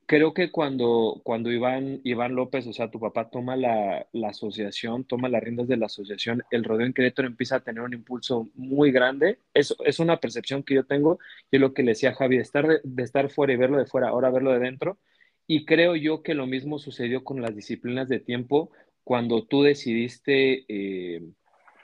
creo 0.08 0.34
que 0.34 0.52
cuando, 0.52 1.22
cuando 1.24 1.52
Iván, 1.52 2.02
Iván 2.04 2.34
López, 2.34 2.66
o 2.68 2.74
sea, 2.74 2.90
tu 2.90 3.00
papá 3.00 3.30
toma 3.30 3.56
la, 3.58 4.08
asociación, 4.28 5.04
toma 5.04 5.30
las 5.30 5.44
riendas 5.44 5.68
de 5.68 5.78
la 5.78 5.88
asociación, 5.88 6.44
el 6.50 6.64
rodeo 6.64 6.88
en 6.88 6.94
Querétaro 6.94 7.28
empieza 7.28 7.58
a 7.58 7.60
tener 7.60 7.84
un 7.84 7.94
impulso 7.94 8.50
muy 8.56 8.92
grande. 8.92 9.40
Es, 9.54 9.76
es 9.86 10.00
una 10.00 10.20
percepción 10.20 10.64
que 10.64 10.76
yo 10.76 10.86
tengo, 10.86 11.20
y 11.52 11.58
lo 11.60 11.74
que 11.74 11.84
le 11.84 11.92
decía 11.92 12.12
a 12.12 12.16
Javi, 12.16 12.38
de 12.38 12.44
estar, 12.44 12.82
de, 12.84 13.04
estar 13.04 13.30
fuera 13.30 13.54
y 13.54 13.58
verlo 13.58 13.78
de 13.78 13.86
fuera, 13.86 14.10
ahora 14.10 14.32
verlo 14.32 14.52
de 14.54 14.60
dentro. 14.60 14.98
Y 15.46 15.66
creo 15.66 15.96
yo 15.96 16.24
que 16.24 16.34
lo 16.34 16.48
mismo 16.48 16.80
sucedió 16.80 17.24
con 17.24 17.42
las 17.42 17.56
disciplinas 17.56 18.10
de 18.10 18.20
tiempo 18.20 18.72
cuando 19.04 19.46
tú 19.46 19.64
decidiste, 19.64 20.66
eh, 20.70 21.22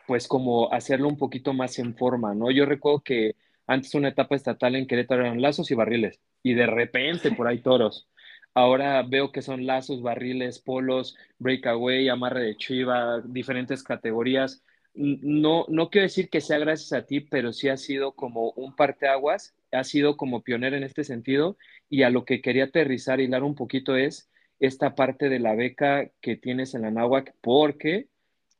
pues 0.08 0.28
como 0.28 0.72
hacerlo 0.74 1.08
un 1.10 1.18
poquito 1.18 1.54
más 1.54 1.80
en 1.80 1.96
forma, 1.96 2.34
¿no? 2.36 2.52
Yo 2.52 2.66
recuerdo 2.66 3.02
que 3.02 3.36
antes 3.68 3.96
una 3.96 4.10
etapa 4.10 4.36
estatal 4.36 4.76
en 4.76 4.88
Querétaro 4.88 5.22
eran 5.22 5.42
lazos 5.42 5.72
y 5.72 5.76
barriles, 5.76 6.20
y 6.42 6.54
de 6.54 6.68
repente 6.68 7.32
por 7.32 7.48
ahí 7.48 7.60
toros. 7.60 8.08
Ahora 8.56 9.02
veo 9.04 9.32
que 9.32 9.42
son 9.42 9.66
lazos, 9.66 10.02
barriles, 10.02 10.60
polos, 10.60 11.16
breakaway, 11.40 12.10
amarre 12.10 12.44
de 12.44 12.56
chiva, 12.58 13.22
diferentes 13.26 13.84
categorías. 13.84 14.64
No, 14.94 15.66
no 15.70 15.90
quiero 15.90 16.04
decir 16.06 16.30
que 16.30 16.40
sea 16.42 16.60
gracias 16.60 16.94
a 16.94 17.06
ti, 17.08 17.20
pero 17.22 17.52
sí 17.52 17.70
ha 17.70 17.78
sido 17.78 18.14
como 18.14 18.52
un 18.52 18.76
parteaguas, 18.76 19.56
ha 19.72 19.84
sido 19.84 20.18
como 20.18 20.44
pionero 20.44 20.78
en 20.78 20.84
este 20.84 21.04
sentido 21.04 21.58
y 21.90 22.04
a 22.04 22.12
lo 22.12 22.26
que 22.26 22.42
quería 22.42 22.66
aterrizar 22.66 23.20
y 23.20 23.28
dar 23.28 23.44
un 23.44 23.56
poquito 23.56 23.96
es 23.96 24.30
esta 24.60 24.94
parte 24.96 25.30
de 25.30 25.40
la 25.40 25.56
beca 25.56 26.12
que 26.22 26.38
tienes 26.38 26.76
en 26.76 26.84
la 26.84 26.92
NAWAC 26.92 27.34
porque 27.42 28.08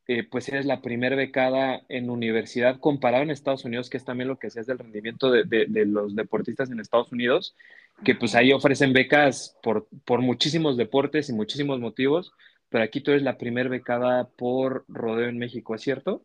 eh, 0.08 0.24
pues 0.24 0.50
eres 0.50 0.66
la 0.66 0.82
primera 0.82 1.16
becada 1.16 1.82
en 1.90 2.10
universidad 2.10 2.80
comparado 2.80 3.24
en 3.24 3.32
Estados 3.32 3.66
Unidos, 3.66 3.90
que 3.90 3.98
es 3.98 4.06
también 4.06 4.28
lo 4.28 4.38
que 4.38 4.48
es 4.48 4.66
del 4.66 4.80
rendimiento 4.80 5.32
de, 5.32 5.68
los 5.86 6.16
deportistas 6.16 6.70
en 6.70 6.80
Estados 6.80 7.12
Unidos, 7.12 7.56
que 8.04 8.16
pues 8.16 8.36
ahí 8.36 8.52
ofrecen 8.52 8.94
becas 8.94 9.58
por, 9.64 9.88
por 10.06 10.22
muchísimos 10.22 10.78
deportes 10.78 11.30
y 11.30 11.34
muchísimos 11.34 11.80
motivos, 11.80 12.34
pero 12.70 12.84
aquí 12.84 13.02
tú 13.02 13.12
eres 13.12 13.24
la 13.24 13.38
primera 13.38 13.70
becada 13.70 14.28
por 14.30 14.84
rodeo 14.88 15.30
en 15.30 15.38
México, 15.38 15.76
¿es 15.76 15.82
cierto? 15.82 16.24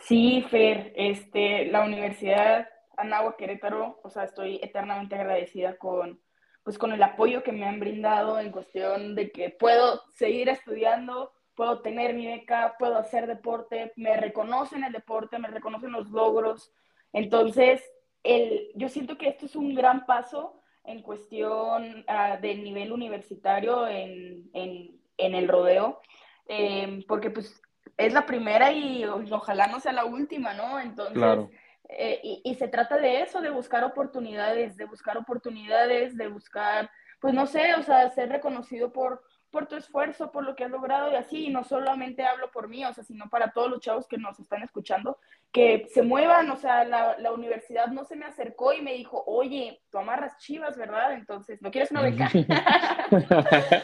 Sí, 0.00 0.44
Fer, 0.50 0.92
este, 0.94 1.66
la 1.66 1.84
universidad 1.84 2.68
Nahua 3.04 3.36
Querétaro, 3.36 4.00
o 4.02 4.10
sea, 4.10 4.24
estoy 4.24 4.60
eternamente 4.62 5.14
agradecida 5.14 5.76
con, 5.76 6.20
pues, 6.62 6.78
con 6.78 6.92
el 6.92 7.02
apoyo 7.02 7.42
que 7.42 7.52
me 7.52 7.64
han 7.64 7.80
brindado 7.80 8.38
en 8.38 8.50
cuestión 8.50 9.14
de 9.14 9.30
que 9.30 9.50
puedo 9.50 10.02
seguir 10.12 10.48
estudiando, 10.48 11.32
puedo 11.58 11.80
tener 11.80 12.14
mi 12.14 12.24
beca, 12.24 12.76
puedo 12.78 12.96
hacer 12.96 13.26
deporte, 13.26 13.92
me 13.96 14.16
reconocen 14.16 14.84
el 14.84 14.92
deporte, 14.92 15.40
me 15.40 15.48
reconocen 15.48 15.90
los 15.90 16.08
logros. 16.08 16.72
Entonces, 17.12 17.82
el, 18.22 18.70
yo 18.76 18.88
siento 18.88 19.18
que 19.18 19.26
esto 19.26 19.46
es 19.46 19.56
un 19.56 19.74
gran 19.74 20.06
paso 20.06 20.62
en 20.84 21.02
cuestión 21.02 22.04
uh, 22.08 22.40
del 22.40 22.62
nivel 22.62 22.92
universitario 22.92 23.88
en, 23.88 24.48
en, 24.52 25.00
en 25.16 25.34
el 25.34 25.48
rodeo, 25.48 26.00
eh, 26.46 27.04
porque 27.08 27.30
pues 27.30 27.60
es 27.96 28.12
la 28.12 28.24
primera 28.24 28.70
y 28.70 29.04
ojalá 29.04 29.66
no 29.66 29.80
sea 29.80 29.92
la 29.92 30.04
última, 30.04 30.54
¿no? 30.54 30.78
Entonces, 30.78 31.48
eh, 31.88 32.20
y, 32.22 32.40
y, 32.44 32.54
se 32.54 32.68
trata 32.68 32.98
de 32.98 33.22
eso, 33.22 33.40
de 33.40 33.50
buscar 33.50 33.82
oportunidades, 33.82 34.76
de 34.76 34.84
buscar 34.84 35.16
oportunidades, 35.18 36.16
de 36.16 36.28
buscar, 36.28 36.88
pues 37.20 37.34
no 37.34 37.46
sé, 37.46 37.74
o 37.74 37.82
sea, 37.82 38.10
ser 38.10 38.28
reconocido 38.28 38.92
por, 38.92 39.24
por 39.50 39.66
tu 39.66 39.76
esfuerzo, 39.76 40.30
por 40.30 40.44
lo 40.44 40.54
que 40.54 40.64
has 40.64 40.70
logrado 40.70 41.10
y 41.10 41.16
así, 41.16 41.46
y 41.46 41.50
no 41.50 41.64
solamente 41.64 42.22
hablo 42.22 42.50
por 42.50 42.68
mí, 42.68 42.84
o 42.84 42.92
sea, 42.92 43.02
sino 43.04 43.28
para 43.30 43.52
todos 43.52 43.70
los 43.70 43.80
chavos 43.80 44.06
que 44.06 44.18
nos 44.18 44.38
están 44.38 44.62
escuchando, 44.62 45.18
que 45.52 45.86
se 45.92 46.02
muevan, 46.02 46.50
o 46.50 46.56
sea, 46.56 46.84
la, 46.84 47.16
la 47.18 47.32
universidad 47.32 47.86
no 47.88 48.04
se 48.04 48.16
me 48.16 48.26
acercó 48.26 48.74
y 48.74 48.82
me 48.82 48.92
dijo, 48.94 49.22
oye, 49.26 49.80
tú 49.90 49.98
amarras 49.98 50.36
chivas, 50.38 50.76
¿verdad? 50.76 51.14
Entonces, 51.14 51.62
¿no 51.62 51.70
quieres 51.70 51.90
una 51.90 52.02
beca? 52.02 52.30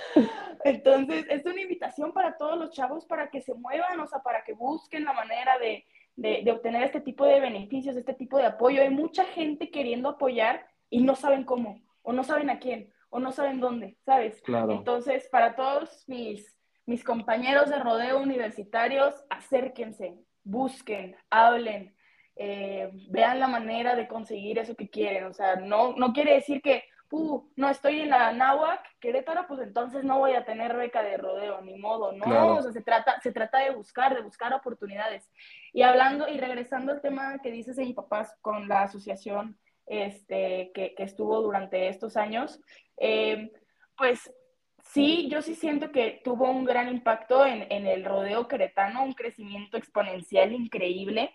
Entonces, 0.65 1.27
es 1.29 1.45
una 1.47 1.61
invitación 1.61 2.13
para 2.13 2.37
todos 2.37 2.59
los 2.59 2.71
chavos 2.71 3.07
para 3.07 3.31
que 3.31 3.41
se 3.41 3.55
muevan, 3.55 3.99
o 4.01 4.07
sea, 4.07 4.21
para 4.21 4.45
que 4.45 4.53
busquen 4.53 5.05
la 5.05 5.13
manera 5.13 5.59
de, 5.59 5.85
de, 6.17 6.43
de 6.45 6.51
obtener 6.51 6.83
este 6.85 7.01
tipo 7.01 7.25
de 7.25 7.41
beneficios, 7.41 7.97
este 7.97 8.15
tipo 8.15 8.39
de 8.39 8.47
apoyo. 8.47 8.83
Hay 8.83 8.91
mucha 8.91 9.25
gente 9.25 9.71
queriendo 9.71 10.11
apoyar 10.11 10.67
y 10.91 11.03
no 11.03 11.17
saben 11.17 11.45
cómo, 11.45 11.83
o 12.03 12.13
no 12.13 12.23
saben 12.23 12.51
a 12.51 12.59
quién 12.59 12.94
o 13.15 13.21
no 13.21 13.31
saben 13.31 13.61
dónde, 13.61 13.97
¿sabes? 14.05 14.43
Claro. 14.43 14.73
Entonces, 14.73 15.29
para 15.31 15.55
todos 15.55 16.03
mis, 16.09 16.53
mis 16.85 17.05
compañeros 17.05 17.71
de 17.71 17.79
rodeo 17.79 18.21
universitarios, 18.21 19.15
acérquense, 19.31 20.19
busquen, 20.43 21.17
hablen, 21.31 21.95
eh, 22.35 22.91
vean 23.11 23.39
la 23.39 23.47
manera 23.47 23.95
de 23.95 24.09
conseguir 24.09 24.59
eso 24.59 24.75
que 24.75 24.91
quieren. 24.91 25.27
O 25.27 25.33
sea, 25.33 25.55
no, 25.55 25.95
no 25.95 26.13
quiere 26.13 26.35
decir 26.35 26.61
que, 26.61 26.83
uh, 27.13 27.49
no 27.55 27.69
estoy 27.69 28.01
en 28.01 28.11
la 28.11 28.33
náhuac, 28.33 28.85
Querétaro, 28.99 29.47
pues 29.47 29.61
entonces 29.61 30.03
no 30.03 30.19
voy 30.19 30.33
a 30.33 30.45
tener 30.45 30.77
beca 30.77 31.05
de 31.05 31.17
rodeo, 31.17 31.61
ni 31.61 31.79
modo, 31.79 32.11
no. 32.11 32.25
Claro. 32.25 32.57
O 32.57 32.63
sea, 32.63 32.73
se 32.73 32.83
trata, 32.83 33.21
se 33.21 33.31
trata 33.31 33.59
de 33.59 33.71
buscar, 33.71 34.13
de 34.13 34.23
buscar 34.23 34.53
oportunidades. 34.55 35.31
Y 35.73 35.83
hablando 35.83 36.27
y 36.27 36.37
regresando 36.39 36.91
al 36.91 37.01
tema 37.01 37.39
que 37.39 37.53
dices 37.53 37.77
de 37.77 37.85
mi 37.85 37.93
papás 37.93 38.37
con 38.41 38.67
la 38.67 38.83
asociación 38.83 39.57
este, 39.87 40.71
que, 40.75 40.95
que 40.95 41.03
estuvo 41.03 41.41
durante 41.41 41.89
estos 41.89 42.17
años, 42.17 42.61
eh, 42.97 43.53
pues 43.97 44.33
sí, 44.83 45.29
yo 45.31 45.43
sí 45.43 45.55
siento 45.55 45.91
que 45.91 46.21
tuvo 46.25 46.51
un 46.51 46.65
gran 46.65 46.89
impacto 46.89 47.45
en, 47.45 47.67
en, 47.71 47.87
el 47.87 48.05
rodeo 48.05 48.49
queretano, 48.49 49.05
un 49.05 49.15
crecimiento 49.15 49.77
exponencial 49.77 50.53
increíble, 50.53 51.35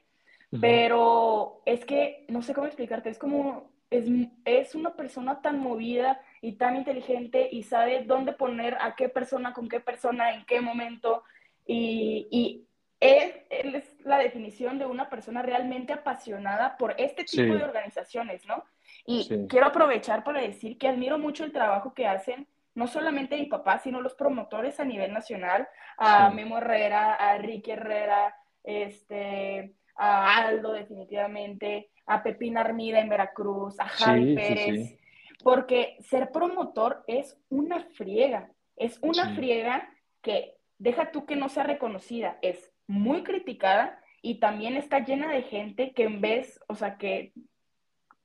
uh 0.51 0.57
-huh. 0.57 0.61
pero 0.61 1.61
es 1.65 1.85
que 1.85 2.25
no 2.29 2.41
sé 2.41 2.53
cómo 2.53 2.67
explicarte, 2.67 3.09
es 3.09 3.19
como, 3.19 3.71
es, 3.89 4.05
es 4.45 4.75
una 4.75 4.95
persona 4.95 5.41
tan 5.41 5.59
movida 5.59 6.21
y 6.41 6.53
tan 6.53 6.75
inteligente 6.75 7.49
y 7.51 7.63
sabe 7.63 8.03
dónde 8.05 8.33
poner 8.33 8.77
a 8.79 8.95
qué 8.95 9.09
persona, 9.09 9.53
con 9.53 9.67
qué 9.67 9.79
persona, 9.79 10.33
en 10.33 10.45
qué 10.45 10.61
momento, 10.61 11.23
y, 11.65 12.27
y 12.31 12.68
él, 12.99 13.33
es 13.49 14.05
la 14.05 14.17
definición 14.17 14.77
de 14.77 14.85
una 14.85 15.09
persona 15.09 15.41
realmente 15.41 15.93
apasionada 15.93 16.77
por 16.77 16.95
este 16.97 17.23
tipo 17.23 17.43
sí. 17.43 17.49
de 17.49 17.63
organizaciones, 17.63 18.45
¿no? 18.45 18.63
Y 19.05 19.23
sí. 19.23 19.47
quiero 19.47 19.67
aprovechar 19.67 20.23
para 20.23 20.41
decir 20.41 20.77
que 20.77 20.87
admiro 20.87 21.17
mucho 21.17 21.45
el 21.45 21.53
trabajo 21.53 21.93
que 21.93 22.07
hacen, 22.07 22.47
no 22.75 22.87
solamente 22.87 23.37
mi 23.37 23.45
papá, 23.45 23.79
sino 23.79 24.01
los 24.01 24.15
promotores 24.15 24.79
a 24.79 24.85
nivel 24.85 25.13
nacional, 25.13 25.67
a 25.97 26.29
sí. 26.29 26.35
Memo 26.35 26.57
Herrera, 26.57 27.13
a 27.13 27.37
Ricky 27.37 27.71
Herrera, 27.71 28.35
este, 28.63 29.73
a 29.95 30.37
Aldo 30.37 30.73
definitivamente, 30.73 31.89
a 32.05 32.21
Pepín 32.21 32.57
Armida 32.57 32.99
en 32.99 33.09
Veracruz, 33.09 33.79
a 33.79 33.87
Javi 33.87 34.35
Pérez, 34.35 34.97
porque 35.43 35.97
ser 36.01 36.31
promotor 36.31 37.03
es 37.07 37.37
una 37.49 37.79
friega, 37.95 38.49
es 38.75 38.97
una 39.01 39.35
friega 39.35 39.89
que 40.21 40.57
deja 40.77 41.11
tú 41.11 41.25
que 41.25 41.35
no 41.35 41.49
sea 41.49 41.63
reconocida, 41.63 42.37
es 42.41 42.71
muy 42.89 43.21
criticada 43.23 44.01
y 44.23 44.39
también 44.39 44.75
está 44.75 44.99
llena 44.99 45.31
de 45.31 45.43
gente 45.43 45.93
que 45.93 46.03
en 46.03 46.21
vez, 46.21 46.59
o 46.67 46.73
sea, 46.73 46.97
que 46.97 47.33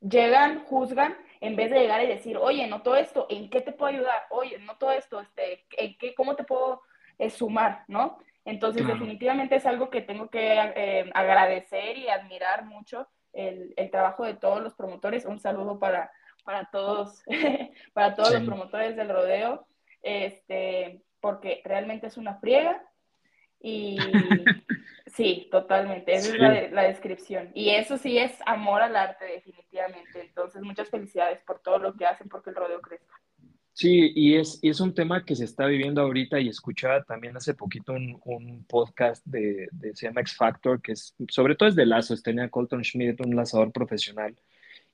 llegan, 0.01 0.65
juzgan, 0.65 1.15
en 1.41 1.55
vez 1.55 1.71
de 1.71 1.81
llegar 1.81 2.03
y 2.03 2.07
decir, 2.07 2.39
oye, 2.39 2.67
noto 2.67 2.97
esto, 2.97 3.27
¿en 3.29 3.51
qué 3.51 3.61
te 3.61 3.73
puedo 3.73 3.93
ayudar? 3.93 4.23
Oye, 4.31 4.59
noto 4.61 4.91
esto, 4.91 5.21
este, 5.21 5.67
¿en 5.77 5.99
qué, 5.99 6.15
¿cómo 6.15 6.35
te 6.35 6.45
puedo 6.45 6.81
eh, 7.19 7.29
sumar? 7.29 7.85
¿no? 7.89 8.19
Entonces, 8.47 8.83
claro. 8.83 8.99
definitivamente 8.99 9.57
es 9.57 9.67
algo 9.67 9.91
que 9.91 10.01
tengo 10.01 10.31
que 10.31 10.55
eh, 10.55 11.11
agradecer 11.13 11.99
y 11.99 12.09
admirar 12.09 12.65
mucho 12.65 13.07
el, 13.35 13.75
el, 13.77 13.91
trabajo 13.91 14.25
de 14.25 14.35
todos 14.35 14.63
los 14.63 14.75
promotores. 14.75 15.27
Un 15.27 15.41
saludo 15.41 15.79
para, 15.79 16.11
para 16.43 16.71
todos, 16.71 17.23
para 17.93 18.15
todos 18.15 18.31
sí. 18.31 18.35
los 18.37 18.45
promotores 18.45 18.97
del 18.97 19.11
rodeo, 19.11 19.67
este, 20.03 21.03
porque 21.21 21.61
realmente 21.65 22.07
es 22.07 22.17
una 22.17 22.37
friega, 22.37 22.83
y 23.67 23.97
sí, 25.07 25.49
totalmente, 25.51 26.13
esa 26.13 26.27
sí. 26.27 26.37
es 26.37 26.39
la, 26.39 26.69
la, 26.69 26.83
descripción. 26.83 27.51
Y 27.55 27.71
eso 27.71 27.97
sí 27.97 28.19
es 28.19 28.33
amor 28.45 28.83
al 28.83 28.95
arte, 28.95 29.25
definitivamente. 29.25 30.21
Entonces, 30.21 30.61
muchas 30.63 30.91
felicidades 30.91 31.41
por 31.47 31.61
todo 31.61 31.79
lo 31.79 31.95
que 31.95 32.05
hacen 32.05 32.29
porque 32.29 32.51
el 32.51 32.57
rodeo 32.57 32.83
crezca. 32.83 33.15
Sí, 33.73 34.13
y 34.15 34.35
es, 34.37 34.59
y 34.63 34.69
es 34.69 34.81
un 34.81 34.95
tema 34.95 35.25
que 35.25 35.35
se 35.35 35.47
está 35.47 35.65
viviendo 35.65 36.03
ahorita 36.03 36.39
y 36.41 36.49
escuchaba 36.49 37.03
también 37.05 37.39
hace 37.39 37.55
poquito 37.55 37.95
un, 37.95 38.21
un 38.27 38.65
podcast 38.67 39.25
de, 39.27 39.69
de, 39.73 39.97
se 39.97 40.07
llama 40.07 40.21
X 40.21 40.37
Factor, 40.37 40.83
que 40.83 40.93
es, 40.93 41.15
sobre 41.29 41.57
todo 41.57 41.71
es 41.71 41.75
de 41.75 41.87
lazos, 41.87 42.23
tenía 42.23 42.51
Colton 42.51 42.85
Schmidt, 42.85 43.21
un 43.25 43.35
lazador 43.35 43.73
profesional, 43.73 44.37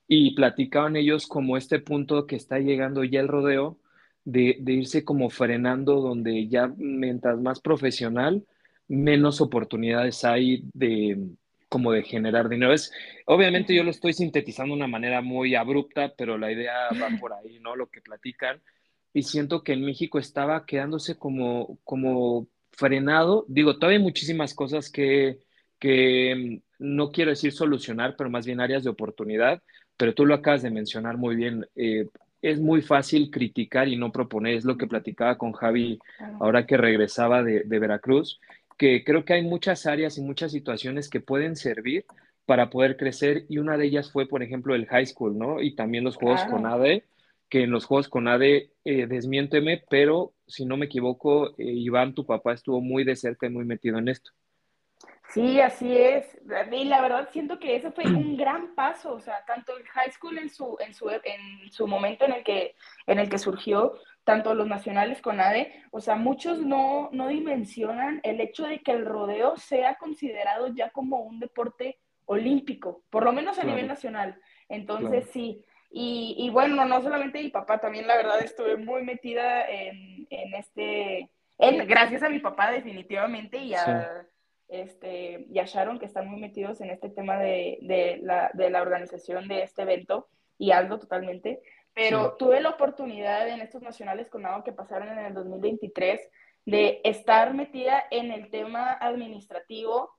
y 0.07 0.33
platicaban 0.33 0.95
ellos 0.95 1.27
como 1.27 1.57
este 1.57 1.79
punto 1.79 2.25
que 2.25 2.37
está 2.37 2.57
llegando 2.57 3.03
ya 3.03 3.19
el 3.19 3.27
rodeo, 3.27 3.77
de, 4.23 4.57
de 4.61 4.73
irse 4.73 5.03
como 5.03 5.29
frenando, 5.29 5.99
donde 6.01 6.47
ya 6.47 6.67
mientras 6.77 7.39
más 7.39 7.59
profesional, 7.59 8.45
menos 8.91 9.39
oportunidades 9.39 10.25
hay 10.25 10.63
de 10.73 11.17
como 11.69 11.93
de 11.93 12.03
generar 12.03 12.49
dinero. 12.49 12.73
Es, 12.73 12.91
obviamente 13.25 13.73
yo 13.73 13.83
lo 13.83 13.91
estoy 13.91 14.11
sintetizando 14.11 14.73
de 14.75 14.79
una 14.79 14.89
manera 14.89 15.21
muy 15.21 15.55
abrupta, 15.55 16.13
pero 16.17 16.37
la 16.37 16.51
idea 16.51 16.89
va 17.01 17.07
por 17.21 17.31
ahí, 17.31 17.59
¿no? 17.61 17.77
Lo 17.77 17.89
que 17.89 18.01
platican. 18.01 18.61
Y 19.13 19.23
siento 19.23 19.63
que 19.63 19.73
en 19.73 19.85
México 19.85 20.19
estaba 20.19 20.65
quedándose 20.65 21.17
como, 21.17 21.79
como 21.85 22.47
frenado. 22.71 23.45
Digo, 23.47 23.77
todavía 23.77 23.99
hay 23.99 24.03
muchísimas 24.03 24.53
cosas 24.53 24.89
que, 24.89 25.39
que 25.79 26.61
no 26.77 27.11
quiero 27.11 27.31
decir 27.31 27.53
solucionar, 27.53 28.15
pero 28.17 28.29
más 28.29 28.45
bien 28.45 28.59
áreas 28.59 28.83
de 28.83 28.89
oportunidad. 28.89 29.63
Pero 29.95 30.13
tú 30.13 30.25
lo 30.25 30.33
acabas 30.35 30.63
de 30.63 30.71
mencionar 30.71 31.15
muy 31.15 31.37
bien. 31.37 31.65
Eh, 31.75 32.07
es 32.41 32.59
muy 32.59 32.81
fácil 32.81 33.31
criticar 33.31 33.87
y 33.87 33.95
no 33.95 34.11
proponer. 34.11 34.55
Es 34.55 34.65
lo 34.65 34.77
que 34.77 34.87
platicaba 34.87 35.37
con 35.37 35.53
Javi 35.53 35.99
ahora 36.41 36.65
que 36.65 36.75
regresaba 36.75 37.43
de, 37.43 37.63
de 37.63 37.79
Veracruz 37.79 38.39
que 38.81 39.03
creo 39.03 39.25
que 39.25 39.33
hay 39.33 39.43
muchas 39.43 39.85
áreas 39.85 40.17
y 40.17 40.23
muchas 40.23 40.51
situaciones 40.51 41.07
que 41.07 41.19
pueden 41.19 41.55
servir 41.55 42.03
para 42.47 42.71
poder 42.71 42.97
crecer 42.97 43.45
y 43.47 43.59
una 43.59 43.77
de 43.77 43.85
ellas 43.85 44.11
fue, 44.11 44.27
por 44.27 44.41
ejemplo, 44.41 44.73
el 44.73 44.87
high 44.87 45.05
school, 45.05 45.37
¿no? 45.37 45.61
Y 45.61 45.75
también 45.75 46.03
los 46.03 46.15
juegos 46.15 46.41
claro. 46.41 46.57
con 46.57 46.65
ADE, 46.65 47.03
que 47.47 47.61
en 47.61 47.69
los 47.69 47.85
juegos 47.85 48.09
con 48.09 48.27
ADE, 48.27 48.71
eh, 48.83 49.05
desmiénteme, 49.05 49.83
pero 49.87 50.33
si 50.47 50.65
no 50.65 50.77
me 50.77 50.87
equivoco, 50.87 51.49
eh, 51.59 51.65
Iván, 51.65 52.15
tu 52.15 52.25
papá 52.25 52.53
estuvo 52.53 52.81
muy 52.81 53.03
de 53.03 53.15
cerca 53.15 53.45
y 53.45 53.51
muy 53.51 53.65
metido 53.65 53.99
en 53.99 54.07
esto. 54.07 54.31
Sí, 55.33 55.61
así 55.61 55.97
es. 55.97 56.37
Y 56.71 56.83
la 56.85 57.01
verdad 57.01 57.29
siento 57.31 57.57
que 57.57 57.75
eso 57.75 57.91
fue 57.93 58.05
un 58.05 58.35
gran 58.35 58.75
paso, 58.75 59.13
o 59.13 59.19
sea, 59.21 59.45
tanto 59.45 59.77
el 59.77 59.87
high 59.87 60.11
school 60.11 60.37
en 60.37 60.49
su, 60.49 60.77
en 60.81 60.93
su, 60.93 61.09
en 61.09 61.71
su 61.71 61.87
momento 61.87 62.25
en 62.25 62.33
el 62.33 62.43
que, 62.43 62.75
en 63.07 63.17
el 63.17 63.29
que 63.29 63.37
surgió, 63.37 63.93
tanto 64.25 64.53
los 64.53 64.67
nacionales 64.67 65.21
con 65.21 65.39
ADE, 65.39 65.85
o 65.91 66.01
sea, 66.01 66.15
muchos 66.15 66.59
no, 66.59 67.09
no 67.13 67.27
dimensionan 67.29 68.19
el 68.23 68.41
hecho 68.41 68.65
de 68.65 68.81
que 68.81 68.91
el 68.91 69.05
rodeo 69.05 69.55
sea 69.55 69.95
considerado 69.95 70.67
ya 70.67 70.89
como 70.89 71.21
un 71.21 71.39
deporte 71.39 71.99
olímpico, 72.25 73.03
por 73.09 73.23
lo 73.23 73.31
menos 73.31 73.57
a 73.57 73.61
claro. 73.61 73.75
nivel 73.75 73.87
nacional. 73.87 74.39
Entonces, 74.67 75.23
claro. 75.23 75.31
sí. 75.31 75.65
Y, 75.93 76.35
y, 76.37 76.49
bueno, 76.49 76.85
no 76.85 77.01
solamente 77.01 77.41
mi 77.41 77.49
papá, 77.49 77.79
también 77.79 78.07
la 78.07 78.15
verdad 78.15 78.41
estuve 78.41 78.77
muy 78.77 79.03
metida 79.03 79.69
en, 79.69 80.25
en 80.29 80.53
este, 80.55 81.29
en, 81.57 81.85
gracias 81.85 82.23
a 82.23 82.29
mi 82.29 82.39
papá 82.39 82.71
definitivamente 82.71 83.57
y 83.57 83.73
a, 83.73 83.85
sí. 83.85 83.91
Este, 84.71 85.45
y 85.51 85.59
a 85.59 85.65
Sharon 85.65 85.99
que 85.99 86.05
están 86.05 86.27
muy 86.27 86.39
metidos 86.39 86.79
en 86.81 86.89
este 86.89 87.09
tema 87.09 87.37
de, 87.37 87.77
de, 87.81 88.19
la, 88.23 88.49
de 88.53 88.69
la 88.69 88.81
organización 88.81 89.47
de 89.47 89.63
este 89.63 89.81
evento 89.81 90.29
y 90.57 90.71
Aldo 90.71 90.97
totalmente. 90.97 91.61
Pero 91.93 92.29
sí. 92.29 92.35
tuve 92.39 92.61
la 92.61 92.69
oportunidad 92.69 93.49
en 93.49 93.61
estos 93.61 93.81
nacionales 93.81 94.29
con 94.29 94.45
agua 94.45 94.63
que 94.63 94.71
pasaron 94.71 95.09
en 95.09 95.25
el 95.25 95.33
2023 95.33 96.21
de 96.65 97.01
estar 97.03 97.53
metida 97.53 98.05
en 98.11 98.31
el 98.31 98.49
tema 98.49 98.93
administrativo 98.93 100.11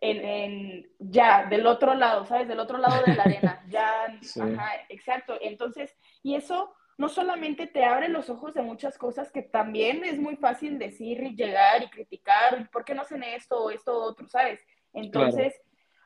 en, 0.00 0.88
ya, 0.98 1.46
del 1.46 1.66
otro 1.66 1.94
lado, 1.94 2.24
¿sabes? 2.24 2.48
Del 2.48 2.60
otro 2.60 2.78
lado 2.78 3.02
de 3.04 3.14
la 3.14 3.24
arena, 3.24 3.64
ya, 3.68 4.04
ajá, 4.04 4.70
exacto. 4.88 5.36
Entonces, 5.40 5.94
y 6.22 6.36
eso 6.36 6.72
no 6.98 7.08
solamente 7.08 7.68
te 7.68 7.84
abre 7.84 8.08
los 8.08 8.28
ojos 8.28 8.54
de 8.54 8.62
muchas 8.62 8.98
cosas 8.98 9.30
que 9.30 9.42
también 9.42 10.04
es 10.04 10.18
muy 10.18 10.36
fácil 10.36 10.78
decir 10.78 11.22
y 11.22 11.36
llegar 11.36 11.82
y 11.82 11.90
criticar, 11.90 12.68
¿por 12.70 12.84
qué 12.84 12.92
no 12.94 13.02
hacen 13.02 13.22
esto 13.22 13.56
o 13.56 13.70
esto 13.70 13.96
o 13.96 14.02
otro, 14.02 14.28
¿sabes? 14.28 14.60
Entonces, 14.92 15.54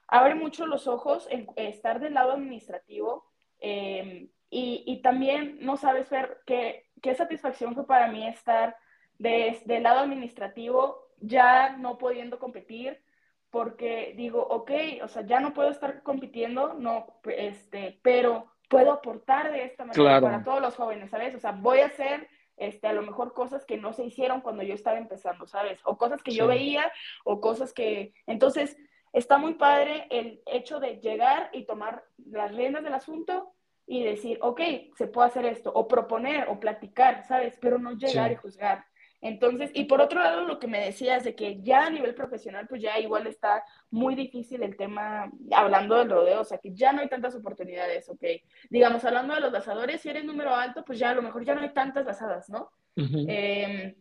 abre 0.06 0.34
mucho 0.34 0.66
los 0.66 0.86
ojos 0.86 1.26
en 1.30 1.46
estar 1.56 1.98
del 1.98 2.12
lado 2.12 2.32
administrativo 2.32 3.24
em, 3.58 4.28
y, 4.50 5.00
también 5.02 5.56
no 5.62 5.78
sabes 5.78 6.10
ver 6.10 6.42
qué, 6.44 6.84
qué 7.00 7.14
satisfacción 7.14 7.74
fue 7.74 7.86
para 7.86 8.08
mí 8.08 8.28
estar 8.28 8.76
del 9.18 9.82
lado 9.82 10.00
administrativo 10.00 11.08
ya 11.20 11.76
no 11.78 11.96
pudiendo 11.96 12.38
competir, 12.38 13.02
porque 13.48 14.12
digo, 14.14 14.42
ok, 14.42 14.70
o 15.02 15.08
sea, 15.08 15.24
ya 15.24 15.40
no 15.40 15.54
puedo 15.54 15.70
estar 15.70 16.02
compitiendo, 16.02 16.74
no, 16.74 17.06
este, 17.24 17.98
pero 18.02 18.51
puedo 18.72 18.92
aportar 18.92 19.52
de 19.52 19.64
esta 19.64 19.84
manera 19.84 20.20
para 20.20 20.42
todos 20.42 20.62
los 20.62 20.74
jóvenes, 20.74 21.10
¿sabes? 21.10 21.34
O 21.34 21.38
sea, 21.38 21.52
voy 21.52 21.80
a 21.80 21.86
hacer 21.86 22.26
este, 22.56 22.86
a 22.86 22.94
lo 22.94 23.02
mejor 23.02 23.34
cosas 23.34 23.66
que 23.66 23.76
no 23.76 23.92
se 23.92 24.04
hicieron 24.04 24.40
cuando 24.40 24.62
yo 24.62 24.72
estaba 24.72 24.96
empezando, 24.96 25.46
¿sabes? 25.46 25.78
O 25.84 25.98
cosas 25.98 26.22
que 26.22 26.32
yo 26.32 26.46
veía, 26.46 26.90
o 27.24 27.40
cosas 27.40 27.74
que... 27.74 28.14
Entonces, 28.26 28.76
está 29.12 29.36
muy 29.36 29.54
padre 29.54 30.06
el 30.10 30.42
hecho 30.46 30.80
de 30.80 30.96
llegar 31.00 31.50
y 31.52 31.66
tomar 31.66 32.04
las 32.24 32.54
riendas 32.54 32.82
del 32.82 32.94
asunto 32.94 33.52
y 33.86 34.04
decir, 34.04 34.38
ok, 34.40 34.60
se 34.96 35.06
puede 35.06 35.28
hacer 35.28 35.44
esto, 35.44 35.70
o 35.74 35.86
proponer, 35.86 36.48
o 36.48 36.58
platicar, 36.58 37.24
¿sabes? 37.26 37.58
Pero 37.60 37.78
no 37.78 37.92
llegar 37.92 38.32
y 38.32 38.36
juzgar. 38.36 38.86
Entonces, 39.22 39.70
y 39.72 39.84
por 39.84 40.00
otro 40.00 40.20
lado, 40.20 40.44
lo 40.44 40.58
que 40.58 40.66
me 40.66 40.84
decías 40.84 41.22
de 41.22 41.36
que 41.36 41.62
ya 41.62 41.86
a 41.86 41.90
nivel 41.90 42.12
profesional, 42.12 42.66
pues 42.66 42.82
ya 42.82 42.98
igual 42.98 43.28
está 43.28 43.64
muy 43.88 44.16
difícil 44.16 44.64
el 44.64 44.76
tema, 44.76 45.30
hablando 45.52 45.96
del 45.96 46.10
rodeo, 46.10 46.40
o 46.40 46.44
sea, 46.44 46.58
que 46.58 46.74
ya 46.74 46.92
no 46.92 47.02
hay 47.02 47.08
tantas 47.08 47.36
oportunidades, 47.36 48.08
ok. 48.08 48.24
Digamos, 48.68 49.04
hablando 49.04 49.34
de 49.34 49.40
los 49.40 49.52
lazadores, 49.52 50.00
si 50.00 50.08
eres 50.08 50.24
número 50.24 50.52
alto, 50.52 50.84
pues 50.84 50.98
ya 50.98 51.10
a 51.10 51.14
lo 51.14 51.22
mejor 51.22 51.44
ya 51.44 51.54
no 51.54 51.60
hay 51.60 51.72
tantas 51.72 52.04
lazadas, 52.04 52.50
¿no? 52.50 52.72
Em, 52.96 53.94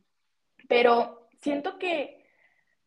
pero 0.68 1.30
siento 1.40 1.78
que 1.78 2.26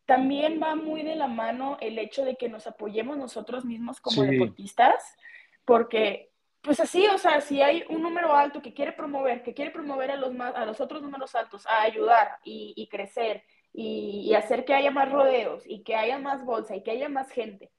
también 0.05 0.61
va 0.61 0.74
muy 0.74 1.05
de 1.05 1.14
la 1.14 1.28
mano 1.28 1.78
el 1.80 2.01
hecho 2.01 2.24
de 2.24 2.35
que 2.35 2.49
nos 2.49 2.66
apoyemos 2.66 3.16
nosotros 3.16 3.64
mismos 3.64 4.01
como 4.01 4.24
deportistas, 4.24 5.16
porque 5.64 6.32
pues 6.65 6.81
así, 6.81 7.07
o 7.09 7.19
sea, 7.19 7.43
si 7.43 7.61
hay 7.61 7.85
un 7.91 8.01
número 8.03 8.35
alto 8.35 8.62
que 8.62 8.73
quiere 8.73 8.93
promover, 8.93 9.43
que 9.43 9.53
quiere 9.53 9.71
promover 9.71 10.11
a 10.11 10.17
los, 10.17 10.33
más, 10.33 10.55
a 10.57 10.65
los 10.65 10.81
otros 10.81 11.03
números 11.03 11.35
altos 11.35 11.67
a 11.67 11.83
ayudar 11.83 12.39
y, 12.43 12.89
crecer 12.91 13.45
y, 13.71 14.33
hacer 14.33 14.65
que 14.65 14.73
haya 14.73 14.91
más 14.91 15.12
rodeos 15.12 15.62
y 15.67 15.83
que 15.83 15.95
haya 15.95 16.19
más 16.19 16.43
bolsa 16.43 16.75
y 16.75 16.83
que 16.83 16.93
haya 16.93 17.11
más 17.11 17.31
gente. 17.31 17.71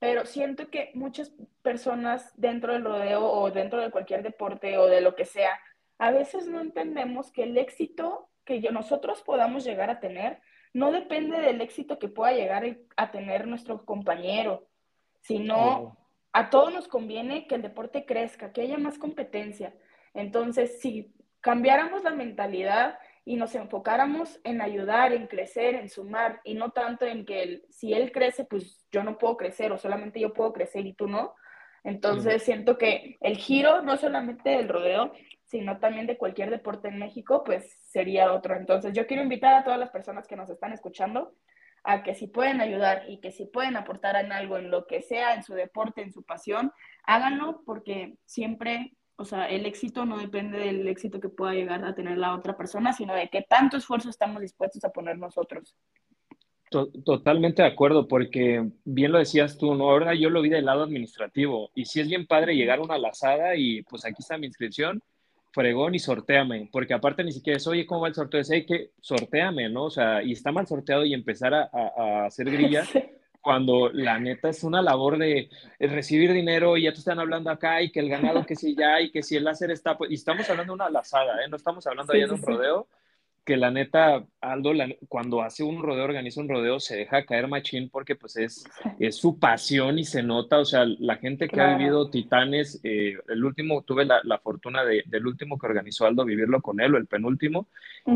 Pero 0.00 0.26
siento 0.26 0.70
que 0.70 0.90
muchas 0.94 1.32
personas 1.62 2.32
dentro 2.34 2.72
del 2.72 2.84
rodeo 2.84 3.24
o 3.24 3.52
dentro 3.52 3.80
de 3.80 3.92
cualquier 3.92 4.24
deporte 4.24 4.76
o 4.76 4.86
de 4.86 5.00
lo 5.00 5.14
que 5.14 5.24
sea, 5.24 5.60
a 5.98 6.10
veces 6.10 6.48
no 6.48 6.60
entendemos 6.60 7.30
que 7.30 7.44
el 7.44 7.56
éxito 7.56 8.28
que 8.44 8.60
nosotros 8.72 9.22
podamos 9.22 9.62
llegar 9.62 9.88
a 9.88 10.00
tener 10.00 10.40
no 10.72 10.90
depende 10.90 11.38
del 11.38 11.60
éxito 11.60 12.00
que 12.00 12.08
pueda 12.08 12.32
llegar 12.32 12.76
a 12.96 13.12
tener 13.12 13.46
nuestro 13.46 13.84
compañero, 13.84 14.66
sino 15.20 15.96
a 16.32 16.50
todos 16.50 16.72
nos 16.72 16.88
conviene 16.88 17.46
que 17.46 17.54
el 17.54 17.62
deporte 17.62 18.04
crezca, 18.06 18.52
que 18.52 18.62
haya 18.62 18.78
más 18.78 18.98
competencia. 18.98 19.74
Entonces, 20.14 20.80
si 20.80 21.14
cambiáramos 21.40 22.02
la 22.04 22.10
mentalidad 22.10 22.98
y 23.24 23.36
nos 23.36 23.54
enfocáramos 23.54 24.40
en 24.44 24.60
ayudar, 24.60 25.12
en 25.12 25.26
crecer, 25.26 25.74
en 25.74 25.88
sumar, 25.88 26.40
y 26.44 26.54
no 26.54 26.70
tanto 26.70 27.04
en 27.04 27.24
que 27.24 27.62
si 27.70 27.92
él 27.92 28.12
crece, 28.12 28.44
pues 28.44 28.84
yo 28.90 29.04
no 29.04 29.18
puedo 29.18 29.36
crecer 29.36 29.72
o 29.72 29.78
solamente 29.78 30.20
yo 30.20 30.32
puedo 30.32 30.52
crecer 30.52 30.86
y 30.86 30.94
tú 30.94 31.06
no. 31.06 31.34
Entonces, 31.84 32.42
siento 32.42 32.78
que 32.78 33.18
el 33.20 33.36
giro, 33.36 33.82
no 33.82 33.96
solamente 33.96 34.50
del 34.50 34.68
rodeo, 34.68 35.12
sino 35.44 35.78
también 35.78 36.06
de 36.06 36.16
cualquier 36.16 36.48
deporte 36.50 36.88
en 36.88 36.98
México, 36.98 37.42
pues 37.44 37.76
sería 37.82 38.32
otro. 38.32 38.56
Entonces, 38.56 38.94
yo 38.94 39.06
quiero 39.06 39.22
invitar 39.22 39.54
a 39.54 39.64
todas 39.64 39.78
las 39.78 39.90
personas 39.90 40.26
que 40.26 40.36
nos 40.36 40.48
están 40.48 40.72
escuchando 40.72 41.34
a 41.84 42.02
que 42.02 42.14
si 42.14 42.26
pueden 42.26 42.60
ayudar 42.60 43.04
y 43.08 43.18
que 43.18 43.32
si 43.32 43.44
pueden 43.44 43.76
aportar 43.76 44.16
en 44.16 44.32
algo, 44.32 44.58
en 44.58 44.70
lo 44.70 44.86
que 44.86 45.02
sea, 45.02 45.34
en 45.34 45.42
su 45.42 45.54
deporte, 45.54 46.02
en 46.02 46.12
su 46.12 46.22
pasión, 46.22 46.72
háganlo 47.04 47.62
porque 47.64 48.16
siempre, 48.24 48.94
o 49.16 49.24
sea, 49.24 49.46
el 49.48 49.66
éxito 49.66 50.04
no 50.04 50.18
depende 50.18 50.58
del 50.58 50.86
éxito 50.86 51.20
que 51.20 51.28
pueda 51.28 51.54
llegar 51.54 51.84
a 51.84 51.94
tener 51.94 52.18
la 52.18 52.34
otra 52.34 52.56
persona, 52.56 52.92
sino 52.92 53.14
de 53.14 53.28
qué 53.28 53.42
tanto 53.42 53.76
esfuerzo 53.76 54.10
estamos 54.10 54.40
dispuestos 54.42 54.84
a 54.84 54.92
poner 54.92 55.18
nosotros. 55.18 55.74
Totalmente 57.04 57.60
de 57.60 57.68
acuerdo, 57.68 58.08
porque 58.08 58.66
bien 58.84 59.12
lo 59.12 59.18
decías 59.18 59.58
tú, 59.58 59.74
¿no? 59.74 59.90
Ahora 59.90 60.14
yo 60.14 60.30
lo 60.30 60.40
vi 60.40 60.48
del 60.48 60.64
lado 60.64 60.84
administrativo 60.84 61.70
y 61.74 61.84
si 61.84 62.00
es 62.00 62.08
bien 62.08 62.26
padre 62.26 62.56
llegar 62.56 62.78
a 62.78 62.82
una 62.82 62.96
lazada 62.96 63.56
y 63.56 63.82
pues 63.82 64.06
aquí 64.06 64.16
está 64.20 64.38
mi 64.38 64.46
inscripción, 64.46 65.02
fregón 65.52 65.94
y 65.94 65.98
sorteame, 65.98 66.68
porque 66.72 66.94
aparte 66.94 67.22
ni 67.22 67.32
siquiera 67.32 67.58
es, 67.58 67.66
oye, 67.66 67.86
¿cómo 67.86 68.02
va 68.02 68.08
el 68.08 68.14
sorteo? 68.14 68.40
Es, 68.40 68.48
que 68.48 68.90
sorteame, 69.00 69.68
¿no? 69.68 69.84
O 69.84 69.90
sea, 69.90 70.22
y 70.22 70.32
está 70.32 70.50
mal 70.50 70.66
sorteado 70.66 71.04
y 71.04 71.14
empezar 71.14 71.54
a, 71.54 72.24
hacer 72.26 72.50
grilla 72.50 72.84
cuando 73.40 73.90
la 73.92 74.18
neta 74.18 74.48
es 74.48 74.64
una 74.64 74.80
labor 74.80 75.18
de 75.18 75.50
recibir 75.78 76.32
dinero 76.32 76.76
y 76.76 76.84
ya 76.84 76.92
te 76.92 76.98
están 76.98 77.20
hablando 77.20 77.50
acá 77.50 77.82
y 77.82 77.90
que 77.90 78.00
el 78.00 78.08
ganado 78.08 78.46
que 78.46 78.56
si 78.56 78.74
ya 78.74 79.00
y 79.00 79.10
que 79.10 79.22
si 79.22 79.36
el 79.36 79.44
láser 79.44 79.70
está, 79.70 79.98
pues, 79.98 80.10
y 80.10 80.14
estamos 80.14 80.48
hablando 80.48 80.72
de 80.72 80.76
una 80.76 80.90
lazada, 80.90 81.44
¿eh? 81.44 81.48
No 81.48 81.56
estamos 81.56 81.86
hablando 81.86 82.12
allá 82.12 82.26
de 82.26 82.32
un 82.32 82.42
rodeo 82.42 82.88
que 83.44 83.56
la 83.56 83.70
neta, 83.70 84.24
Aldo, 84.40 84.72
cuando 85.08 85.42
hace 85.42 85.64
un 85.64 85.82
rodeo, 85.82 86.04
organiza 86.04 86.40
un 86.40 86.48
rodeo, 86.48 86.78
se 86.78 86.96
deja 86.96 87.24
caer 87.24 87.48
machín 87.48 87.88
porque 87.90 88.14
pues 88.14 88.36
es, 88.36 88.64
es 89.00 89.16
su 89.16 89.38
pasión 89.38 89.98
y 89.98 90.04
se 90.04 90.22
nota, 90.22 90.58
o 90.58 90.64
sea, 90.64 90.84
la 90.84 91.16
gente 91.16 91.48
que 91.48 91.60
ha 91.60 91.76
vivido 91.76 92.08
Titanes, 92.08 92.80
eh, 92.84 93.18
el 93.28 93.44
último, 93.44 93.82
tuve 93.82 94.04
la, 94.04 94.20
la 94.22 94.38
fortuna 94.38 94.84
de, 94.84 95.02
del 95.06 95.26
último 95.26 95.58
que 95.58 95.66
organizó 95.66 96.06
Aldo, 96.06 96.24
vivirlo 96.24 96.62
con 96.62 96.80
él, 96.80 96.94
o 96.94 96.98
el 96.98 97.06
penúltimo, 97.06 97.66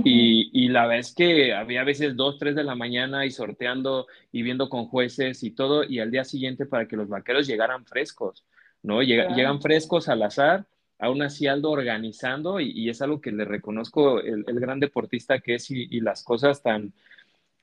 y, 0.05 0.51
y, 0.53 0.69
la 0.69 0.97
es 0.97 1.15
que 1.15 1.55
había 1.55 1.83
veces 1.83 2.15
dos, 2.17 2.39
tres 2.39 2.55
de 2.55 2.65
la 2.65 2.75
mañana 2.75 3.27
y 3.27 3.31
sorteando 3.31 4.07
y 4.31 4.43
viendo 4.43 4.69
con 4.69 4.87
jueces 4.87 5.43
y 5.43 5.51
todo, 5.51 5.83
y 5.83 5.99
al 5.99 6.11
día 6.11 6.25
siguiente 6.25 6.67
para 6.67 6.87
que 6.87 6.97
los 6.97 7.09
vaqueros 7.09 7.47
llegaran 7.47 7.85
frescos, 7.85 8.45
¿no? 8.83 9.03
Llegan 9.03 9.61
frescos 9.61 10.09
al 10.09 10.23
azar 10.23 10.67
aún 10.99 11.23
así 11.23 11.47
Aldo 11.47 11.71
organizando 11.71 12.61
y, 12.61 12.89
es 12.89 13.03
algo 13.03 13.21
que 13.21 13.33
le 13.33 13.45
reconozco 13.45 14.21
el, 14.21 14.45
gran 14.45 14.81
deportista 14.81 15.41
que 15.41 15.57
es 15.57 15.71
y, 15.71 16.01
las 16.01 16.23
cosas 16.23 16.63
tan, 16.63 16.93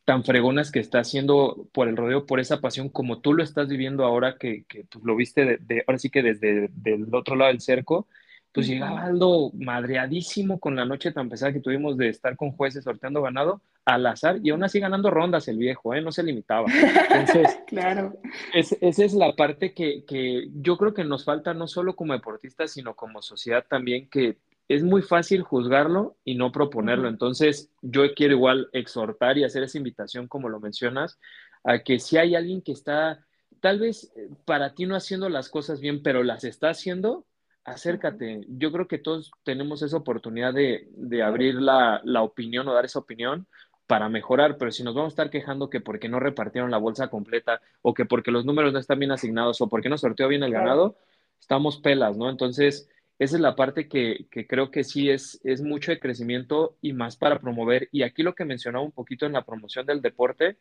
tan 0.05 0.23
fregonas 0.23 0.71
que 0.71 0.79
está 0.79 0.99
haciendo 0.99 1.67
por 1.71 1.87
el 1.87 1.97
rodeo, 1.97 2.25
por 2.25 2.39
esa 2.39 2.61
pasión 2.61 2.89
como 2.89 3.19
tú 3.19 3.33
lo 3.33 3.43
estás 3.43 3.67
viviendo 3.67 4.05
ahora 4.05 4.37
que, 4.37 4.65
que 4.67 4.85
pues, 4.85 5.03
lo 5.03 5.15
viste 5.15 5.57
de, 5.57 5.83
ahora 5.87 5.99
sí 5.99 6.09
que 6.09 6.23
desde 6.23 6.69
el 6.85 7.13
otro 7.13 7.35
lado 7.35 7.51
del 7.51 7.61
cerco 7.61 8.07
pues 8.53 8.67
llegaba 8.67 9.01
Aldo 9.01 9.51
madreadísimo 9.55 10.59
con 10.59 10.75
la 10.75 10.85
noche 10.85 11.11
tan 11.11 11.27
pesada 11.27 11.51
que 11.51 11.59
tuvimos 11.59 11.97
de 11.97 12.09
estar 12.09 12.37
con 12.37 12.51
jueces 12.51 12.83
sorteando 12.83 13.21
ganado 13.23 13.61
al 13.83 14.05
azar 14.05 14.39
y 14.43 14.51
aún 14.51 14.63
así 14.63 14.79
ganando 14.79 15.09
rondas 15.09 15.47
el 15.47 15.57
viejo, 15.57 15.93
¿eh? 15.93 16.01
no 16.01 16.11
se 16.11 16.23
limitaba. 16.23 16.67
Entonces, 17.09 17.59
claro. 17.67 18.15
esa 18.53 19.03
es 19.03 19.13
la 19.13 19.35
parte 19.35 19.73
que, 19.73 20.05
que, 20.05 20.49
yo 20.53 20.77
creo 20.77 20.93
que 20.93 21.03
nos 21.03 21.25
falta 21.25 21.53
no 21.53 21.67
solo 21.67 21.95
como 21.95 22.13
deportistas, 22.13 22.71
sino 22.71 22.95
como 22.95 23.21
sociedad 23.21 23.65
también, 23.67 24.07
que 24.07 24.37
es 24.67 24.83
muy 24.83 25.01
fácil 25.01 25.41
juzgarlo 25.41 26.15
y 26.23 26.35
no 26.35 26.51
proponerlo. 26.51 27.09
Entonces, 27.09 27.71
yo 27.81 28.13
quiero 28.13 28.35
igual 28.35 28.69
exhortar 28.71 29.37
y 29.37 29.43
hacer 29.43 29.63
esa 29.63 29.77
invitación, 29.77 30.27
como 30.27 30.47
lo 30.47 30.59
mencionas, 30.59 31.19
a 31.63 31.79
que 31.79 31.99
si 31.99 32.17
hay 32.17 32.35
alguien 32.35 32.61
que 32.61 32.71
está, 32.71 33.25
tal 33.59 33.79
vez 33.79 34.11
eh, 34.15 34.29
para 34.45 34.73
ti 34.73 34.85
no 34.85 34.95
haciendo 34.95 35.27
las 35.29 35.49
cosas 35.49 35.79
bien, 35.81 36.01
pero 36.03 36.23
las 36.23 36.43
está 36.43 36.69
haciendo, 36.69 37.25
acércate. 37.65 38.41
Yo 38.47 38.71
creo 38.71 38.87
que 38.87 38.97
todos 38.97 39.31
tenemos 39.43 39.81
esa 39.81 39.97
oportunidad 39.97 40.53
de, 40.53 41.23
abrir 41.23 41.55
la, 41.55 42.01
opinión 42.21 42.67
o 42.67 42.73
dar 42.73 42.85
esa 42.85 42.99
opinión 42.99 43.47
para 43.87 44.09
mejorar, 44.09 44.57
pero 44.57 44.71
si 44.71 44.83
nos 44.83 44.95
vamos 44.95 45.11
a 45.11 45.15
estar 45.15 45.29
quejando 45.29 45.69
que 45.69 45.81
porque 45.81 46.09
no 46.09 46.19
repartieron 46.19 46.71
la 46.71 46.77
bolsa 46.77 47.09
completa 47.09 47.61
o 47.81 47.93
que 47.93 48.05
porque 48.05 48.31
los 48.31 48.45
números 48.45 48.73
no 48.73 48.79
están 48.79 48.99
bien 48.99 49.11
asignados 49.11 49.61
o 49.61 49.67
porque 49.67 49.89
no 49.89 49.97
sorteó 49.97 50.27
bien 50.27 50.43
el 50.43 50.53
ganado, 50.53 50.95
estamos 51.39 51.77
pelas, 51.77 52.17
¿no? 52.17 52.29
Entonces, 52.29 52.89
esa 53.19 53.35
es 53.35 53.41
la 53.41 53.55
parte 53.55 53.87
que, 53.87 54.27
creo 54.47 54.71
que 54.71 54.83
sí 54.83 55.09
es, 55.09 55.39
es 55.43 55.61
mucho 55.61 55.91
de 55.91 55.99
crecimiento 55.99 56.75
y 56.81 56.93
más 56.93 57.17
para 57.17 57.39
promover. 57.39 57.89
Y 57.91 58.03
aquí 58.03 58.23
lo 58.23 58.35
que 58.35 58.45
mencionaba 58.45 58.83
un 58.83 58.91
poquito 58.91 59.25
en 59.25 59.33
la 59.33 59.45
promoción 59.45 59.85
del 59.85 60.01
deporte 60.01 60.57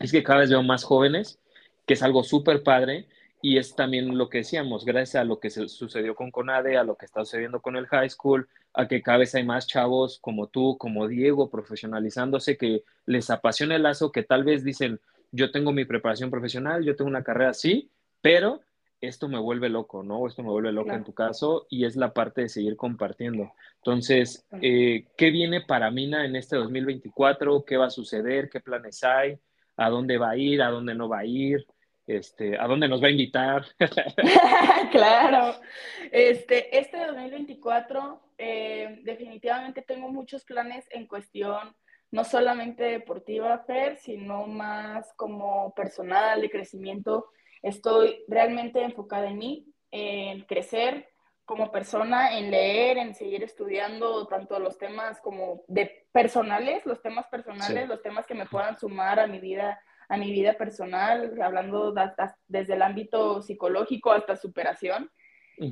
es 0.00 0.12
que 0.12 0.22
cada 0.22 0.40
vez 0.40 0.50
veo 0.50 0.62
más 0.62 0.84
jóvenes, 0.84 1.38
que 1.86 1.94
es 1.94 2.02
algo 2.02 2.22
súper 2.22 2.62
padre, 2.62 3.08
y 3.42 3.58
es 3.58 3.74
también 3.74 4.16
lo 4.16 4.28
que 4.28 4.38
decíamos, 4.38 4.84
gracias 4.84 5.20
a 5.20 5.24
lo 5.24 5.40
que 5.40 5.50
se 5.50 5.68
sucedió 5.68 6.14
con 6.14 6.30
CONADE, 6.30 6.76
a 6.76 6.84
lo 6.84 6.96
que 6.96 7.06
está 7.06 7.24
sucediendo 7.24 7.60
con 7.60 7.76
el 7.76 7.86
high 7.86 8.10
school, 8.10 8.48
a 8.74 8.86
que 8.86 9.02
cada 9.02 9.18
vez 9.18 9.34
hay 9.34 9.44
más 9.44 9.66
chavos 9.66 10.18
como 10.20 10.48
tú, 10.48 10.76
como 10.78 11.08
Diego, 11.08 11.50
profesionalizándose, 11.50 12.56
que 12.56 12.84
les 13.06 13.30
apasiona 13.30 13.76
el 13.76 13.82
lazo, 13.84 14.12
que 14.12 14.22
tal 14.22 14.44
vez 14.44 14.64
dicen, 14.64 15.00
yo 15.32 15.50
tengo 15.50 15.72
mi 15.72 15.84
preparación 15.84 16.30
profesional, 16.30 16.84
yo 16.84 16.96
tengo 16.96 17.08
una 17.08 17.24
carrera 17.24 17.50
así, 17.50 17.90
pero 18.20 18.60
esto 19.00 19.28
me 19.28 19.38
vuelve 19.38 19.70
loco, 19.70 20.02
¿no? 20.02 20.26
Esto 20.26 20.42
me 20.42 20.50
vuelve 20.50 20.72
loco 20.72 20.92
en 20.92 21.04
tu 21.04 21.14
caso 21.14 21.66
y 21.70 21.86
es 21.86 21.96
la 21.96 22.12
parte 22.12 22.42
de 22.42 22.48
seguir 22.50 22.76
compartiendo. 22.76 23.52
Entonces, 23.76 24.44
eh, 24.60 25.06
¿qué 25.16 25.30
viene 25.30 25.62
para 25.62 25.90
Mina 25.90 26.26
en 26.26 26.36
este 26.36 26.56
2024? 26.56 27.64
¿Qué 27.64 27.78
va 27.78 27.86
a 27.86 27.90
suceder? 27.90 28.50
¿Qué 28.50 28.60
planes 28.60 29.02
hay? 29.02 29.38
a 29.80 29.88
dónde 29.88 30.18
va 30.18 30.30
a 30.30 30.36
ir, 30.36 30.62
a 30.62 30.70
dónde 30.70 30.94
no 30.94 31.08
va 31.08 31.20
a 31.20 31.24
ir, 31.24 31.66
este, 32.16 32.58
a 32.58 32.66
dónde 32.66 32.88
nos 32.88 33.02
va 33.02 33.08
a 33.08 33.10
invitar. 33.10 33.64
claro. 34.90 35.54
Este, 36.10 36.78
este 36.78 36.98
2024 37.06 38.20
eh, 38.38 39.00
definitivamente 39.02 39.82
tengo 39.82 40.08
muchos 40.08 40.44
planes 40.44 40.86
en 40.90 41.06
cuestión, 41.06 41.74
no 42.10 42.24
solamente 42.24 42.84
deportiva, 42.84 43.58
Fer, 43.66 43.96
sino 43.96 44.46
más 44.46 45.12
como 45.14 45.74
personal, 45.74 46.40
de 46.40 46.50
crecimiento. 46.50 47.30
Estoy 47.62 48.24
realmente 48.28 48.82
enfocada 48.82 49.28
en 49.28 49.38
mí, 49.38 49.66
en 49.90 50.42
crecer 50.42 51.08
como 51.44 51.72
persona, 51.72 52.38
en 52.38 52.50
leer, 52.50 52.96
en 52.98 53.14
seguir 53.14 53.42
estudiando 53.42 54.26
tanto 54.28 54.58
los 54.60 54.78
temas 54.78 55.20
como 55.20 55.62
de 55.66 56.06
personales, 56.12 56.86
los 56.86 57.02
temas 57.02 57.26
personales, 57.26 57.88
los 57.88 58.02
temas 58.02 58.24
que 58.24 58.34
me 58.34 58.46
puedan 58.46 58.78
sumar 58.78 59.18
a 59.18 59.26
mi 59.26 59.40
vida 59.40 59.82
a 60.10 60.16
mi 60.16 60.32
vida 60.32 60.54
personal, 60.54 61.40
hablando 61.40 61.94
desde 62.48 62.74
el 62.74 62.82
ámbito 62.82 63.40
psicológico 63.42 64.10
hasta 64.10 64.36
superación, 64.36 65.08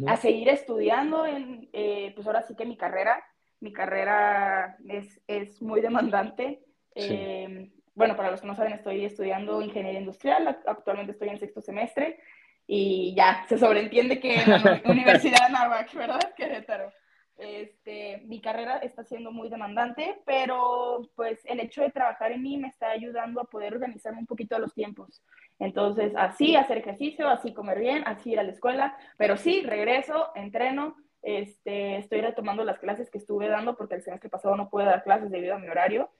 a 0.06 0.16
seguir 0.16 0.48
estudiando 0.50 1.26
en, 1.26 1.68
eh, 1.72 2.12
pues 2.14 2.26
ahora 2.26 2.42
sí 2.42 2.54
que 2.54 2.66
mi 2.66 2.76
carrera, 2.76 3.24
mi 3.60 3.72
carrera 3.72 4.76
es, 4.86 5.20
es 5.26 5.60
muy 5.62 5.80
demandante. 5.80 6.62
Eh, 6.94 7.70
bueno, 7.94 8.16
para 8.16 8.30
los 8.30 8.42
que 8.42 8.46
no 8.46 8.54
saben, 8.54 8.74
estoy 8.74 9.04
estudiando 9.04 9.60
ingeniería 9.60 10.00
industrial, 10.00 10.60
actualmente 10.66 11.12
estoy 11.12 11.30
en 11.30 11.38
sexto 11.40 11.60
semestre 11.60 12.20
y 12.66 13.14
ya, 13.16 13.44
se 13.48 13.58
sobreentiende 13.58 14.20
que 14.20 14.36
en 14.36 14.50
la 14.50 14.82
Universidad 14.84 15.38
de 15.38 15.56
Anáhuac, 15.56 15.92
¿verdad? 15.94 16.34
Querétaro. 16.36 16.92
Este, 17.38 18.22
mi 18.26 18.40
carrera 18.40 18.78
está 18.78 19.04
siendo 19.04 19.30
muy 19.30 19.48
demandante, 19.48 20.20
pero 20.26 21.08
pues 21.14 21.38
el 21.44 21.60
hecho 21.60 21.82
de 21.82 21.90
trabajar 21.90 22.32
en 22.32 22.42
mí 22.42 22.56
me 22.56 22.66
está 22.66 22.90
ayudando 22.90 23.40
a 23.40 23.44
poder 23.44 23.74
organizarme 23.74 24.18
un 24.18 24.26
poquito 24.26 24.56
a 24.56 24.58
los 24.58 24.74
tiempos. 24.74 25.22
Entonces, 25.60 26.12
así 26.16 26.56
hacer 26.56 26.78
ejercicio, 26.78 27.28
así 27.28 27.54
comer 27.54 27.78
bien, 27.78 28.02
así 28.06 28.32
ir 28.32 28.40
a 28.40 28.42
la 28.42 28.50
escuela, 28.50 28.96
pero 29.16 29.36
sí, 29.36 29.62
regreso, 29.62 30.30
entreno, 30.34 30.96
este, 31.22 31.98
estoy 31.98 32.22
retomando 32.22 32.64
las 32.64 32.80
clases 32.80 33.08
que 33.08 33.18
estuve 33.18 33.48
dando 33.48 33.76
porque 33.76 33.96
el 33.96 34.02
semestre 34.02 34.30
pasado 34.30 34.56
no 34.56 34.68
pude 34.68 34.84
dar 34.84 35.04
clases 35.04 35.30
debido 35.30 35.54
a 35.54 35.58
mi 35.58 35.68
horario, 35.68 36.10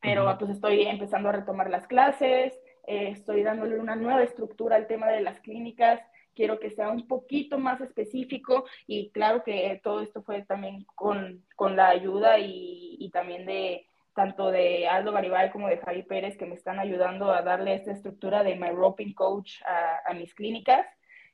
pero 0.00 0.36
pues 0.38 0.50
estoy 0.50 0.82
empezando 0.82 1.30
a 1.30 1.32
retomar 1.32 1.70
las 1.70 1.86
clases, 1.86 2.52
eh, 2.86 3.08
estoy 3.08 3.42
dándole 3.42 3.78
una 3.78 3.96
nueva 3.96 4.22
estructura 4.22 4.76
al 4.76 4.86
tema 4.86 5.08
de 5.08 5.22
las 5.22 5.40
clínicas, 5.40 6.00
quiero 6.36 6.60
que 6.60 6.70
sea 6.70 6.90
un 6.90 7.08
poquito 7.08 7.58
más 7.58 7.80
específico 7.80 8.66
y 8.86 9.10
claro 9.10 9.42
que 9.42 9.80
todo 9.82 10.02
esto 10.02 10.22
fue 10.22 10.42
también 10.42 10.84
con, 10.94 11.44
con 11.56 11.74
la 11.74 11.88
ayuda 11.88 12.38
y, 12.38 12.96
y, 13.00 13.10
también 13.10 13.46
de 13.46 13.86
tanto 14.14 14.50
de 14.50 14.86
Aldo 14.86 15.12
Garibay 15.12 15.50
como 15.50 15.68
de 15.68 15.78
Javi 15.78 16.02
Pérez 16.02 16.36
que 16.38 16.46
me 16.46 16.54
están 16.54 16.78
ayudando 16.78 17.32
a 17.32 17.42
darle 17.42 17.74
esta 17.74 17.92
estructura 17.92 18.44
de 18.44 18.54
My 18.54 18.70
Roping 18.70 19.14
Coach 19.14 19.60
a, 19.64 20.10
a 20.10 20.14
mis 20.14 20.34
clínicas. 20.34 20.86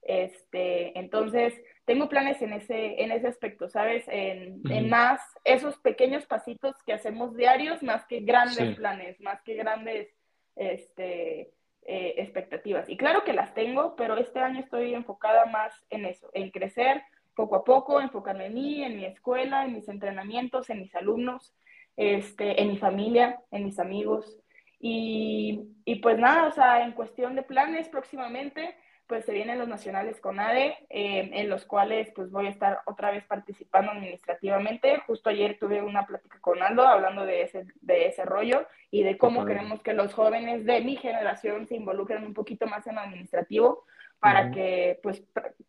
Este, 0.02 0.98
entonces, 0.98 1.54
tengo 1.84 2.08
planes 2.08 2.42
en 2.42 2.52
ese, 2.52 3.00
en 3.02 3.12
ese 3.12 3.28
aspecto, 3.28 3.68
¿sabes? 3.68 4.04
En, 4.08 4.60
en 4.68 4.88
más 4.88 5.20
esos 5.44 5.78
pequeños 5.78 6.26
pasitos 6.26 6.74
que 6.84 6.92
hacemos 6.92 7.36
diarios, 7.36 7.82
más 7.82 8.04
que 8.06 8.20
grandes 8.20 8.76
planes, 8.76 9.20
más 9.20 9.40
que 9.42 9.54
grandes 9.54 10.08
este, 10.56 11.52
eh, 11.84 12.14
expectativas. 12.18 12.88
Y 12.88 12.96
claro 12.96 13.24
que 13.24 13.32
las 13.32 13.54
tengo, 13.54 13.96
pero 13.96 14.16
este 14.16 14.40
año 14.40 14.60
estoy 14.60 14.94
enfocada 14.94 15.46
más 15.46 15.72
en 15.90 16.04
eso, 16.04 16.30
en 16.32 16.50
crecer 16.50 17.02
poco 17.34 17.56
a 17.56 17.64
poco, 17.64 18.00
enfocarme 18.00 18.46
en 18.46 18.54
mí, 18.54 18.84
en 18.84 18.96
mi 18.96 19.04
escuela, 19.04 19.64
en 19.64 19.74
mis 19.74 19.88
entrenamientos, 19.88 20.70
en 20.70 20.80
mis 20.80 20.94
alumnos, 20.94 21.54
este, 21.96 22.60
en 22.60 22.68
mi 22.68 22.78
familia, 22.78 23.40
en 23.50 23.64
mis 23.64 23.78
amigos. 23.78 24.38
Y, 24.78 25.60
y 25.84 25.96
pues 25.96 26.18
nada, 26.18 26.48
o 26.48 26.52
sea, 26.52 26.84
en 26.84 26.92
cuestión 26.92 27.34
de 27.34 27.42
planes 27.42 27.88
próximamente, 27.88 28.76
pues 29.12 29.26
se 29.26 29.32
vienen 29.34 29.58
los 29.58 29.68
nacionales 29.68 30.18
con 30.20 30.40
ADE, 30.40 30.68
eh, 30.88 31.28
en 31.34 31.50
los 31.50 31.66
cuales 31.66 32.10
pues 32.14 32.30
voy 32.30 32.46
a 32.46 32.48
estar 32.48 32.80
otra 32.86 33.10
vez 33.10 33.22
participando 33.26 33.92
administrativamente. 33.92 35.02
Justo 35.06 35.28
ayer 35.28 35.58
tuve 35.60 35.82
una 35.82 36.06
plática 36.06 36.38
con 36.40 36.62
Aldo 36.62 36.86
hablando 36.86 37.26
de 37.26 37.42
ese, 37.42 37.66
de 37.82 38.06
ese 38.06 38.24
rollo 38.24 38.66
y 38.90 39.02
de 39.02 39.18
cómo 39.18 39.44
queremos 39.44 39.82
que 39.82 39.92
los 39.92 40.14
jóvenes 40.14 40.64
de 40.64 40.80
mi 40.80 40.96
generación 40.96 41.66
se 41.66 41.76
involucren 41.76 42.24
un 42.24 42.32
poquito 42.32 42.66
más 42.66 42.86
en 42.86 42.94
lo 42.94 43.02
administrativo 43.02 43.84
para 44.18 44.50
que, 44.50 44.98
pues, 45.02 45.22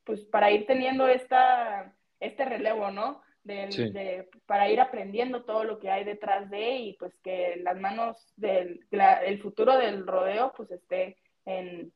pues, 0.05 0.21
para 0.21 0.49
ir 0.49 0.65
teniendo 0.65 1.09
esta, 1.09 1.93
este 2.21 2.45
relevo, 2.45 2.91
¿no? 2.91 3.23
De, 3.43 4.29
para 4.45 4.69
ir 4.69 4.79
aprendiendo 4.79 5.43
todo 5.43 5.65
lo 5.65 5.79
que 5.79 5.91
hay 5.91 6.05
detrás 6.05 6.49
de 6.49 6.77
y 6.77 6.93
pues 6.93 7.13
que 7.17 7.59
las 7.61 7.77
manos 7.77 8.31
del 8.37 8.87
el 8.89 9.41
futuro 9.41 9.77
del 9.77 10.07
rodeo 10.07 10.53
pues 10.55 10.71
esté 10.71 11.17
en, 11.43 11.91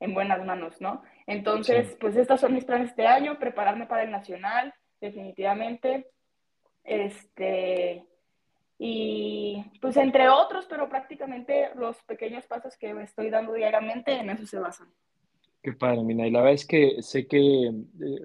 en 0.00 0.14
buenas 0.14 0.44
manos, 0.44 0.80
¿no? 0.80 1.02
Entonces, 1.26 1.96
pues 2.00 2.16
estos 2.16 2.40
son 2.40 2.54
mis 2.54 2.64
planes 2.64 2.90
este 2.90 3.06
año, 3.06 3.38
prepararme 3.38 3.86
para 3.86 4.02
el 4.02 4.10
nacional, 4.10 4.72
definitivamente. 5.00 6.10
Este, 6.84 8.04
y 8.78 9.62
pues 9.80 9.96
entre 9.96 10.28
otros, 10.28 10.66
pero 10.66 10.88
prácticamente 10.88 11.70
los 11.74 11.96
pequeños 12.04 12.46
pasos 12.46 12.76
que 12.76 12.94
me 12.94 13.02
estoy 13.02 13.28
dando 13.30 13.52
diariamente 13.52 14.12
en 14.12 14.30
eso 14.30 14.46
se 14.46 14.58
basan. 14.58 14.88
Qué 15.60 15.72
padre, 15.72 16.02
Mina. 16.02 16.26
Y 16.26 16.30
la 16.30 16.38
verdad 16.40 16.54
es 16.54 16.66
que 16.66 17.02
sé 17.02 17.26
que, 17.26 17.66
eh, 17.66 17.72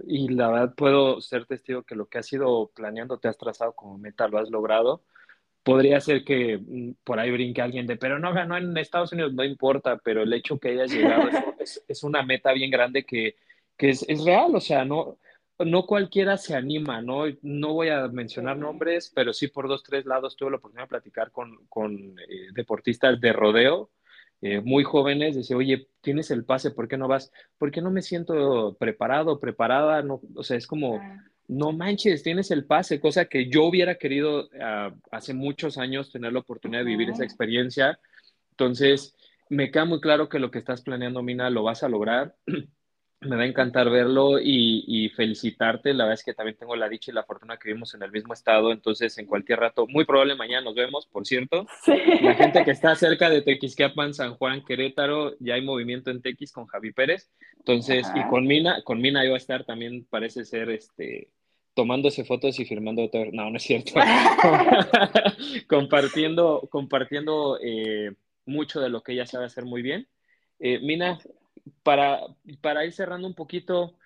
y 0.08 0.28
la 0.30 0.50
verdad 0.50 0.76
puedo 0.76 1.20
ser 1.20 1.46
testigo 1.46 1.82
que 1.82 1.96
lo 1.96 2.08
que 2.08 2.20
has 2.20 2.32
ido 2.32 2.72
planeando, 2.76 3.18
te 3.18 3.28
has 3.28 3.38
trazado 3.38 3.74
como 3.74 3.98
meta, 3.98 4.28
lo 4.28 4.38
has 4.38 4.50
logrado 4.52 5.02
podría 5.64 6.00
ser 6.02 6.24
que 6.24 6.58
mm, 6.58 6.92
por 7.04 7.20
ahí 7.20 7.32
brinque 7.32 7.62
alguien 7.62 7.88
de, 7.88 7.96
pero 7.98 8.20
no 8.20 8.34
ganó 8.34 8.58
en 8.58 8.76
Estados 8.78 9.12
Unidos, 9.14 9.34
no 9.34 9.44
importa, 9.44 9.98
pero 9.98 10.24
el 10.24 10.34
hecho 10.34 10.60
que 10.60 10.70
hayas 10.70 10.92
llegado 10.92 11.30
es, 11.60 11.84
es, 11.88 12.04
una 12.04 12.24
meta 12.24 12.54
bien 12.54 12.70
grande 12.70 13.06
que, 13.06 13.36
que 13.78 13.90
es, 13.90 14.06
es, 14.08 14.24
real, 14.24 14.56
o 14.56 14.62
sea, 14.62 14.86
no, 14.86 15.18
no 15.60 15.86
cualquiera 15.86 16.38
se 16.38 16.56
anima, 16.56 17.02
¿no? 17.02 17.24
No 17.42 17.74
voy 17.74 17.90
a 17.90 18.08
mencionar 18.08 18.58
nombres, 18.58 19.12
pero 19.16 19.34
sí 19.34 19.48
por 19.48 19.68
dos, 19.68 19.84
tres 19.84 20.06
lados 20.06 20.36
tuve 20.36 20.52
la 20.52 20.58
oportunidad 20.58 20.86
de 20.86 20.90
platicar 20.90 21.32
con, 21.32 21.66
con 21.68 21.94
eh, 22.20 22.50
deportistas 22.54 23.20
de 23.20 23.34
rodeo. 23.34 23.90
Eh, 24.42 24.60
muy 24.60 24.84
jóvenes, 24.84 25.38
dice, 25.38 25.56
oye, 25.56 25.88
tienes 26.02 26.30
el 26.30 26.44
pase, 26.44 26.72
¿por 26.72 26.90
qué 26.90 26.98
no 26.98 27.08
vas? 27.08 27.32
¿Por 27.58 27.72
qué 27.72 27.82
no 27.82 27.92
me 27.92 28.02
siento 28.02 28.76
preparado, 28.78 29.40
preparada? 29.40 30.02
No, 30.02 30.20
o 30.36 30.44
sea, 30.44 30.58
es 30.58 30.68
como, 30.68 31.00
no 31.48 31.72
manches, 31.72 32.24
tienes 32.24 32.52
el 32.52 32.66
pase, 32.66 33.00
cosa 33.00 33.26
que 33.26 33.50
yo 33.50 33.66
hubiera 33.66 33.96
querido 33.96 34.46
uh, 34.46 34.96
hace 35.12 35.34
muchos 35.34 35.78
años 35.78 36.12
tener 36.12 36.34
la 36.34 36.40
oportunidad 36.40 36.82
de 36.82 36.88
vivir 36.88 37.10
esa 37.10 37.24
experiencia. 37.24 38.00
Entonces, 38.52 39.16
me 39.50 39.72
queda 39.72 39.86
muy 39.86 40.00
claro 40.00 40.30
que 40.30 40.40
lo 40.40 40.52
que 40.52 40.60
estás 40.60 40.82
planeando, 40.82 41.22
Mina, 41.22 41.50
lo 41.50 41.64
vas 41.64 41.84
a 41.84 41.90
lograr. 41.90 42.36
me 43.26 43.36
va 43.36 43.44
a 43.44 43.48
encantar 43.48 43.90
verlo 43.90 44.40
y, 44.40 44.84
y, 44.88 45.10
felicitarte. 45.10 45.94
La 45.94 46.06
verdad 46.06 46.20
es 46.20 46.24
que 46.24 46.34
también 46.34 46.58
tengo 46.58 46.76
la 46.76 46.90
dicha 46.90 47.12
y 47.12 47.14
la 47.14 47.24
fortuna 47.24 47.58
que 47.58 47.70
vivimos 47.70 47.94
en 47.94 48.04
el 48.04 48.12
mismo 48.12 48.34
estado, 48.34 48.72
entonces 48.72 49.18
en 49.18 49.26
cualquier 49.26 49.60
rato, 49.60 49.88
muy 49.88 50.06
probable 50.06 50.36
mañana 50.36 50.62
nos 50.62 50.76
vemos, 50.76 51.06
por 51.08 51.26
cierto. 51.26 51.66
Sí. 51.84 51.94
La 52.22 52.36
gente 52.36 52.64
que 52.64 52.72
está 52.72 52.96
cerca 52.96 53.30
de 53.30 53.42
Tequisquiapan, 53.42 54.14
San 54.14 54.36
Juan, 54.36 54.64
Querétaro, 54.64 55.36
ya 55.40 55.56
hay 55.56 55.62
movimiento 55.62 56.12
en 56.12 56.22
Tequis 56.22 56.52
con 56.52 56.66
Javi 56.68 56.92
Pérez. 56.92 57.30
Entonces, 57.58 58.06
Ajá. 58.08 58.20
y 58.20 58.30
con 58.30 58.46
Mina, 58.46 58.82
con 58.84 59.02
Mina 59.02 59.26
iba 59.26 59.36
a 59.36 59.38
estar 59.38 59.64
también, 59.64 60.06
parece 60.10 60.46
ser, 60.46 60.70
este, 60.70 61.30
tomándose 61.74 62.24
fotos 62.24 62.60
y 62.60 62.66
firmando 62.66 63.10
no 63.32 63.50
no 63.50 63.58
es 63.58 63.64
cierto 63.64 63.94
compartiendo 65.68 66.68
compartiendo 66.70 67.58
eh, 67.64 68.12
mucho 68.46 68.80
de 68.80 68.90
lo 68.90 69.02
que 69.02 69.14
ella 69.14 69.26
sabe 69.26 69.46
hacer 69.46 69.66
muy 69.66 69.82
bien 69.82 70.08
eh, 70.60 70.80
Mina 70.80 71.20
para 71.84 72.22
para 72.62 72.86
ir 72.86 72.94
cerrando 72.94 73.28
un 73.28 73.36
poquito 73.36 73.98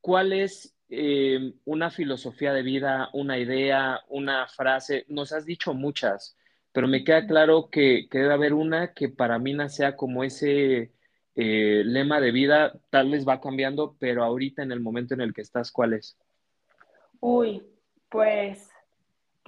cuál 0.00 0.32
es 0.32 0.76
eh, 0.88 1.54
una 1.64 1.90
filosofía 1.90 2.52
de 2.52 2.62
vida 2.62 3.10
una 3.12 3.38
idea 3.38 4.00
una 4.08 4.46
frase 4.48 5.04
nos 5.08 5.32
has 5.32 5.44
dicho 5.44 5.74
muchas 5.74 6.36
pero 6.72 6.88
me 6.88 7.04
queda 7.04 7.26
claro 7.26 7.68
que, 7.70 8.08
que 8.10 8.18
debe 8.18 8.34
haber 8.34 8.54
una 8.54 8.94
que 8.94 9.08
para 9.08 9.38
Mina 9.38 9.68
sea 9.68 9.96
como 9.96 10.24
ese 10.24 10.92
eh, 11.34 11.82
lema 11.84 12.20
de 12.20 12.32
vida 12.32 12.80
tal 12.90 13.10
vez 13.10 13.28
va 13.28 13.40
cambiando 13.40 13.96
pero 13.98 14.24
ahorita 14.24 14.62
en 14.62 14.72
el 14.72 14.80
momento 14.80 15.14
en 15.14 15.20
el 15.20 15.34
que 15.34 15.42
estás 15.42 15.70
cuál 15.70 15.94
es 15.94 16.16
Uy, 17.20 17.62
pues 18.08 18.69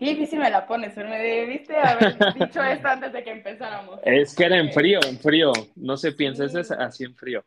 qué 0.03 0.15
difícil 0.15 0.41
me 0.41 0.51
la 0.51 0.67
pones, 0.67 0.97
me 0.97 1.19
debiste 1.19 1.77
haber 1.77 2.19
dicho 2.35 2.63
esto 2.63 2.89
antes 2.89 3.13
de 3.13 3.23
que 3.23 3.31
empezáramos. 3.31 4.01
Es 4.03 4.35
que 4.35 4.45
era 4.45 4.59
en 4.59 4.73
frío, 4.73 4.99
en 5.07 5.17
frío, 5.19 5.53
no 5.77 5.97
se 5.97 6.13
piensa, 6.13 6.49
sí. 6.49 6.59
es 6.59 6.71
así 6.73 7.05
en 7.05 7.15
frío. 7.15 7.45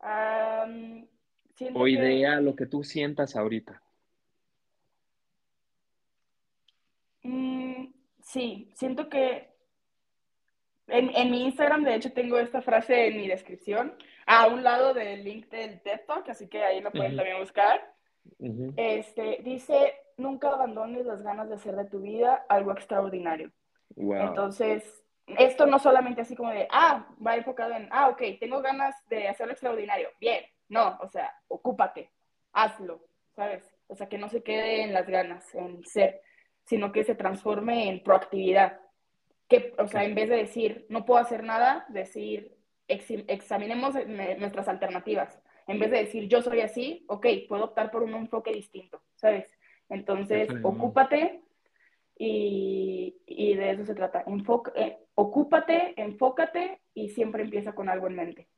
Um, 0.00 1.06
o 1.74 1.86
idea, 1.86 2.36
que... 2.36 2.42
lo 2.42 2.56
que 2.56 2.66
tú 2.66 2.82
sientas 2.82 3.36
ahorita. 3.36 3.82
Mm, 7.24 7.88
sí, 8.22 8.70
siento 8.74 9.10
que 9.10 9.50
en, 10.86 11.14
en, 11.14 11.30
mi 11.30 11.44
Instagram, 11.44 11.84
de 11.84 11.96
hecho, 11.96 12.12
tengo 12.12 12.38
esta 12.38 12.62
frase 12.62 13.08
en 13.08 13.18
mi 13.18 13.28
descripción, 13.28 13.92
a 14.24 14.46
un 14.46 14.64
lado 14.64 14.94
del 14.94 15.24
link 15.24 15.50
del 15.50 15.82
TED 15.82 16.00
Talk, 16.06 16.30
así 16.30 16.48
que 16.48 16.62
ahí 16.62 16.80
lo 16.80 16.90
pueden 16.90 17.12
uh 17.12 17.14
-huh. 17.14 17.16
también 17.18 17.38
buscar. 17.40 17.94
Uh 18.38 18.46
-huh. 18.46 18.74
este, 18.76 19.40
dice, 19.42 19.94
nunca 20.18 20.48
abandones 20.48 21.06
las 21.06 21.22
ganas 21.22 21.48
de 21.48 21.54
hacer 21.54 21.76
de 21.76 21.84
tu 21.86 22.00
vida 22.00 22.44
algo 22.48 22.72
extraordinario. 22.72 23.50
Wow. 23.96 24.28
Entonces, 24.28 25.02
esto 25.26 25.66
no 25.66 25.78
solamente 25.78 26.22
así 26.22 26.34
como 26.34 26.50
de, 26.50 26.68
ah, 26.70 27.06
va 27.24 27.36
enfocado 27.36 27.72
en, 27.74 27.88
ah, 27.90 28.08
ok, 28.08 28.22
tengo 28.40 28.60
ganas 28.62 28.94
de 29.08 29.28
hacerlo 29.28 29.52
extraordinario. 29.52 30.10
Bien, 30.20 30.44
no, 30.68 30.98
o 31.00 31.08
sea, 31.08 31.32
ocúpate, 31.48 32.10
hazlo, 32.52 33.02
¿sabes? 33.34 33.62
O 33.86 33.94
sea, 33.94 34.08
que 34.08 34.18
no 34.18 34.28
se 34.28 34.42
quede 34.42 34.82
en 34.82 34.92
las 34.92 35.06
ganas, 35.06 35.54
en 35.54 35.84
ser, 35.84 36.20
sino 36.64 36.92
que 36.92 37.04
se 37.04 37.14
transforme 37.14 37.88
en 37.88 38.02
proactividad. 38.02 38.80
Que, 39.48 39.74
o 39.78 39.86
sea, 39.86 40.04
en 40.04 40.14
vez 40.14 40.28
de 40.28 40.36
decir, 40.36 40.86
no 40.90 41.04
puedo 41.04 41.20
hacer 41.20 41.42
nada, 41.42 41.86
decir, 41.88 42.56
examinemos 42.86 43.94
nuestras 44.38 44.68
alternativas. 44.68 45.40
En 45.66 45.78
vez 45.78 45.90
de 45.90 45.98
decir, 45.98 46.28
yo 46.28 46.42
soy 46.42 46.60
así, 46.60 47.04
ok, 47.08 47.26
puedo 47.48 47.64
optar 47.64 47.90
por 47.90 48.02
un 48.02 48.14
enfoque 48.14 48.52
distinto, 48.52 49.02
¿sabes? 49.14 49.57
Entonces, 49.88 50.48
ocúpate 50.62 51.42
y, 52.16 53.14
de 53.26 53.70
eso 53.70 53.84
se 53.84 53.94
trata. 53.94 54.24
Eh, 54.74 54.98
ocúpate, 55.14 55.94
enfócate 56.00 56.80
y 56.94 57.10
siempre 57.10 57.42
empieza 57.42 57.72
con 57.72 57.88
algo 57.88 58.06
en 58.06 58.16
mente. 58.16 58.48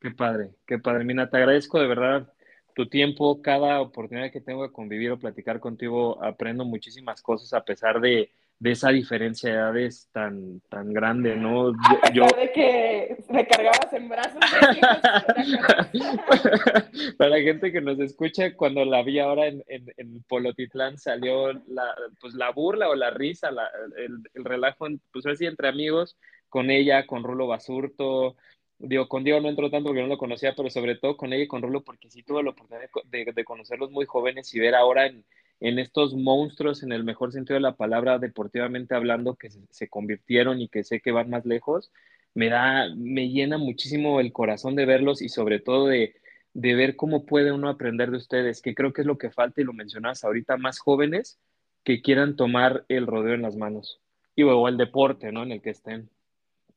Qué 0.00 0.10
padre, 0.10 0.50
qué 0.66 0.78
padre. 0.78 1.04
Mina, 1.04 1.30
te 1.30 1.36
agradezco 1.36 1.80
de 1.80 1.86
verdad 1.86 2.32
tu 2.74 2.86
tiempo, 2.88 3.40
cada 3.40 3.80
oportunidad 3.80 4.30
que 4.30 4.42
tengo 4.42 4.62
de 4.62 4.70
convivir 4.70 5.10
o 5.10 5.18
platicar 5.18 5.60
contigo, 5.60 6.22
aprendo 6.22 6.64
muchísimas 6.66 7.22
cosas 7.22 7.54
a 7.54 7.64
pesar 7.64 8.00
de, 8.00 8.30
de 8.58 8.72
esa 8.72 8.90
diferencia 8.90 9.50
de 9.50 9.56
edades 9.56 10.08
tan, 10.12 10.60
tan 10.68 10.92
grande, 10.92 11.36
¿no? 11.36 11.72
Yo, 12.14 12.26
de 12.26 12.52
que 12.52 13.16
me 13.28 13.46
cargabas 13.46 13.92
en 13.92 14.08
brazos. 14.08 14.40
Para 17.18 17.30
la 17.30 17.40
gente 17.40 17.70
que 17.70 17.82
nos 17.82 18.00
escucha, 18.00 18.54
cuando 18.54 18.84
la 18.84 19.02
vi 19.02 19.18
ahora 19.18 19.48
en, 19.48 19.62
en, 19.68 20.22
Polotitlán 20.24 20.98
salió 20.98 21.52
la, 21.52 21.94
pues 22.20 22.34
la 22.34 22.50
burla 22.50 22.88
o 22.88 22.94
la 22.94 23.10
risa, 23.10 23.50
la, 23.50 23.68
el, 23.98 24.22
el, 24.32 24.44
relajo, 24.44 24.86
pues 25.12 25.26
así 25.26 25.44
entre 25.44 25.68
amigos, 25.68 26.16
con 26.48 26.70
ella, 26.70 27.06
con 27.06 27.24
Rulo 27.24 27.46
Basurto, 27.46 28.36
digo, 28.78 29.08
con 29.08 29.24
Diego 29.24 29.40
no 29.40 29.48
entró 29.48 29.70
tanto 29.70 29.88
porque 29.88 30.02
no 30.02 30.08
lo 30.08 30.18
conocía, 30.18 30.54
pero 30.56 30.70
sobre 30.70 30.96
todo 30.96 31.16
con 31.16 31.32
ella 31.32 31.44
y 31.44 31.48
con 31.48 31.62
Rulo 31.62 31.82
porque 31.82 32.10
sí 32.10 32.22
tuve 32.22 32.42
la 32.42 32.50
oportunidad 32.50 32.88
de, 33.04 33.32
de 33.34 33.44
conocerlos 33.44 33.90
muy 33.90 34.06
jóvenes 34.06 34.54
y 34.54 34.60
ver 34.60 34.74
ahora 34.74 35.06
en 35.06 35.24
en 35.60 35.78
estos 35.78 36.14
monstruos, 36.14 36.82
en 36.82 36.92
el 36.92 37.04
mejor 37.04 37.32
sentido 37.32 37.54
de 37.54 37.60
la 37.60 37.76
palabra, 37.76 38.18
deportivamente 38.18 38.94
hablando, 38.94 39.36
que 39.36 39.50
se, 39.50 39.88
convirtieron 39.88 40.60
y 40.60 40.68
que 40.68 40.84
sé 40.84 41.00
que 41.00 41.12
van 41.12 41.30
más 41.30 41.46
lejos, 41.46 41.92
me 42.34 42.48
da, 42.50 42.88
me 42.94 43.28
llena 43.28 43.58
muchísimo 43.58 44.20
el 44.20 44.32
corazón 44.32 44.76
de 44.76 44.86
verlos 44.86 45.22
y 45.22 45.28
sobre 45.28 45.60
todo 45.60 45.86
de, 45.86 46.14
de 46.52 46.74
ver 46.74 46.96
cómo 46.96 47.24
puede 47.24 47.52
uno 47.52 47.68
aprender 47.68 48.10
de 48.10 48.18
ustedes, 48.18 48.60
que 48.60 48.74
creo 48.74 48.92
que 48.92 49.02
es 49.02 49.06
lo 49.06 49.18
que 49.18 49.30
falta 49.30 49.60
y 49.60 49.64
lo 49.64 49.72
mencionas 49.72 50.24
ahorita, 50.24 50.56
más 50.56 50.78
jóvenes 50.78 51.38
que 51.84 52.02
quieran 52.02 52.36
tomar 52.36 52.84
el 52.88 53.06
rodeo 53.06 53.34
en 53.34 53.42
las 53.42 53.56
manos. 53.56 54.00
Y 54.34 54.42
luego 54.42 54.68
el 54.68 54.76
deporte, 54.76 55.32
¿no? 55.32 55.44
En 55.44 55.52
el 55.52 55.62
que 55.62 55.70
estén. 55.70 56.10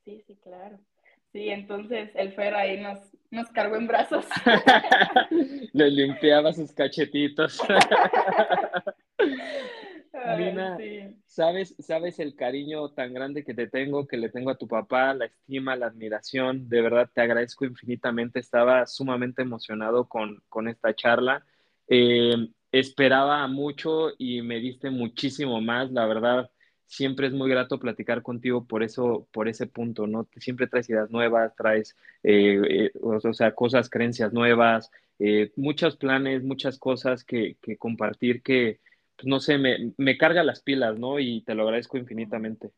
Sí, 0.06 0.24
sí, 0.26 0.36
claro. 0.42 0.80
Sí, 1.32 1.50
entonces 1.50 2.10
el 2.16 2.34
Fer 2.34 2.56
ahí 2.56 2.82
nos, 2.82 3.00
nos 3.30 3.48
cargó 3.50 3.76
en 3.76 3.88
brazos. 3.88 4.26
Le 5.74 5.92
limpiaba 5.92 6.52
sus 6.54 6.72
cachetitos. 6.72 7.60
¿sabes, 11.26 11.76
sabes 11.80 12.20
el 12.20 12.36
cariño 12.36 12.90
tan 12.90 13.14
grande 13.14 13.44
que 13.44 13.54
te 13.54 13.68
tengo, 13.68 14.08
que 14.08 14.18
le 14.18 14.30
tengo 14.30 14.50
a 14.50 14.58
tu 14.58 14.68
papá, 14.68 15.14
la 15.14 15.26
estima, 15.26 15.76
la 15.76 15.88
admiración. 15.88 16.68
De 16.68 16.82
verdad 16.82 17.10
te 17.14 17.22
agradezco 17.22 17.66
infinitamente. 17.66 18.40
Estaba 18.40 18.86
sumamente 18.86 19.42
emocionado 19.42 20.08
con, 20.08 20.42
con 20.50 20.68
esta 20.68 20.94
charla. 20.96 21.46
Eh, 21.88 22.50
esperaba 22.72 23.48
mucho 23.48 24.12
y 24.18 24.42
me 24.42 24.60
diste 24.60 24.90
muchísimo 24.90 25.62
más. 25.62 25.92
La 25.92 26.06
verdad, 26.06 26.50
siempre 26.90 27.28
es 27.28 27.34
muy 27.34 27.50
grato 27.50 27.80
platicar 27.80 28.24
contigo 28.24 28.66
por 28.66 28.82
eso, 28.82 29.28
por 29.32 29.48
ese 29.48 29.68
punto, 29.68 30.08
¿no? 30.08 30.28
Siempre 30.38 30.66
traes 30.66 30.90
ideas 30.90 31.12
nuevas, 31.12 31.56
traes, 31.56 31.96
eh, 32.24 32.60
eh, 32.68 32.92
o 33.02 33.32
sea, 33.32 33.54
cosas, 33.54 33.92
creencias 33.92 34.34
nuevas, 34.34 34.92
eh, 35.20 35.52
muchos 35.56 35.98
planes, 35.98 36.44
muchas 36.44 36.80
cosas 36.80 37.24
que, 37.24 37.58
que 37.62 37.78
compartir 37.78 38.42
que, 38.42 38.80
pues, 39.16 39.28
no 39.28 39.40
sé, 39.40 39.60
me, 39.60 39.92
me, 39.98 40.18
carga 40.18 40.44
las 40.44 40.64
pilas, 40.64 40.98
¿no? 40.98 41.20
Y 41.20 41.42
te 41.42 41.54
lo 41.54 41.64
agradezco 41.64 42.00
infinitamente. 42.00 42.72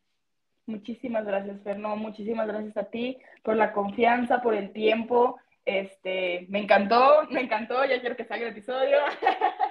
Muchísimas 0.66 1.24
gracias, 1.24 1.62
Fernando. 1.62 1.96
Muchísimas 1.96 2.46
gracias 2.46 2.76
a 2.76 2.84
ti 2.84 3.16
por 3.42 3.56
la 3.56 3.72
confianza, 3.72 4.42
por 4.42 4.54
el 4.54 4.72
tiempo. 4.72 5.38
Este, 5.64 6.44
me 6.50 6.58
encantó, 6.60 7.26
me 7.30 7.40
encantó, 7.40 7.82
ya 7.86 7.98
quiero 8.00 8.16
que 8.16 8.26
salga 8.26 8.46
el 8.46 8.52
episodio. 8.52 8.98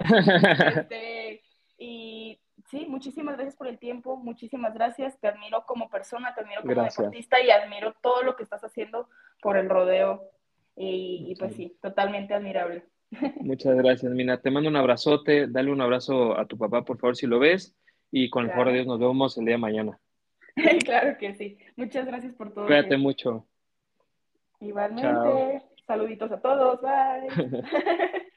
este, 0.80 1.42
y 1.78 2.40
sí, 2.72 2.86
muchísimas 2.88 3.36
gracias 3.36 3.54
por 3.54 3.68
el 3.68 3.78
tiempo, 3.78 4.16
muchísimas 4.16 4.72
gracias. 4.74 5.20
Te 5.20 5.28
admiro 5.28 5.64
como 5.66 5.90
persona, 5.90 6.34
te 6.34 6.40
admiro 6.40 6.62
como 6.62 6.82
deportista 6.82 7.40
y 7.40 7.50
admiro 7.50 7.94
todo 8.02 8.22
lo 8.22 8.34
que 8.34 8.42
estás 8.42 8.64
haciendo 8.64 9.08
por 9.40 9.58
el 9.58 9.68
rodeo. 9.68 10.24
Y, 10.74 11.36
pues 11.38 11.54
sí, 11.54 11.76
totalmente 11.82 12.32
admirable. 12.32 12.84
Muchas 13.40 13.76
gracias, 13.76 14.10
Mina. 14.12 14.40
Te 14.40 14.50
mando 14.50 14.70
un 14.70 14.76
abrazote, 14.76 15.46
dale 15.46 15.70
un 15.70 15.82
abrazo 15.82 16.38
a 16.38 16.46
tu 16.46 16.56
papá, 16.56 16.82
por 16.82 16.98
favor, 16.98 17.14
si 17.14 17.26
lo 17.26 17.38
ves. 17.38 17.76
Y 18.10 18.30
con 18.30 18.44
el 18.44 18.50
favor 18.50 18.68
de 18.68 18.74
Dios 18.74 18.86
nos 18.86 18.98
vemos 18.98 19.36
el 19.36 19.44
día 19.44 19.54
de 19.54 19.60
mañana. 19.60 19.98
claro 20.84 21.18
que 21.18 21.34
sí. 21.34 21.58
Muchas 21.76 22.06
gracias 22.06 22.34
por 22.34 22.52
todo. 22.54 22.66
Cuídate 22.66 22.96
mucho. 22.96 23.46
Igualmente. 24.60 25.62
Saluditos 25.86 26.32
a 26.32 26.40
todos. 26.40 26.80
Bye. 26.80 27.62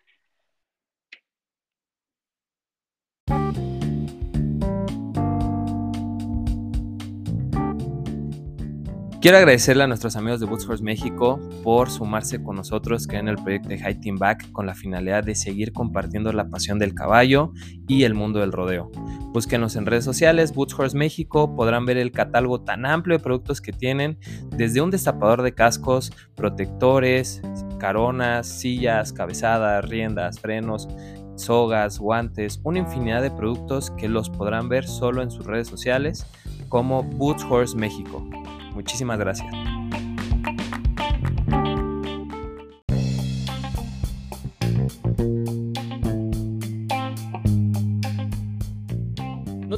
Quiero 9.26 9.39
agradecerle 9.39 9.84
a 9.84 9.88
nuestros 9.88 10.15
amigos 10.17 10.39
de 10.39 10.45
Boots 10.45 10.84
México 10.84 11.39
por 11.63 11.89
sumarse 11.89 12.43
con 12.43 12.57
nosotros 12.57 13.07
que 13.07 13.17
en 13.17 13.28
el 13.28 13.38
proyecto 13.38 13.69
de 13.69 13.95
Team 13.95 14.17
Back 14.19 14.51
con 14.51 14.67
la 14.67 14.76
finalidad 14.76 15.23
de 15.23 15.34
seguir 15.34 15.73
compartiendo 15.73 16.32
la 16.32 16.47
pasión 16.47 16.78
del 16.78 16.93
caballo 16.93 17.51
y 17.88 18.03
el 18.03 18.13
mundo 18.13 18.39
del 18.41 18.51
rodeo. 18.51 18.91
Búsquenos 19.34 19.78
en 19.78 19.88
redes 19.88 20.03
sociales, 20.05 20.53
Boots 20.53 20.93
México, 20.93 21.55
podrán 21.55 21.88
ver 21.88 21.97
el 21.97 22.11
catálogo 22.11 22.61
tan 22.61 22.86
amplio 22.86 23.17
de 23.17 23.23
productos 23.23 23.61
que 23.61 23.73
tienen, 23.73 24.19
desde 24.51 24.82
un 24.82 24.91
destapador 24.91 25.41
de 25.41 25.55
cascos, 25.55 26.11
protectores, 26.36 27.41
caronas, 27.80 28.45
sillas, 28.45 29.11
cabezadas, 29.11 29.89
riendas, 29.89 30.39
frenos, 30.39 30.88
sogas, 31.36 31.97
guantes, 31.97 32.61
una 32.63 32.78
infinidad 32.78 33.23
de 33.23 33.32
productos 33.32 33.89
que 33.89 34.07
los 34.07 34.30
podrán 34.30 34.69
ver 34.69 34.86
solo 34.86 35.23
en 35.23 35.32
sus 35.32 35.47
redes 35.47 35.67
sociales 35.67 36.28
como 36.69 37.01
Boots 37.01 37.43
Horse 37.49 37.76
México. 37.76 38.23
Muchísimas 38.76 39.17
gracias. 39.17 39.51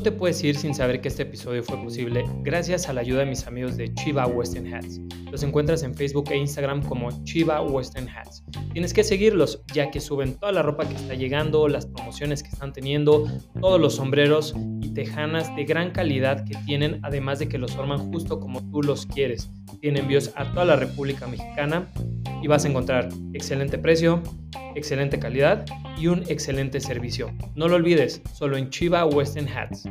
Te 0.08 0.12
puedes 0.14 0.42
ir 0.42 0.56
sin 0.56 0.74
saber 0.74 1.02
que 1.02 1.10
este 1.10 1.24
episodio 1.24 1.62
fue 1.62 1.76
posible 1.84 2.24
gracias 2.42 2.88
a 2.88 2.94
la 2.94 3.02
ayuda 3.02 3.20
de 3.20 3.26
mis 3.26 3.46
amigos 3.46 3.76
de 3.76 3.94
Chiva 3.94 4.26
Western 4.26 4.74
Hats. 4.74 5.02
Los 5.30 5.44
encuentras 5.44 5.84
en 5.84 5.94
Facebook 5.94 6.32
e 6.32 6.38
Instagram 6.38 6.82
como 6.82 7.10
Chiva 7.26 7.62
Western 7.62 8.08
Hats. 8.08 8.42
Tienes 8.72 8.94
que 8.94 9.04
seguirlos 9.04 9.66
ya 9.74 9.92
que 9.92 10.00
suben 10.00 10.36
toda 10.36 10.54
la 10.54 10.62
ropa 10.62 10.88
que 10.88 10.96
está 10.96 11.14
llegando, 11.14 11.68
las 11.68 11.88
promociones 11.88 12.42
que 12.42 12.48
están 12.48 12.72
teniendo, 12.72 13.26
todos 13.60 13.82
los 13.82 13.96
sombreros 13.96 14.56
y 14.82 14.94
tejanas 14.94 15.54
de 15.58 15.66
gran 15.66 15.92
calidad 15.92 16.46
que 16.46 16.56
tienen, 16.66 17.02
además 17.04 17.40
de 17.40 17.50
que 17.50 17.58
los 17.58 17.74
forman 17.74 18.10
justo 18.10 18.40
como 18.40 18.62
tú 18.72 18.84
los 18.84 19.08
quieres. 19.08 19.50
Tienen 19.82 20.04
envíos 20.04 20.32
a 20.38 20.50
toda 20.54 20.64
la 20.64 20.78
República 20.78 21.28
Mexicana 21.28 21.86
y 22.42 22.48
vas 22.48 22.66
a 22.66 22.70
encontrar 22.70 23.10
excelente 23.34 23.78
precio, 23.78 24.22
excelente 24.76 25.20
calidad 25.20 25.66
y 25.98 26.08
un 26.08 26.24
excelente 26.28 26.80
servicio. 26.80 27.32
No 27.56 27.68
lo 27.68 27.76
olvides, 27.76 28.22
solo 28.34 28.58
en 28.58 28.70
Chiva 28.70 29.06
Western 29.06 29.48
Hats. 29.48 29.90